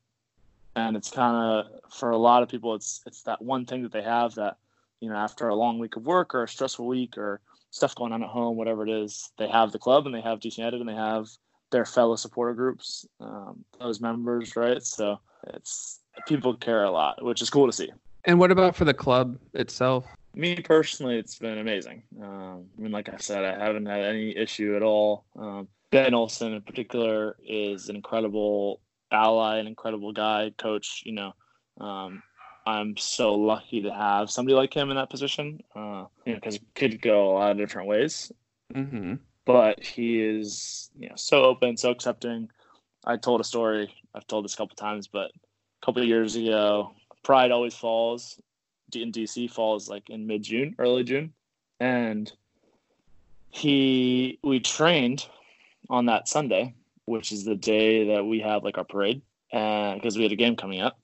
and 0.76 0.96
it's 0.96 1.10
kind 1.10 1.36
of 1.36 1.92
for 1.92 2.12
a 2.12 2.18
lot 2.18 2.44
of 2.44 2.50
people 2.50 2.76
it's 2.76 3.02
it's 3.06 3.24
that 3.24 3.42
one 3.42 3.66
thing 3.66 3.84
that 3.84 3.92
they 3.92 4.04
have 4.04 4.36
that 4.36 4.58
you 5.06 5.10
know, 5.10 5.16
after 5.16 5.50
a 5.50 5.56
long 5.56 5.78
week 5.78 5.96
of 5.96 6.06
work 6.06 6.34
or 6.34 6.44
a 6.44 6.48
stressful 6.48 6.88
week 6.88 7.18
or 7.18 7.42
stuff 7.70 7.96
going 7.96 8.12
on 8.12 8.24
at 8.24 8.30
home, 8.30 8.58
whatever 8.58 8.84
it 8.84 8.90
is, 8.90 9.32
they 9.38 9.48
have 9.48 9.72
the 9.72 9.80
club 9.80 10.06
and 10.06 10.16
they 10.16 10.22
have 10.22 10.40
DC 10.40 10.58
United 10.58 10.80
and 10.80 10.90
they 10.90 10.96
have 10.96 11.28
their 11.72 11.86
fellow 11.86 12.16
supporter 12.16 12.54
groups, 12.54 13.06
um, 13.20 13.64
those 13.80 14.00
members, 14.00 14.56
right? 14.56 14.82
So 14.82 15.20
it's 15.54 16.00
people 16.28 16.56
care 16.56 16.84
a 16.84 16.92
lot, 16.92 17.24
which 17.24 17.42
is 17.42 17.50
cool 17.50 17.68
to 17.68 17.74
see. 17.74 17.90
And 18.26 18.40
what 18.40 18.52
about 18.52 18.76
for 18.76 18.86
the 18.86 18.94
club 18.94 19.38
itself? 19.54 20.06
Me 20.34 20.56
personally, 20.56 21.18
it's 21.18 21.38
been 21.40 21.60
amazing. 21.60 22.04
Um, 22.22 22.66
I 22.78 22.82
mean, 22.82 22.92
like 22.92 23.08
I 23.08 23.18
said, 23.18 23.46
I 23.46 23.64
haven't 23.64 23.86
had 23.86 24.04
any 24.04 24.36
issue 24.36 24.76
at 24.76 24.84
all. 24.84 25.26
Um, 25.38 25.68
ben 25.92 26.14
Olsen, 26.14 26.54
in 26.54 26.62
particular, 26.62 27.38
is 27.48 27.88
an 27.88 27.96
incredible 27.96 28.82
ally, 29.12 29.58
an 29.58 29.68
incredible 29.68 30.12
guy, 30.12 30.52
coach. 30.58 31.04
You 31.06 31.14
know, 31.14 31.34
um, 31.80 32.22
I'm 32.66 32.98
so 32.98 33.36
lucky 33.36 33.82
to 33.84 33.94
have 33.94 34.30
somebody 34.30 34.56
like 34.56 34.74
him 34.74 34.90
in 34.90 34.98
that 34.98 35.10
position. 35.10 35.62
Uh, 35.76 36.06
you 36.26 36.34
know, 36.34 36.36
because 36.36 36.56
it 36.56 36.64
could 36.74 37.02
go 37.02 37.32
a 37.32 37.34
lot 37.34 37.52
of 37.52 37.58
different 37.58 37.88
ways. 37.88 38.32
Mm-hmm. 38.74 39.16
But 39.46 39.84
he 39.84 40.20
is, 40.20 40.90
you 40.98 41.08
know, 41.08 41.16
so 41.16 41.44
open, 41.44 41.78
so 41.78 41.92
accepting. 41.92 42.50
I 43.06 43.18
told 43.18 43.40
a 43.40 43.44
story. 43.44 43.94
I've 44.16 44.26
told 44.28 44.44
this 44.44 44.56
a 44.56 44.58
couple 44.58 44.76
times, 44.76 45.08
but 45.08 45.32
couple 45.86 46.02
of 46.02 46.08
years 46.08 46.36
ago, 46.36 46.94
Pride 47.24 47.52
always 47.52 47.76
falls 47.76 48.42
in 48.94 49.12
DC 49.12 49.52
falls 49.52 49.90
like 49.90 50.10
in 50.10 50.26
mid 50.26 50.44
June, 50.44 50.76
early 50.80 51.04
June, 51.04 51.34
and 51.80 52.32
he 53.50 54.40
we 54.44 54.60
trained 54.60 55.28
on 55.90 56.06
that 56.08 56.28
Sunday, 56.28 56.74
which 57.06 57.32
is 57.32 57.46
the 57.46 57.56
day 57.56 58.16
that 58.16 58.26
we 58.26 58.40
have 58.40 58.64
like 58.64 58.78
our 58.78 58.84
parade, 58.84 59.22
because 59.52 60.18
we 60.18 60.24
had 60.24 60.32
a 60.32 60.38
game 60.38 60.56
coming 60.56 60.82
up 60.82 60.98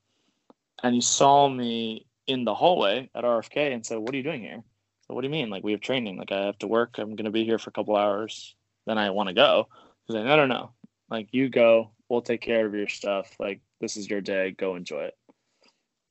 and 0.84 0.96
he 0.96 1.02
saw 1.02 1.48
me 1.48 2.06
in 2.28 2.44
the 2.44 2.54
hallway 2.54 3.10
at 3.16 3.24
RFK 3.24 3.74
and 3.74 3.86
said, 3.86 4.00
"What 4.00 4.14
are 4.14 4.18
you 4.18 4.24
doing 4.24 4.42
here?" 4.42 4.64
So, 5.08 5.14
what 5.14 5.22
do 5.22 5.28
you 5.28 5.32
mean? 5.32 5.50
Like 5.50 5.64
we 5.64 5.72
have 5.72 5.82
training. 5.82 6.18
Like 6.18 6.32
I 6.32 6.46
have 6.46 6.58
to 6.60 6.68
work. 6.68 6.98
I'm 6.98 7.16
to 7.16 7.30
be 7.32 7.46
here 7.46 7.60
for 7.60 7.70
a 7.70 7.74
couple 7.74 7.96
hours. 7.96 8.56
Then 8.86 8.98
I 8.98 9.10
want 9.12 9.30
to 9.30 9.34
go. 9.34 9.68
He's 10.08 10.16
like, 10.16 10.26
"No, 10.26 10.36
no, 10.38 10.46
no. 10.46 10.72
Like 11.10 11.28
you 11.32 11.50
go. 11.50 11.92
We'll 12.10 12.22
take 12.22 12.42
care 12.42 12.66
of 12.66 12.74
your 12.74 12.90
stuff. 12.90 13.36
Like 13.40 13.62
this 13.82 13.98
is 13.98 14.10
your 14.10 14.22
day. 14.22 14.52
Go 14.52 14.76
enjoy 14.76 15.02
it." 15.04 15.18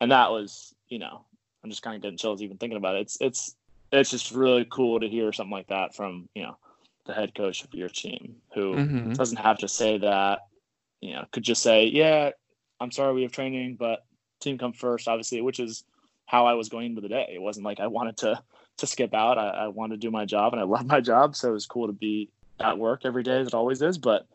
And 0.02 0.12
that 0.12 0.30
was, 0.30 0.74
you 0.88 0.98
know, 0.98 1.24
I'm 1.64 1.70
just 1.70 1.82
kind 1.82 1.96
of 1.96 2.02
getting 2.02 2.18
chills 2.18 2.42
even 2.42 2.58
thinking 2.58 2.76
about 2.76 2.96
it. 2.96 3.02
It's 3.02 3.18
it's 3.20 3.56
it's 3.92 4.10
just 4.10 4.32
really 4.32 4.66
cool 4.70 5.00
to 5.00 5.08
hear 5.08 5.32
something 5.32 5.52
like 5.52 5.68
that 5.68 5.94
from 5.94 6.28
you 6.34 6.42
know 6.42 6.56
the 7.06 7.14
head 7.14 7.34
coach 7.34 7.64
of 7.64 7.74
your 7.74 7.88
team 7.88 8.36
who 8.54 8.76
Mhm. 8.76 9.16
doesn't 9.16 9.38
have 9.38 9.58
to 9.58 9.68
say 9.68 9.98
that. 9.98 10.40
You 11.00 11.14
know, 11.14 11.24
could 11.32 11.42
just 11.42 11.62
say, 11.62 11.86
"Yeah, 11.86 12.30
I'm 12.78 12.90
sorry 12.90 13.14
we 13.14 13.22
have 13.22 13.32
training, 13.32 13.76
but 13.76 14.04
team 14.40 14.58
come 14.58 14.72
first, 14.72 15.08
obviously, 15.08 15.40
which 15.40 15.60
is 15.60 15.84
how 16.26 16.46
I 16.46 16.54
was 16.54 16.68
going 16.68 16.86
into 16.86 17.00
the 17.00 17.08
day. 17.08 17.30
It 17.34 17.42
wasn't 17.42 17.66
like 17.66 17.80
I 17.80 17.86
wanted 17.86 18.16
to 18.18 18.42
to 18.78 18.86
skip 18.86 19.12
out. 19.14 19.36
I, 19.36 19.48
I 19.48 19.68
wanted 19.68 20.00
to 20.00 20.06
do 20.06 20.10
my 20.10 20.24
job, 20.24 20.52
and 20.52 20.60
I 20.60 20.64
love 20.76 20.86
my 20.86 21.00
job, 21.00 21.36
so 21.36 21.50
it 21.50 21.52
was 21.52 21.66
cool 21.66 21.86
to 21.86 21.92
be 21.92 22.30
at 22.60 22.78
work 22.78 23.02
every 23.04 23.22
day, 23.22 23.40
as 23.40 23.48
it 23.48 23.54
always 23.54 23.82
is. 23.82 23.98
But 23.98 24.26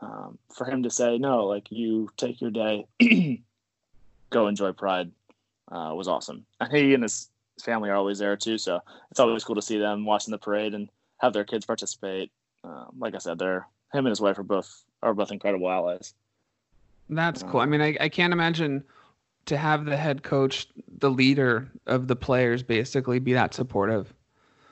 um, 0.00 0.38
for 0.54 0.64
him 0.64 0.82
to 0.82 0.90
say 0.90 1.18
no, 1.18 1.46
like 1.46 1.70
you 1.70 2.10
take 2.16 2.40
your 2.40 2.50
day, 2.50 2.86
go 4.30 4.48
enjoy 4.48 4.72
Pride, 4.72 5.10
uh, 5.70 5.92
was 5.94 6.08
awesome. 6.08 6.44
And 6.60 6.72
he 6.76 6.94
and 6.94 7.02
his 7.02 7.28
family 7.62 7.90
are 7.90 7.96
always 7.96 8.18
there 8.18 8.36
too, 8.36 8.58
so 8.58 8.80
it's 9.10 9.20
always 9.20 9.44
cool 9.44 9.56
to 9.56 9.62
see 9.62 9.78
them 9.78 10.04
watching 10.04 10.32
the 10.32 10.38
parade 10.38 10.74
and 10.74 10.88
have 11.18 11.32
their 11.32 11.44
kids 11.44 11.66
participate. 11.66 12.30
Um, 12.64 12.90
like 12.98 13.14
I 13.14 13.18
said, 13.18 13.38
they're 13.38 13.66
him 13.92 14.06
and 14.06 14.08
his 14.08 14.20
wife 14.20 14.38
are 14.38 14.42
both 14.44 14.84
are 15.02 15.14
both 15.14 15.30
incredible 15.30 15.70
allies. 15.70 16.14
That's 17.08 17.42
cool. 17.42 17.60
I 17.60 17.66
mean, 17.66 17.80
I, 17.80 17.96
I 18.00 18.08
can't 18.08 18.32
imagine 18.32 18.84
to 19.46 19.56
have 19.56 19.84
the 19.84 19.96
head 19.96 20.22
coach, 20.22 20.68
the 20.98 21.10
leader 21.10 21.68
of 21.86 22.06
the 22.06 22.14
players, 22.14 22.62
basically 22.62 23.18
be 23.18 23.32
that 23.32 23.52
supportive. 23.52 24.14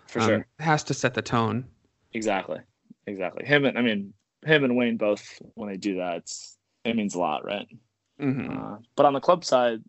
For 0.06 0.20
Um, 0.20 0.26
sure. 0.26 0.46
has 0.60 0.84
to 0.84 0.94
set 0.94 1.14
the 1.14 1.22
tone. 1.22 1.66
Exactly. 2.14 2.60
Exactly. 3.06 3.44
Him 3.44 3.64
and 3.64 3.76
I 3.76 3.82
mean 3.82 4.12
him 4.44 4.64
and 4.64 4.76
Wayne 4.76 4.96
both 4.96 5.40
when 5.54 5.68
they 5.68 5.76
do 5.76 5.96
that, 5.96 6.18
it's 6.18 6.56
it 6.84 6.96
means 6.96 7.14
a 7.14 7.18
lot, 7.18 7.44
right? 7.44 7.68
hmm 8.18 8.50
Uh, 8.50 8.76
but 8.96 9.06
on 9.06 9.12
the 9.12 9.20
club 9.20 9.44
side, 9.44 9.82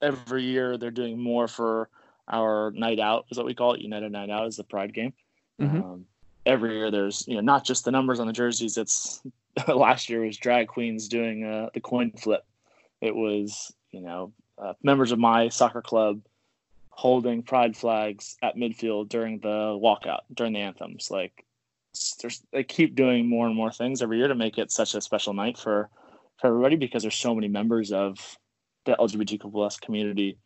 every 0.00 0.44
year 0.44 0.76
they're 0.76 0.90
doing 0.90 1.18
more 1.18 1.48
for 1.48 1.88
our 2.28 2.70
night 2.72 3.00
out, 3.00 3.26
is 3.30 3.36
what 3.36 3.46
we 3.46 3.54
call 3.54 3.74
it. 3.74 3.80
United 3.80 4.10
Night 4.10 4.30
Out 4.30 4.46
is 4.46 4.56
the 4.56 4.64
Pride 4.64 4.94
game. 4.94 5.12
Mhm. 5.60 5.82
Um, 5.82 6.06
every 6.46 6.76
year 6.76 6.90
there's 6.90 7.26
you 7.28 7.34
know 7.34 7.40
not 7.40 7.64
just 7.64 7.84
the 7.84 7.90
numbers 7.90 8.20
on 8.20 8.26
the 8.26 8.32
jerseys. 8.32 8.76
It's 8.76 9.22
last 9.68 10.08
year 10.08 10.20
was 10.20 10.36
drag 10.36 10.68
queens 10.68 11.08
doing 11.08 11.44
uh, 11.44 11.70
the 11.74 11.80
coin 11.80 12.12
flip. 12.12 12.44
It 13.00 13.14
was 13.14 13.74
you 13.90 14.00
know 14.00 14.32
uh, 14.58 14.74
members 14.82 15.12
of 15.12 15.18
my 15.18 15.48
soccer 15.48 15.82
club 15.82 16.20
holding 16.90 17.42
pride 17.42 17.76
flags 17.76 18.36
at 18.40 18.56
midfield 18.56 19.08
during 19.08 19.40
the 19.40 19.78
walkout 19.82 20.20
during 20.32 20.52
the 20.52 20.60
anthems. 20.60 21.10
Like 21.10 21.43
there's 22.20 22.42
they 22.52 22.64
keep 22.64 22.94
doing 22.94 23.28
more 23.28 23.46
and 23.46 23.56
more 23.56 23.70
things 23.70 24.02
every 24.02 24.18
year 24.18 24.28
to 24.28 24.34
make 24.34 24.58
it 24.58 24.70
such 24.70 24.94
a 24.94 25.00
special 25.00 25.32
night 25.32 25.58
for 25.58 25.88
for 26.40 26.48
everybody 26.48 26.76
because 26.76 27.02
there's 27.02 27.14
so 27.14 27.34
many 27.34 27.48
members 27.48 27.92
of 27.92 28.18
the 28.84 28.92
LGBTQ 28.92 29.50
plus 29.50 29.78
community 29.78 30.36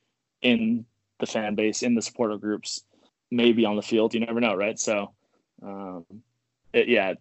in 0.43 0.85
the 1.19 1.27
fan 1.27 1.55
base, 1.55 1.83
in 1.83 1.95
the 1.95 2.03
supporter 2.03 2.37
groups, 2.37 2.85
maybe 3.31 3.65
on 3.65 3.77
the 3.77 3.83
field. 3.83 4.15
You 4.15 4.21
never 4.21 4.41
know, 4.41 4.55
right? 4.55 4.79
So, 4.79 5.13
um, 5.63 6.05
it, 6.73 6.89
yeah, 6.89 7.15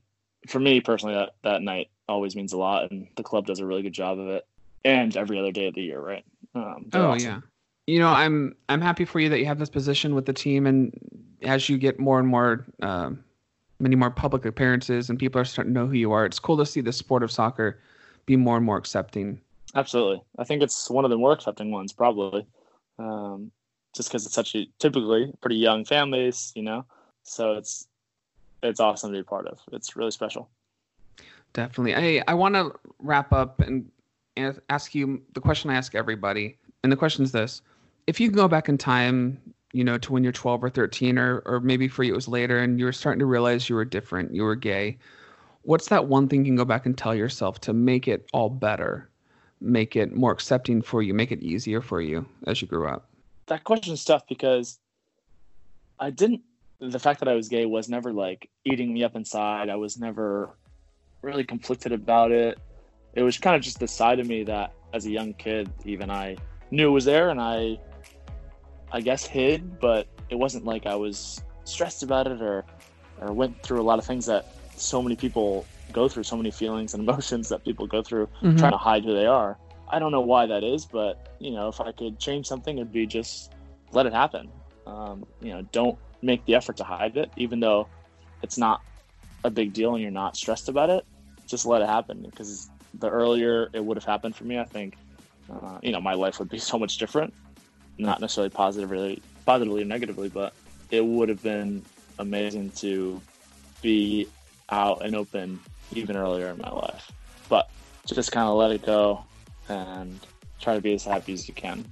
for 0.48 0.60
me 0.60 0.82
personally, 0.82 1.16
that 1.16 1.32
that 1.44 1.62
night 1.62 1.90
always 2.08 2.36
means 2.36 2.54
a 2.54 2.58
lot, 2.58 2.92
and 2.92 3.08
the 3.16 3.24
club 3.24 3.46
does 3.46 3.60
a 3.60 3.66
really 3.66 3.82
good 3.82 3.94
job 3.94 4.20
of 4.20 4.28
it, 4.28 4.46
and 4.86 5.16
every 5.16 5.40
other 5.40 5.52
day 5.52 5.68
of 5.68 5.76
the 5.76 5.82
year, 5.82 6.00
right? 6.00 6.24
Um, 6.54 6.90
Oh 6.94 7.12
awesome. 7.12 7.30
yeah. 7.30 7.40
You 7.88 8.00
know, 8.00 8.10
I'm 8.10 8.56
I'm 8.70 8.82
happy 8.82 9.06
for 9.06 9.20
you 9.20 9.30
that 9.30 9.40
you 9.40 9.46
have 9.46 9.60
this 9.60 9.70
position 9.70 10.14
with 10.14 10.26
the 10.26 10.34
team, 10.34 10.68
and 10.68 10.94
as 11.42 11.70
you 11.70 11.78
get 11.78 12.00
more 12.00 12.20
and 12.20 12.28
more 12.28 12.66
um, 12.82 13.24
many 13.80 13.96
more 13.96 14.10
public 14.10 14.46
appearances 14.46 15.10
and 15.10 15.20
people 15.20 15.40
are 15.40 15.46
starting 15.46 15.74
to 15.74 15.80
know 15.80 15.88
who 15.88 15.94
you 15.94 16.12
are. 16.12 16.26
It's 16.26 16.40
cool 16.40 16.58
to 16.58 16.66
see 16.66 16.82
the 16.82 16.94
sport 16.94 17.24
of 17.24 17.32
soccer 17.32 17.80
be 18.26 18.36
more 18.36 18.58
and 18.58 18.66
more 18.66 18.78
accepting. 18.78 19.40
Absolutely. 19.76 20.22
I 20.38 20.44
think 20.44 20.64
it's 20.64 20.90
one 20.90 21.06
of 21.06 21.12
the 21.12 21.18
more 21.18 21.34
accepting 21.34 21.72
ones, 21.72 21.94
probably. 21.94 22.46
Um, 23.00 23.52
just 23.96 24.10
because 24.10 24.26
it's 24.26 24.36
such 24.36 24.56
a 24.56 24.68
typically 24.80 25.32
pretty 25.42 25.58
young 25.58 25.86
families, 25.86 26.52
you 26.56 26.64
know, 26.64 26.86
so 27.24 27.54
it's 27.54 27.88
it's 28.64 28.80
awesome 28.80 29.12
to 29.12 29.18
be 29.20 29.24
part 29.24 29.48
of. 29.48 29.60
It's 29.72 29.96
really 29.96 30.12
special. 30.12 30.50
Definitely. 31.54 31.96
I 31.96 32.24
I 32.28 32.34
want 32.34 32.56
to 32.56 32.74
wrap 33.00 33.34
up 33.34 33.60
and 33.60 33.90
ask 34.70 34.94
you 34.94 35.22
the 35.34 35.42
question 35.42 35.70
I 35.70 35.76
ask 35.76 35.96
everybody, 35.96 36.58
and 36.84 36.92
the 36.92 36.96
question 36.96 37.24
is 37.24 37.32
this: 37.32 37.62
If 38.08 38.20
you 38.20 38.30
can 38.30 38.38
go 38.38 38.48
back 38.48 38.70
in 38.70 38.78
time, 38.78 39.40
you 39.78 39.84
know, 39.84 39.98
to 40.00 40.12
when 40.12 40.24
you're 40.24 40.34
12 40.34 40.64
or 40.64 40.70
13, 40.70 41.18
or 41.18 41.40
or 41.46 41.60
maybe 41.60 41.88
for 41.88 42.04
you 42.04 42.14
it 42.14 42.16
was 42.16 42.28
later, 42.28 42.60
and 42.60 42.80
you 42.80 42.86
were 42.86 42.94
starting 42.94 43.20
to 43.20 43.26
realize 43.26 43.70
you 43.70 43.76
were 43.76 43.86
different, 43.86 44.34
you 44.34 44.44
were 44.44 44.56
gay. 44.56 44.98
What's 45.64 45.90
that 45.90 46.08
one 46.08 46.28
thing 46.28 46.46
you 46.46 46.52
can 46.52 46.56
go 46.56 46.66
back 46.66 46.86
and 46.86 46.98
tell 46.98 47.14
yourself 47.14 47.60
to 47.62 47.74
make 47.74 48.08
it 48.08 48.28
all 48.34 48.50
better, 48.50 49.10
make 49.62 49.96
it 49.96 50.16
more 50.16 50.32
accepting 50.32 50.82
for 50.82 51.02
you, 51.02 51.14
make 51.14 51.32
it 51.32 51.42
easier 51.42 51.82
for 51.82 52.02
you 52.02 52.26
as 52.48 52.62
you 52.62 52.68
grew 52.68 52.88
up? 52.88 53.08
that 53.48 53.64
question 53.64 53.94
is 53.94 54.04
tough 54.06 54.28
because 54.28 54.80
I 56.00 56.12
didn't. 56.12 56.42
The 56.80 57.00
fact 57.00 57.20
that 57.20 57.28
I 57.28 57.34
was 57.34 57.50
gay 57.50 57.66
was 57.66 57.90
never 57.90 58.14
like 58.14 58.50
eating 58.64 58.94
me 58.94 59.04
up 59.04 59.16
inside. 59.16 59.70
I 59.70 59.76
was 59.76 59.98
never 59.98 60.52
really 61.24 61.44
conflicted 61.44 61.92
about 61.92 62.32
it. 62.32 62.60
It 63.14 63.24
was 63.24 63.38
kind 63.40 63.56
of 63.56 63.64
just 63.64 63.80
the 63.80 63.88
side 63.88 64.20
of 64.20 64.28
me 64.28 64.44
that, 64.44 64.74
as 64.94 65.06
a 65.08 65.10
young 65.10 65.34
kid, 65.34 65.70
even 65.86 66.12
I 66.12 66.38
knew 66.70 66.92
was 66.92 67.06
there, 67.06 67.30
and 67.30 67.42
I, 67.42 67.80
I 68.92 69.02
guess, 69.02 69.26
hid. 69.26 69.80
But 69.80 70.08
it 70.30 70.36
wasn't 70.36 70.66
like 70.66 70.86
I 70.86 70.96
was 70.96 71.42
stressed 71.64 72.04
about 72.04 72.28
it 72.28 72.42
or, 72.42 72.66
or 73.22 73.34
went 73.34 73.62
through 73.64 73.82
a 73.82 73.84
lot 73.84 74.00
of 74.00 74.06
things 74.06 74.26
that 74.28 74.56
so 74.76 75.02
many 75.02 75.16
people 75.16 75.66
go 75.92 76.08
through, 76.08 76.24
so 76.24 76.38
many 76.38 76.52
feelings 76.52 76.94
and 76.94 77.04
emotions 77.08 77.50
that 77.50 77.64
people 77.64 77.88
go 77.88 78.02
through 78.02 78.28
mm-hmm. 78.42 78.58
trying 78.58 78.72
to 78.72 78.78
hide 78.78 79.04
who 79.04 79.14
they 79.14 79.26
are. 79.26 79.58
I 79.90 80.00
don't 80.00 80.12
know 80.12 80.22
why 80.22 80.46
that 80.48 80.64
is, 80.64 80.86
but 80.86 81.36
you 81.40 81.52
know, 81.52 81.70
if 81.70 81.80
I 81.80 81.92
could 81.92 82.20
change 82.20 82.46
something, 82.46 82.78
it'd 82.78 82.92
be 82.92 83.06
just 83.06 83.54
let 83.92 84.06
it 84.06 84.14
happen. 84.14 84.50
Um, 84.86 85.26
you 85.42 85.54
know, 85.54 85.62
don't 85.72 85.98
make 86.22 86.44
the 86.46 86.56
effort 86.56 86.78
to 86.78 86.84
hide 86.84 87.18
it, 87.18 87.32
even 87.38 87.60
though 87.60 87.88
it's 88.42 88.58
not 88.58 88.82
a 89.44 89.50
big 89.50 89.74
deal 89.74 89.94
and 89.94 90.02
you're 90.02 90.12
not 90.12 90.36
stressed 90.36 90.70
about 90.70 90.90
it. 90.90 91.06
Just 91.46 91.66
let 91.66 91.82
it 91.82 91.88
happen 91.88 92.22
because 92.24 92.70
the 92.96 93.10
earlier 93.10 93.70
it 93.74 93.84
would 93.84 93.98
have 93.98 94.04
happened 94.04 94.36
for 94.36 94.44
me, 94.44 94.60
I 94.60 94.66
think, 94.66 94.96
uh, 95.52 95.80
you 95.82 95.92
know, 95.92 96.02
my 96.02 96.14
life 96.14 96.40
would 96.40 96.50
be 96.50 96.58
so 96.72 96.78
much 96.78 96.98
different. 96.98 97.34
Not 97.98 98.22
necessarily 98.22 98.50
positively, 98.50 99.22
positively 99.46 99.82
or 99.82 99.86
negatively, 99.86 100.30
but 100.30 100.54
it 100.92 101.04
would 101.04 101.30
have 101.30 101.42
been 101.42 101.84
amazing 102.20 102.72
to 102.72 103.22
be 103.82 104.28
out 104.70 105.04
and 105.04 105.16
open 105.16 105.60
even 105.94 106.16
earlier 106.16 106.48
in 106.50 106.58
my 106.60 106.70
life. 106.70 107.12
But 107.50 107.70
just 108.06 108.32
kind 108.32 108.48
of 108.48 108.56
let 108.56 108.72
it 108.72 108.86
go 108.86 109.24
and 109.70 110.20
try 110.60 110.76
to 110.76 110.82
be 110.82 110.94
as 110.94 111.04
happy 111.04 111.34
as 111.34 111.48
you 111.48 111.54
can. 111.54 111.86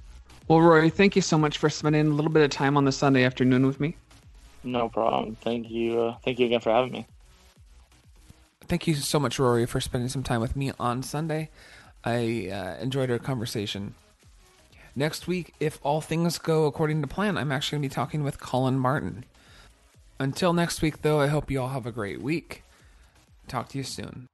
Well, 0.48 0.60
Rory, 0.60 0.90
thank 0.90 1.16
you 1.16 1.22
so 1.22 1.36
much 1.36 1.58
for 1.58 1.68
spending 1.68 2.06
a 2.06 2.10
little 2.10 2.30
bit 2.30 2.42
of 2.42 2.50
time 2.50 2.76
on 2.76 2.84
the 2.84 2.92
Sunday 2.92 3.24
afternoon 3.24 3.66
with 3.66 3.80
me. 3.80 3.96
No 4.62 4.88
problem. 4.88 5.36
Thank 5.40 5.70
you. 5.70 6.00
Uh, 6.00 6.16
thank 6.24 6.38
you 6.38 6.46
again 6.46 6.60
for 6.60 6.70
having 6.70 6.92
me. 6.92 7.06
Thank 8.62 8.86
you 8.86 8.94
so 8.94 9.20
much, 9.20 9.38
Rory, 9.38 9.66
for 9.66 9.80
spending 9.80 10.08
some 10.08 10.22
time 10.22 10.40
with 10.40 10.56
me 10.56 10.72
on 10.78 11.02
Sunday. 11.02 11.50
I 12.04 12.48
uh, 12.50 12.82
enjoyed 12.82 13.10
our 13.10 13.18
conversation. 13.18 13.94
Next 14.98 15.28
week, 15.28 15.52
if 15.60 15.78
all 15.82 16.00
things 16.00 16.38
go 16.38 16.64
according 16.64 17.02
to 17.02 17.06
plan, 17.06 17.36
I'm 17.36 17.52
actually 17.52 17.76
going 17.76 17.82
to 17.82 17.88
be 17.90 17.94
talking 17.94 18.24
with 18.24 18.40
Collin 18.40 18.78
Martin. 18.78 19.26
Until 20.18 20.54
next 20.54 20.80
week, 20.80 21.02
though, 21.02 21.20
I 21.20 21.26
hope 21.26 21.50
you 21.50 21.60
all 21.60 21.68
have 21.68 21.84
a 21.84 21.92
great 21.92 22.22
week. 22.22 22.64
Talk 23.46 23.68
to 23.68 23.78
you 23.78 23.84
soon. 23.84 24.26